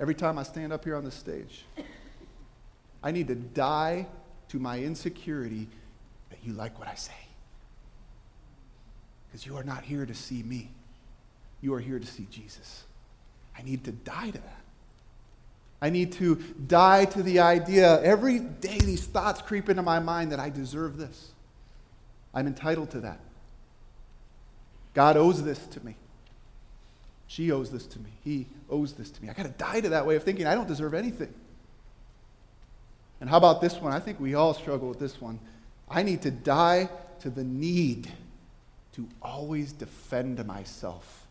Every 0.00 0.14
time 0.14 0.38
I 0.38 0.42
stand 0.42 0.72
up 0.72 0.84
here 0.84 0.96
on 0.96 1.04
this 1.04 1.14
stage, 1.14 1.64
I 3.02 3.10
need 3.10 3.28
to 3.28 3.34
die 3.34 4.06
to 4.48 4.58
my 4.58 4.78
insecurity 4.78 5.68
that 6.30 6.38
you 6.42 6.52
like 6.52 6.78
what 6.78 6.88
I 6.88 6.94
say. 6.94 7.12
Because 9.26 9.46
you 9.46 9.56
are 9.56 9.64
not 9.64 9.82
here 9.82 10.06
to 10.06 10.14
see 10.14 10.42
me, 10.42 10.70
you 11.60 11.74
are 11.74 11.80
here 11.80 11.98
to 11.98 12.06
see 12.06 12.26
Jesus. 12.30 12.84
I 13.56 13.62
need 13.62 13.84
to 13.84 13.92
die 13.92 14.30
to 14.30 14.38
that. 14.38 14.60
I 15.82 15.90
need 15.90 16.12
to 16.12 16.36
die 16.66 17.04
to 17.04 17.22
the 17.22 17.40
idea. 17.40 18.00
Every 18.02 18.38
day, 18.38 18.78
these 18.78 19.04
thoughts 19.06 19.42
creep 19.42 19.68
into 19.68 19.82
my 19.82 19.98
mind 19.98 20.32
that 20.32 20.40
I 20.40 20.48
deserve 20.48 20.96
this. 20.96 21.33
I'm 22.34 22.46
entitled 22.46 22.90
to 22.90 23.00
that. 23.00 23.20
God 24.92 25.16
owes 25.16 25.42
this 25.42 25.66
to 25.68 25.84
me. 25.84 25.96
She 27.26 27.50
owes 27.50 27.70
this 27.70 27.86
to 27.86 27.98
me. 27.98 28.10
He 28.22 28.46
owes 28.68 28.92
this 28.92 29.10
to 29.10 29.22
me. 29.22 29.28
I 29.28 29.32
got 29.32 29.44
to 29.44 29.48
die 29.50 29.80
to 29.80 29.88
that 29.90 30.06
way 30.06 30.16
of 30.16 30.22
thinking. 30.22 30.46
I 30.46 30.54
don't 30.54 30.68
deserve 30.68 30.94
anything. 30.94 31.32
And 33.20 33.30
how 33.30 33.38
about 33.38 33.60
this 33.60 33.76
one? 33.80 33.92
I 33.92 34.00
think 34.00 34.20
we 34.20 34.34
all 34.34 34.54
struggle 34.54 34.88
with 34.88 34.98
this 34.98 35.20
one. 35.20 35.38
I 35.88 36.02
need 36.02 36.22
to 36.22 36.30
die 36.30 36.88
to 37.20 37.30
the 37.30 37.44
need 37.44 38.10
to 38.92 39.08
always 39.22 39.72
defend 39.72 40.44
myself. 40.46 41.26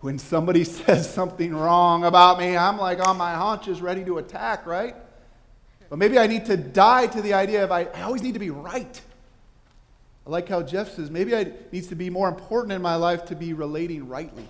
When 0.00 0.18
somebody 0.18 0.64
says 0.64 1.12
something 1.12 1.54
wrong 1.54 2.04
about 2.04 2.38
me, 2.38 2.56
I'm 2.56 2.78
like 2.78 3.04
on 3.06 3.16
my 3.16 3.34
haunches 3.34 3.80
ready 3.80 4.04
to 4.04 4.18
attack, 4.18 4.66
right? 4.66 4.94
But 5.88 5.98
maybe 5.98 6.18
I 6.18 6.26
need 6.26 6.46
to 6.46 6.56
die 6.56 7.06
to 7.08 7.22
the 7.22 7.34
idea 7.34 7.64
of 7.64 7.72
I, 7.72 7.84
I 7.84 8.02
always 8.02 8.22
need 8.22 8.34
to 8.34 8.40
be 8.40 8.50
right. 8.50 9.00
I 10.26 10.30
like 10.30 10.48
how 10.48 10.62
Jeff 10.62 10.92
says 10.92 11.10
maybe 11.10 11.32
it 11.32 11.72
needs 11.72 11.88
to 11.88 11.96
be 11.96 12.08
more 12.08 12.28
important 12.28 12.72
in 12.72 12.82
my 12.82 12.94
life 12.94 13.24
to 13.26 13.34
be 13.34 13.52
relating 13.52 14.08
rightly. 14.08 14.46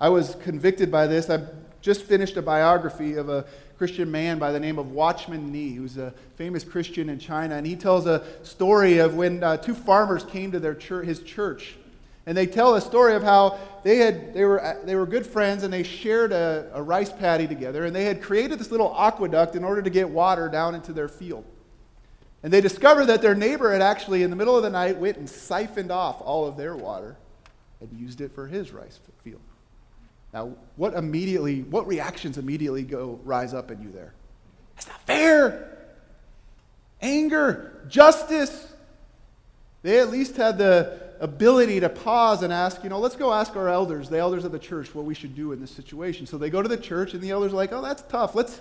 I 0.00 0.08
was 0.08 0.36
convicted 0.42 0.90
by 0.90 1.06
this. 1.06 1.28
I 1.28 1.42
just 1.82 2.02
finished 2.02 2.36
a 2.36 2.42
biography 2.42 3.14
of 3.14 3.28
a 3.28 3.44
Christian 3.76 4.10
man 4.10 4.38
by 4.38 4.52
the 4.52 4.60
name 4.60 4.78
of 4.78 4.92
Watchman 4.92 5.52
Nee, 5.52 5.74
who's 5.74 5.98
a 5.98 6.12
famous 6.36 6.64
Christian 6.64 7.10
in 7.10 7.18
China. 7.18 7.56
And 7.56 7.66
he 7.66 7.76
tells 7.76 8.06
a 8.06 8.24
story 8.42 8.98
of 8.98 9.14
when 9.14 9.42
uh, 9.42 9.58
two 9.58 9.74
farmers 9.74 10.24
came 10.24 10.52
to 10.52 10.60
their 10.60 10.74
church, 10.74 11.06
his 11.06 11.20
church. 11.20 11.76
And 12.26 12.36
they 12.36 12.46
tell 12.46 12.74
a 12.74 12.80
story 12.80 13.14
of 13.14 13.22
how 13.22 13.58
they, 13.82 13.96
had, 13.96 14.34
they, 14.34 14.44
were, 14.44 14.78
they 14.84 14.94
were 14.94 15.06
good 15.06 15.26
friends 15.26 15.64
and 15.64 15.72
they 15.72 15.82
shared 15.82 16.32
a, 16.32 16.70
a 16.74 16.82
rice 16.82 17.12
paddy 17.12 17.46
together. 17.46 17.84
And 17.84 17.96
they 17.96 18.04
had 18.04 18.22
created 18.22 18.58
this 18.58 18.70
little 18.70 18.94
aqueduct 18.96 19.54
in 19.56 19.64
order 19.64 19.82
to 19.82 19.90
get 19.90 20.08
water 20.08 20.48
down 20.48 20.74
into 20.74 20.92
their 20.92 21.08
field. 21.08 21.44
And 22.42 22.52
they 22.52 22.60
discovered 22.60 23.06
that 23.06 23.20
their 23.20 23.34
neighbor 23.34 23.72
had 23.72 23.82
actually, 23.82 24.22
in 24.22 24.30
the 24.30 24.36
middle 24.36 24.56
of 24.56 24.62
the 24.62 24.70
night, 24.70 24.96
went 24.96 25.18
and 25.18 25.28
siphoned 25.28 25.90
off 25.90 26.20
all 26.22 26.46
of 26.46 26.56
their 26.56 26.74
water 26.74 27.16
and 27.80 27.92
used 27.98 28.20
it 28.20 28.32
for 28.32 28.46
his 28.46 28.72
rice 28.72 28.98
field. 29.22 29.40
Now, 30.32 30.54
what 30.76 30.94
immediately, 30.94 31.62
what 31.62 31.86
reactions 31.86 32.38
immediately 32.38 32.82
go 32.82 33.20
rise 33.24 33.52
up 33.52 33.70
in 33.70 33.82
you 33.82 33.90
there? 33.90 34.14
That's 34.76 34.88
not 34.88 35.00
fair. 35.02 35.78
Anger, 37.02 37.84
justice. 37.88 38.72
They 39.82 39.98
at 39.98 40.10
least 40.10 40.36
had 40.36 40.56
the 40.56 41.10
ability 41.20 41.80
to 41.80 41.88
pause 41.88 42.42
and 42.42 42.52
ask, 42.52 42.82
you 42.82 42.88
know, 42.90 42.98
let's 42.98 43.16
go 43.16 43.32
ask 43.32 43.56
our 43.56 43.68
elders, 43.68 44.08
the 44.08 44.18
elders 44.18 44.44
of 44.44 44.52
the 44.52 44.58
church, 44.58 44.94
what 44.94 45.04
we 45.04 45.14
should 45.14 45.34
do 45.34 45.52
in 45.52 45.60
this 45.60 45.70
situation. 45.70 46.26
So 46.26 46.38
they 46.38 46.48
go 46.48 46.62
to 46.62 46.68
the 46.68 46.76
church, 46.76 47.12
and 47.12 47.22
the 47.22 47.30
elders 47.30 47.52
are 47.52 47.56
like, 47.56 47.72
oh, 47.72 47.82
that's 47.82 48.02
tough. 48.02 48.34
Let's, 48.34 48.60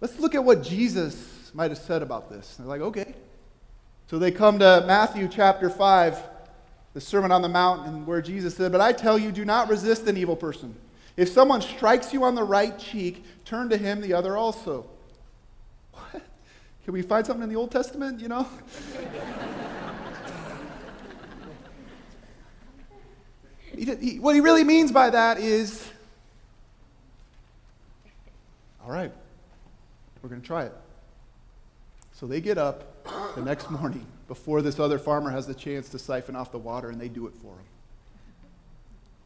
let's 0.00 0.18
look 0.18 0.34
at 0.34 0.44
what 0.44 0.62
Jesus 0.62 1.33
might 1.54 1.70
have 1.70 1.78
said 1.78 2.02
about 2.02 2.28
this. 2.28 2.58
And 2.58 2.66
they're 2.66 2.76
like, 2.76 2.82
okay. 2.88 3.14
So 4.08 4.18
they 4.18 4.30
come 4.30 4.58
to 4.58 4.84
Matthew 4.86 5.28
chapter 5.28 5.70
5, 5.70 6.18
the 6.92 7.00
Sermon 7.00 7.32
on 7.32 7.40
the 7.40 7.48
Mount, 7.48 7.86
and 7.86 8.06
where 8.06 8.20
Jesus 8.20 8.54
said, 8.54 8.70
But 8.72 8.82
I 8.82 8.92
tell 8.92 9.16
you, 9.18 9.32
do 9.32 9.44
not 9.44 9.68
resist 9.68 10.06
an 10.06 10.16
evil 10.16 10.36
person. 10.36 10.74
If 11.16 11.28
someone 11.28 11.62
strikes 11.62 12.12
you 12.12 12.24
on 12.24 12.34
the 12.34 12.42
right 12.42 12.76
cheek, 12.78 13.24
turn 13.44 13.68
to 13.70 13.76
him 13.76 14.00
the 14.00 14.12
other 14.12 14.36
also. 14.36 14.86
What? 15.92 16.22
Can 16.84 16.92
we 16.92 17.02
find 17.02 17.24
something 17.24 17.44
in 17.44 17.48
the 17.48 17.56
Old 17.56 17.70
Testament, 17.70 18.20
you 18.20 18.28
know? 18.28 18.42
what 24.20 24.34
he 24.34 24.40
really 24.40 24.64
means 24.64 24.92
by 24.92 25.10
that 25.10 25.38
is 25.38 25.88
all 28.84 28.90
right, 28.90 29.12
we're 30.20 30.28
going 30.28 30.42
to 30.42 30.46
try 30.46 30.64
it. 30.64 30.74
So 32.14 32.26
they 32.26 32.40
get 32.40 32.58
up 32.58 33.04
the 33.34 33.42
next 33.42 33.70
morning 33.70 34.06
before 34.28 34.62
this 34.62 34.78
other 34.78 34.98
farmer 34.98 35.30
has 35.30 35.46
the 35.46 35.54
chance 35.54 35.88
to 35.90 35.98
siphon 35.98 36.36
off 36.36 36.52
the 36.52 36.58
water, 36.58 36.88
and 36.88 37.00
they 37.00 37.08
do 37.08 37.26
it 37.26 37.34
for 37.34 37.48
him. 37.48 37.66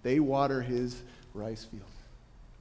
They 0.02 0.20
water 0.20 0.62
his 0.62 1.02
rice 1.34 1.64
field. 1.64 1.82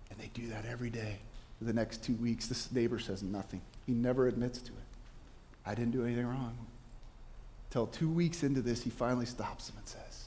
And 0.10 0.20
they 0.20 0.30
do 0.34 0.48
that 0.50 0.66
every 0.66 0.90
day 0.90 1.18
for 1.58 1.66
the 1.66 1.74
next 1.74 2.04
two 2.04 2.16
weeks. 2.16 2.48
This 2.48 2.72
neighbor 2.72 3.00
says 3.00 3.24
nothing. 3.24 3.62
He 3.86 3.94
never 3.94 4.28
admits 4.28 4.60
to 4.62 4.72
it. 4.72 4.88
I 5.66 5.74
didn't 5.76 5.92
do 5.92 6.06
anything 6.06 6.28
wrong. 6.28 6.58
Till 7.70 7.88
two 7.88 8.10
weeks 8.10 8.44
into 8.44 8.62
this, 8.62 8.84
he 8.84 8.90
finally 8.90 9.26
stops 9.26 9.70
him 9.70 9.76
and 9.78 9.88
says, 9.88 10.26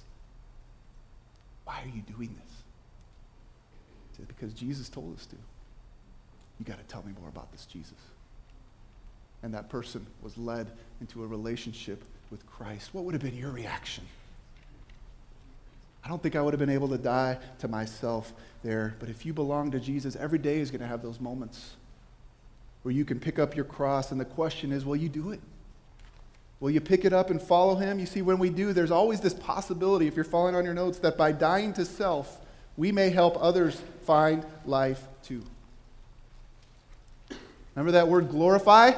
Why 1.64 1.80
are 1.82 1.94
you 1.94 2.02
doing 2.02 2.34
this? 2.42 2.54
He 4.10 4.16
said, 4.16 4.28
Because 4.28 4.54
Jesus 4.54 4.88
told 4.88 5.14
us 5.16 5.26
to. 5.26 5.36
You 6.58 6.64
got 6.64 6.78
to 6.78 6.84
tell 6.84 7.02
me 7.02 7.12
more 7.18 7.28
about 7.28 7.52
this 7.52 7.64
Jesus. 7.66 7.94
And 9.42 9.54
that 9.54 9.68
person 9.68 10.06
was 10.22 10.36
led 10.36 10.70
into 11.00 11.22
a 11.24 11.26
relationship 11.26 12.04
with 12.30 12.46
Christ. 12.46 12.90
What 12.92 13.04
would 13.04 13.14
have 13.14 13.22
been 13.22 13.36
your 13.36 13.50
reaction? 13.50 14.04
I 16.04 16.08
don't 16.08 16.22
think 16.22 16.36
I 16.36 16.42
would 16.42 16.52
have 16.52 16.60
been 16.60 16.70
able 16.70 16.88
to 16.88 16.98
die 16.98 17.38
to 17.58 17.68
myself 17.68 18.32
there. 18.62 18.94
But 19.00 19.08
if 19.08 19.26
you 19.26 19.32
belong 19.32 19.70
to 19.72 19.80
Jesus, 19.80 20.16
every 20.16 20.38
day 20.38 20.60
is 20.60 20.70
going 20.70 20.80
to 20.80 20.86
have 20.86 21.02
those 21.02 21.20
moments 21.20 21.74
where 22.82 22.92
you 22.92 23.04
can 23.04 23.20
pick 23.20 23.38
up 23.38 23.54
your 23.54 23.64
cross. 23.64 24.10
And 24.10 24.20
the 24.20 24.24
question 24.24 24.72
is, 24.72 24.84
will 24.84 24.96
you 24.96 25.08
do 25.08 25.32
it? 25.32 25.40
Will 26.60 26.70
you 26.70 26.80
pick 26.80 27.04
it 27.04 27.12
up 27.12 27.30
and 27.30 27.40
follow 27.40 27.74
him? 27.74 27.98
You 27.98 28.06
see, 28.06 28.22
when 28.22 28.38
we 28.38 28.50
do, 28.50 28.72
there's 28.72 28.90
always 28.90 29.20
this 29.20 29.34
possibility, 29.34 30.06
if 30.06 30.14
you're 30.14 30.24
following 30.24 30.54
on 30.54 30.64
your 30.64 30.74
notes, 30.74 30.98
that 30.98 31.16
by 31.16 31.32
dying 31.32 31.72
to 31.74 31.84
self, 31.84 32.38
we 32.76 32.92
may 32.92 33.10
help 33.10 33.36
others 33.40 33.80
find 34.04 34.44
life 34.66 35.02
too. 35.22 35.42
Remember 37.74 37.92
that 37.92 38.08
word 38.08 38.28
glorify? 38.28 38.92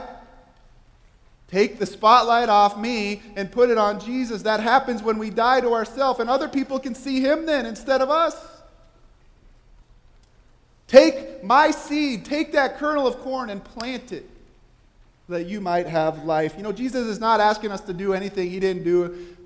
Take 1.52 1.78
the 1.78 1.84
spotlight 1.84 2.48
off 2.48 2.78
me 2.78 3.20
and 3.36 3.52
put 3.52 3.68
it 3.68 3.76
on 3.76 4.00
Jesus. 4.00 4.40
That 4.42 4.60
happens 4.60 5.02
when 5.02 5.18
we 5.18 5.28
die 5.28 5.60
to 5.60 5.74
ourselves, 5.74 6.18
and 6.18 6.30
other 6.30 6.48
people 6.48 6.80
can 6.80 6.94
see 6.94 7.20
him 7.20 7.44
then 7.44 7.66
instead 7.66 8.00
of 8.00 8.08
us. 8.08 8.34
Take 10.88 11.44
my 11.44 11.70
seed, 11.70 12.24
take 12.24 12.52
that 12.52 12.78
kernel 12.78 13.06
of 13.06 13.18
corn 13.18 13.50
and 13.50 13.62
plant 13.62 14.12
it 14.12 14.28
that 15.28 15.44
you 15.44 15.60
might 15.60 15.86
have 15.86 16.24
life. 16.24 16.54
You 16.56 16.62
know, 16.62 16.72
Jesus 16.72 17.06
is 17.06 17.20
not 17.20 17.38
asking 17.38 17.70
us 17.70 17.82
to 17.82 17.92
do 17.92 18.14
anything 18.14 18.48
he 18.48 18.58
didn't 18.58 18.84
do 18.84 19.36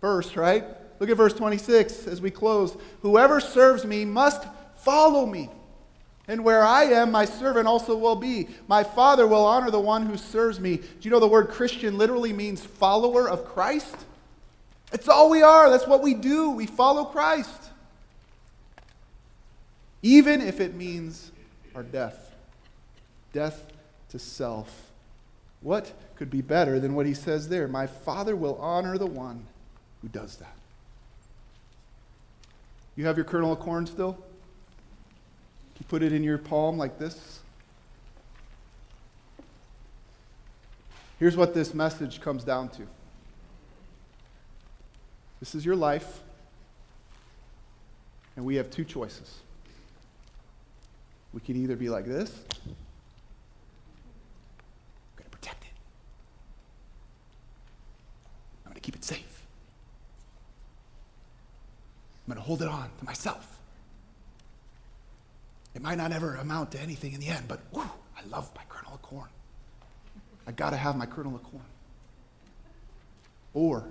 first, 0.00 0.34
right? 0.34 0.64
Look 0.98 1.10
at 1.10 1.16
verse 1.16 1.34
26 1.34 2.08
as 2.08 2.20
we 2.20 2.32
close. 2.32 2.76
Whoever 3.02 3.38
serves 3.38 3.84
me 3.84 4.04
must 4.04 4.46
follow 4.76 5.26
me. 5.26 5.48
And 6.30 6.44
where 6.44 6.62
I 6.62 6.84
am, 6.84 7.10
my 7.10 7.24
servant 7.24 7.66
also 7.66 7.96
will 7.96 8.14
be. 8.14 8.46
My 8.68 8.84
Father 8.84 9.26
will 9.26 9.44
honor 9.44 9.68
the 9.68 9.80
one 9.80 10.06
who 10.06 10.16
serves 10.16 10.60
me. 10.60 10.76
Do 10.76 10.84
you 11.00 11.10
know 11.10 11.18
the 11.18 11.26
word 11.26 11.48
Christian 11.48 11.98
literally 11.98 12.32
means 12.32 12.64
follower 12.64 13.28
of 13.28 13.44
Christ? 13.44 13.96
It's 14.92 15.08
all 15.08 15.28
we 15.28 15.42
are. 15.42 15.68
That's 15.70 15.88
what 15.88 16.04
we 16.04 16.14
do. 16.14 16.50
We 16.50 16.66
follow 16.66 17.04
Christ. 17.04 17.70
Even 20.04 20.40
if 20.40 20.60
it 20.60 20.76
means 20.76 21.32
our 21.74 21.82
death 21.82 22.32
death 23.32 23.66
to 24.10 24.18
self. 24.20 24.92
What 25.62 25.92
could 26.14 26.30
be 26.30 26.42
better 26.42 26.78
than 26.78 26.94
what 26.94 27.06
he 27.06 27.14
says 27.14 27.48
there? 27.48 27.66
My 27.66 27.88
Father 27.88 28.36
will 28.36 28.56
honor 28.60 28.98
the 28.98 29.06
one 29.06 29.46
who 30.00 30.06
does 30.06 30.36
that. 30.36 30.54
You 32.94 33.06
have 33.06 33.16
your 33.16 33.24
kernel 33.24 33.52
of 33.52 33.58
corn 33.58 33.88
still? 33.88 34.16
You 35.80 35.86
put 35.88 36.02
it 36.02 36.12
in 36.12 36.22
your 36.22 36.38
palm 36.38 36.78
like 36.78 36.98
this. 36.98 37.40
Here's 41.18 41.36
what 41.36 41.52
this 41.52 41.74
message 41.74 42.20
comes 42.20 42.44
down 42.44 42.68
to 42.70 42.86
this 45.40 45.54
is 45.54 45.64
your 45.64 45.76
life, 45.76 46.20
and 48.36 48.44
we 48.44 48.56
have 48.56 48.70
two 48.70 48.84
choices. 48.84 49.38
We 51.32 51.40
can 51.40 51.56
either 51.56 51.76
be 51.76 51.88
like 51.88 52.04
this, 52.04 52.30
I'm 52.66 52.74
going 55.16 55.24
to 55.24 55.30
protect 55.30 55.62
it, 55.64 55.70
I'm 58.64 58.72
going 58.72 58.74
to 58.74 58.80
keep 58.80 58.96
it 58.96 59.04
safe, 59.04 59.42
I'm 62.26 62.34
going 62.34 62.42
to 62.42 62.46
hold 62.46 62.60
it 62.60 62.68
on 62.68 62.90
to 62.98 63.04
myself. 63.04 63.49
It 65.80 65.82
might 65.82 65.96
not 65.96 66.12
ever 66.12 66.34
amount 66.34 66.72
to 66.72 66.80
anything 66.80 67.14
in 67.14 67.20
the 67.20 67.28
end, 67.28 67.48
but 67.48 67.58
whew, 67.72 67.88
I 68.14 68.22
love 68.28 68.50
my 68.54 68.60
kernel 68.68 68.92
of 68.92 69.00
corn. 69.00 69.30
I 70.46 70.52
got 70.52 70.70
to 70.70 70.76
have 70.76 70.94
my 70.94 71.06
kernel 71.06 71.34
of 71.34 71.42
corn. 71.42 71.64
Or 73.54 73.86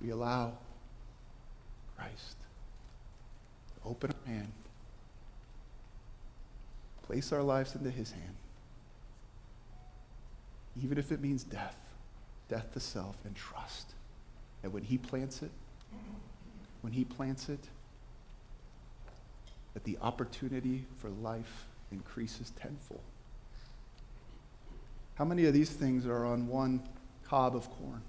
we 0.00 0.08
allow 0.08 0.54
Christ 1.94 2.36
to 3.74 3.90
open 3.90 4.12
our 4.12 4.32
hand, 4.32 4.50
place 7.02 7.34
our 7.34 7.42
lives 7.42 7.74
into 7.74 7.90
his 7.90 8.12
hand, 8.12 8.36
even 10.82 10.96
if 10.96 11.12
it 11.12 11.20
means 11.20 11.44
death, 11.44 11.76
death 12.48 12.72
to 12.72 12.80
self, 12.80 13.16
and 13.26 13.36
trust 13.36 13.92
that 14.62 14.70
when 14.70 14.84
he 14.84 14.96
plants 14.96 15.42
it, 15.42 15.50
when 16.80 16.94
he 16.94 17.04
plants 17.04 17.50
it, 17.50 17.60
that 19.74 19.84
the 19.84 19.98
opportunity 20.00 20.86
for 20.98 21.08
life 21.10 21.66
increases 21.90 22.50
tenfold. 22.50 23.00
How 25.14 25.24
many 25.24 25.46
of 25.46 25.54
these 25.54 25.70
things 25.70 26.06
are 26.06 26.24
on 26.24 26.48
one 26.48 26.82
cob 27.24 27.54
of 27.54 27.68
corn? 27.70 28.02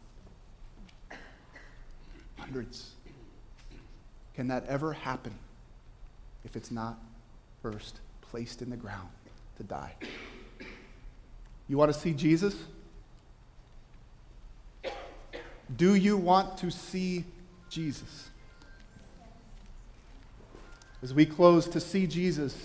Hundreds. 2.38 2.92
Can 4.36 4.48
that 4.48 4.66
ever 4.68 4.94
happen 4.94 5.34
if 6.46 6.56
it's 6.56 6.72
not 6.72 6.98
first 7.62 8.00
placed 8.22 8.62
in 8.62 8.70
the 8.70 8.78
ground 8.78 9.10
to 9.58 9.64
die. 9.64 9.96
You 11.68 11.78
want 11.78 11.94
to 11.94 12.00
see 12.00 12.14
Jesus? 12.14 12.56
Do 15.76 15.96
you 15.96 16.18
want 16.18 16.58
to 16.58 16.70
see 16.70 17.24
Jesus? 17.70 18.30
As 21.04 21.14
we 21.14 21.26
close 21.26 21.68
to 21.68 21.82
see 21.82 22.08
Jesus, 22.08 22.56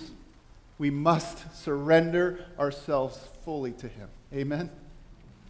we 0.79 0.91
must 0.91 1.61
surrender 1.61 2.45
ourselves 2.57 3.19
fully 3.45 3.73
to 3.73 3.89
Him. 3.89 4.09
Amen? 4.33 4.71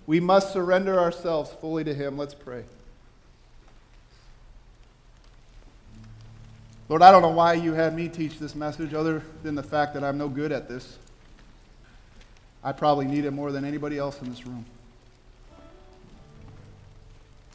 We 0.06 0.20
must 0.20 0.54
surrender 0.54 0.98
ourselves 0.98 1.52
fully 1.60 1.84
to 1.84 1.92
Him. 1.92 2.16
Let's 2.16 2.32
pray. 2.32 2.64
Lord, 6.88 7.02
I 7.02 7.12
don't 7.12 7.20
know 7.20 7.28
why 7.28 7.52
you 7.52 7.74
had 7.74 7.94
me 7.94 8.08
teach 8.08 8.38
this 8.38 8.54
message 8.54 8.94
other 8.94 9.22
than 9.42 9.54
the 9.54 9.62
fact 9.62 9.92
that 9.92 10.02
I'm 10.02 10.16
no 10.16 10.30
good 10.30 10.50
at 10.50 10.66
this. 10.66 10.96
I 12.64 12.72
probably 12.72 13.04
need 13.04 13.26
it 13.26 13.32
more 13.32 13.52
than 13.52 13.66
anybody 13.66 13.98
else 13.98 14.22
in 14.22 14.30
this 14.30 14.46
room. 14.46 14.64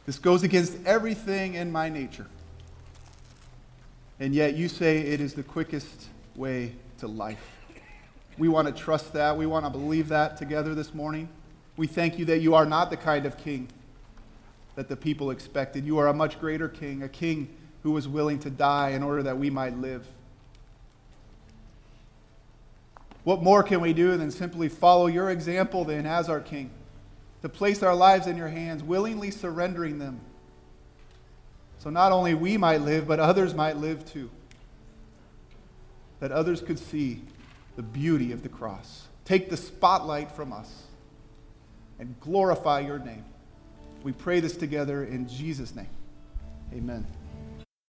This 0.06 0.20
goes 0.20 0.44
against 0.44 0.78
everything 0.86 1.56
in 1.56 1.72
my 1.72 1.90
nature. 1.90 2.28
And 4.20 4.34
yet 4.34 4.56
you 4.56 4.70
say 4.70 5.00
it 5.00 5.20
is 5.20 5.34
the 5.34 5.44
quickest 5.44 6.08
way 6.36 6.74
to 7.00 7.08
life. 7.08 7.44
We 8.38 8.48
want 8.48 8.68
to 8.68 8.74
trust 8.74 9.14
that. 9.14 9.38
We 9.38 9.46
want 9.46 9.66
to 9.66 9.70
believe 9.70 10.10
that 10.10 10.38
together 10.38 10.74
this 10.74 10.94
morning. 10.94 11.30
We 11.78 11.88
thank 11.88 12.20
you 12.20 12.26
that 12.26 12.40
you 12.40 12.56
are 12.56 12.66
not 12.66 12.90
the 12.90 12.98
kind 12.98 13.26
of 13.26 13.38
king 13.38 13.70
that 14.76 14.88
the 14.90 14.96
people 14.96 15.32
expected. 15.32 15.86
You 15.86 16.00
are 16.00 16.08
a 16.08 16.14
much 16.14 16.40
greater 16.40 16.68
king, 16.68 17.04
a 17.04 17.10
king 17.10 17.50
who 17.84 17.92
was 17.92 18.08
willing 18.08 18.40
to 18.40 18.50
die 18.50 18.90
in 18.90 19.04
order 19.04 19.24
that 19.24 19.38
we 19.38 19.50
might 19.50 19.78
live. 19.78 20.06
What 23.24 23.42
more 23.42 23.64
can 23.64 23.82
we 23.82 23.94
do 23.94 24.18
than 24.18 24.32
simply 24.32 24.68
follow 24.68 25.08
your 25.08 25.30
example 25.30 25.86
then 25.86 26.06
as 26.06 26.28
our 26.28 26.40
king? 26.40 26.72
To 27.42 27.50
place 27.50 27.84
our 27.84 27.96
lives 27.96 28.28
in 28.28 28.38
your 28.38 28.48
hands, 28.48 28.84
willingly 28.84 29.32
surrendering 29.32 30.00
them. 30.00 30.22
So 31.84 31.90
not 31.90 32.14
only 32.14 32.34
we 32.34 32.56
might 32.56 32.80
live, 32.80 33.06
but 33.10 33.20
others 33.20 33.54
might 33.54 33.76
live 33.76 34.10
too. 34.10 34.32
That 36.22 36.32
others 36.32 36.62
could 36.62 36.80
see 36.80 37.24
the 37.76 37.82
beauty 37.84 38.32
of 38.32 38.42
the 38.42 38.48
cross. 38.48 39.08
Take 39.26 39.50
the 39.50 39.58
spotlight 39.58 40.32
from 40.32 40.54
us 40.54 40.84
and 42.00 42.18
glorify 42.22 42.80
your 42.80 43.00
name. 43.00 43.26
We 44.02 44.14
pray 44.14 44.40
this 44.40 44.56
together 44.56 45.04
in 45.04 45.28
Jesus' 45.28 45.76
name. 45.76 45.90
Amen. 46.74 47.06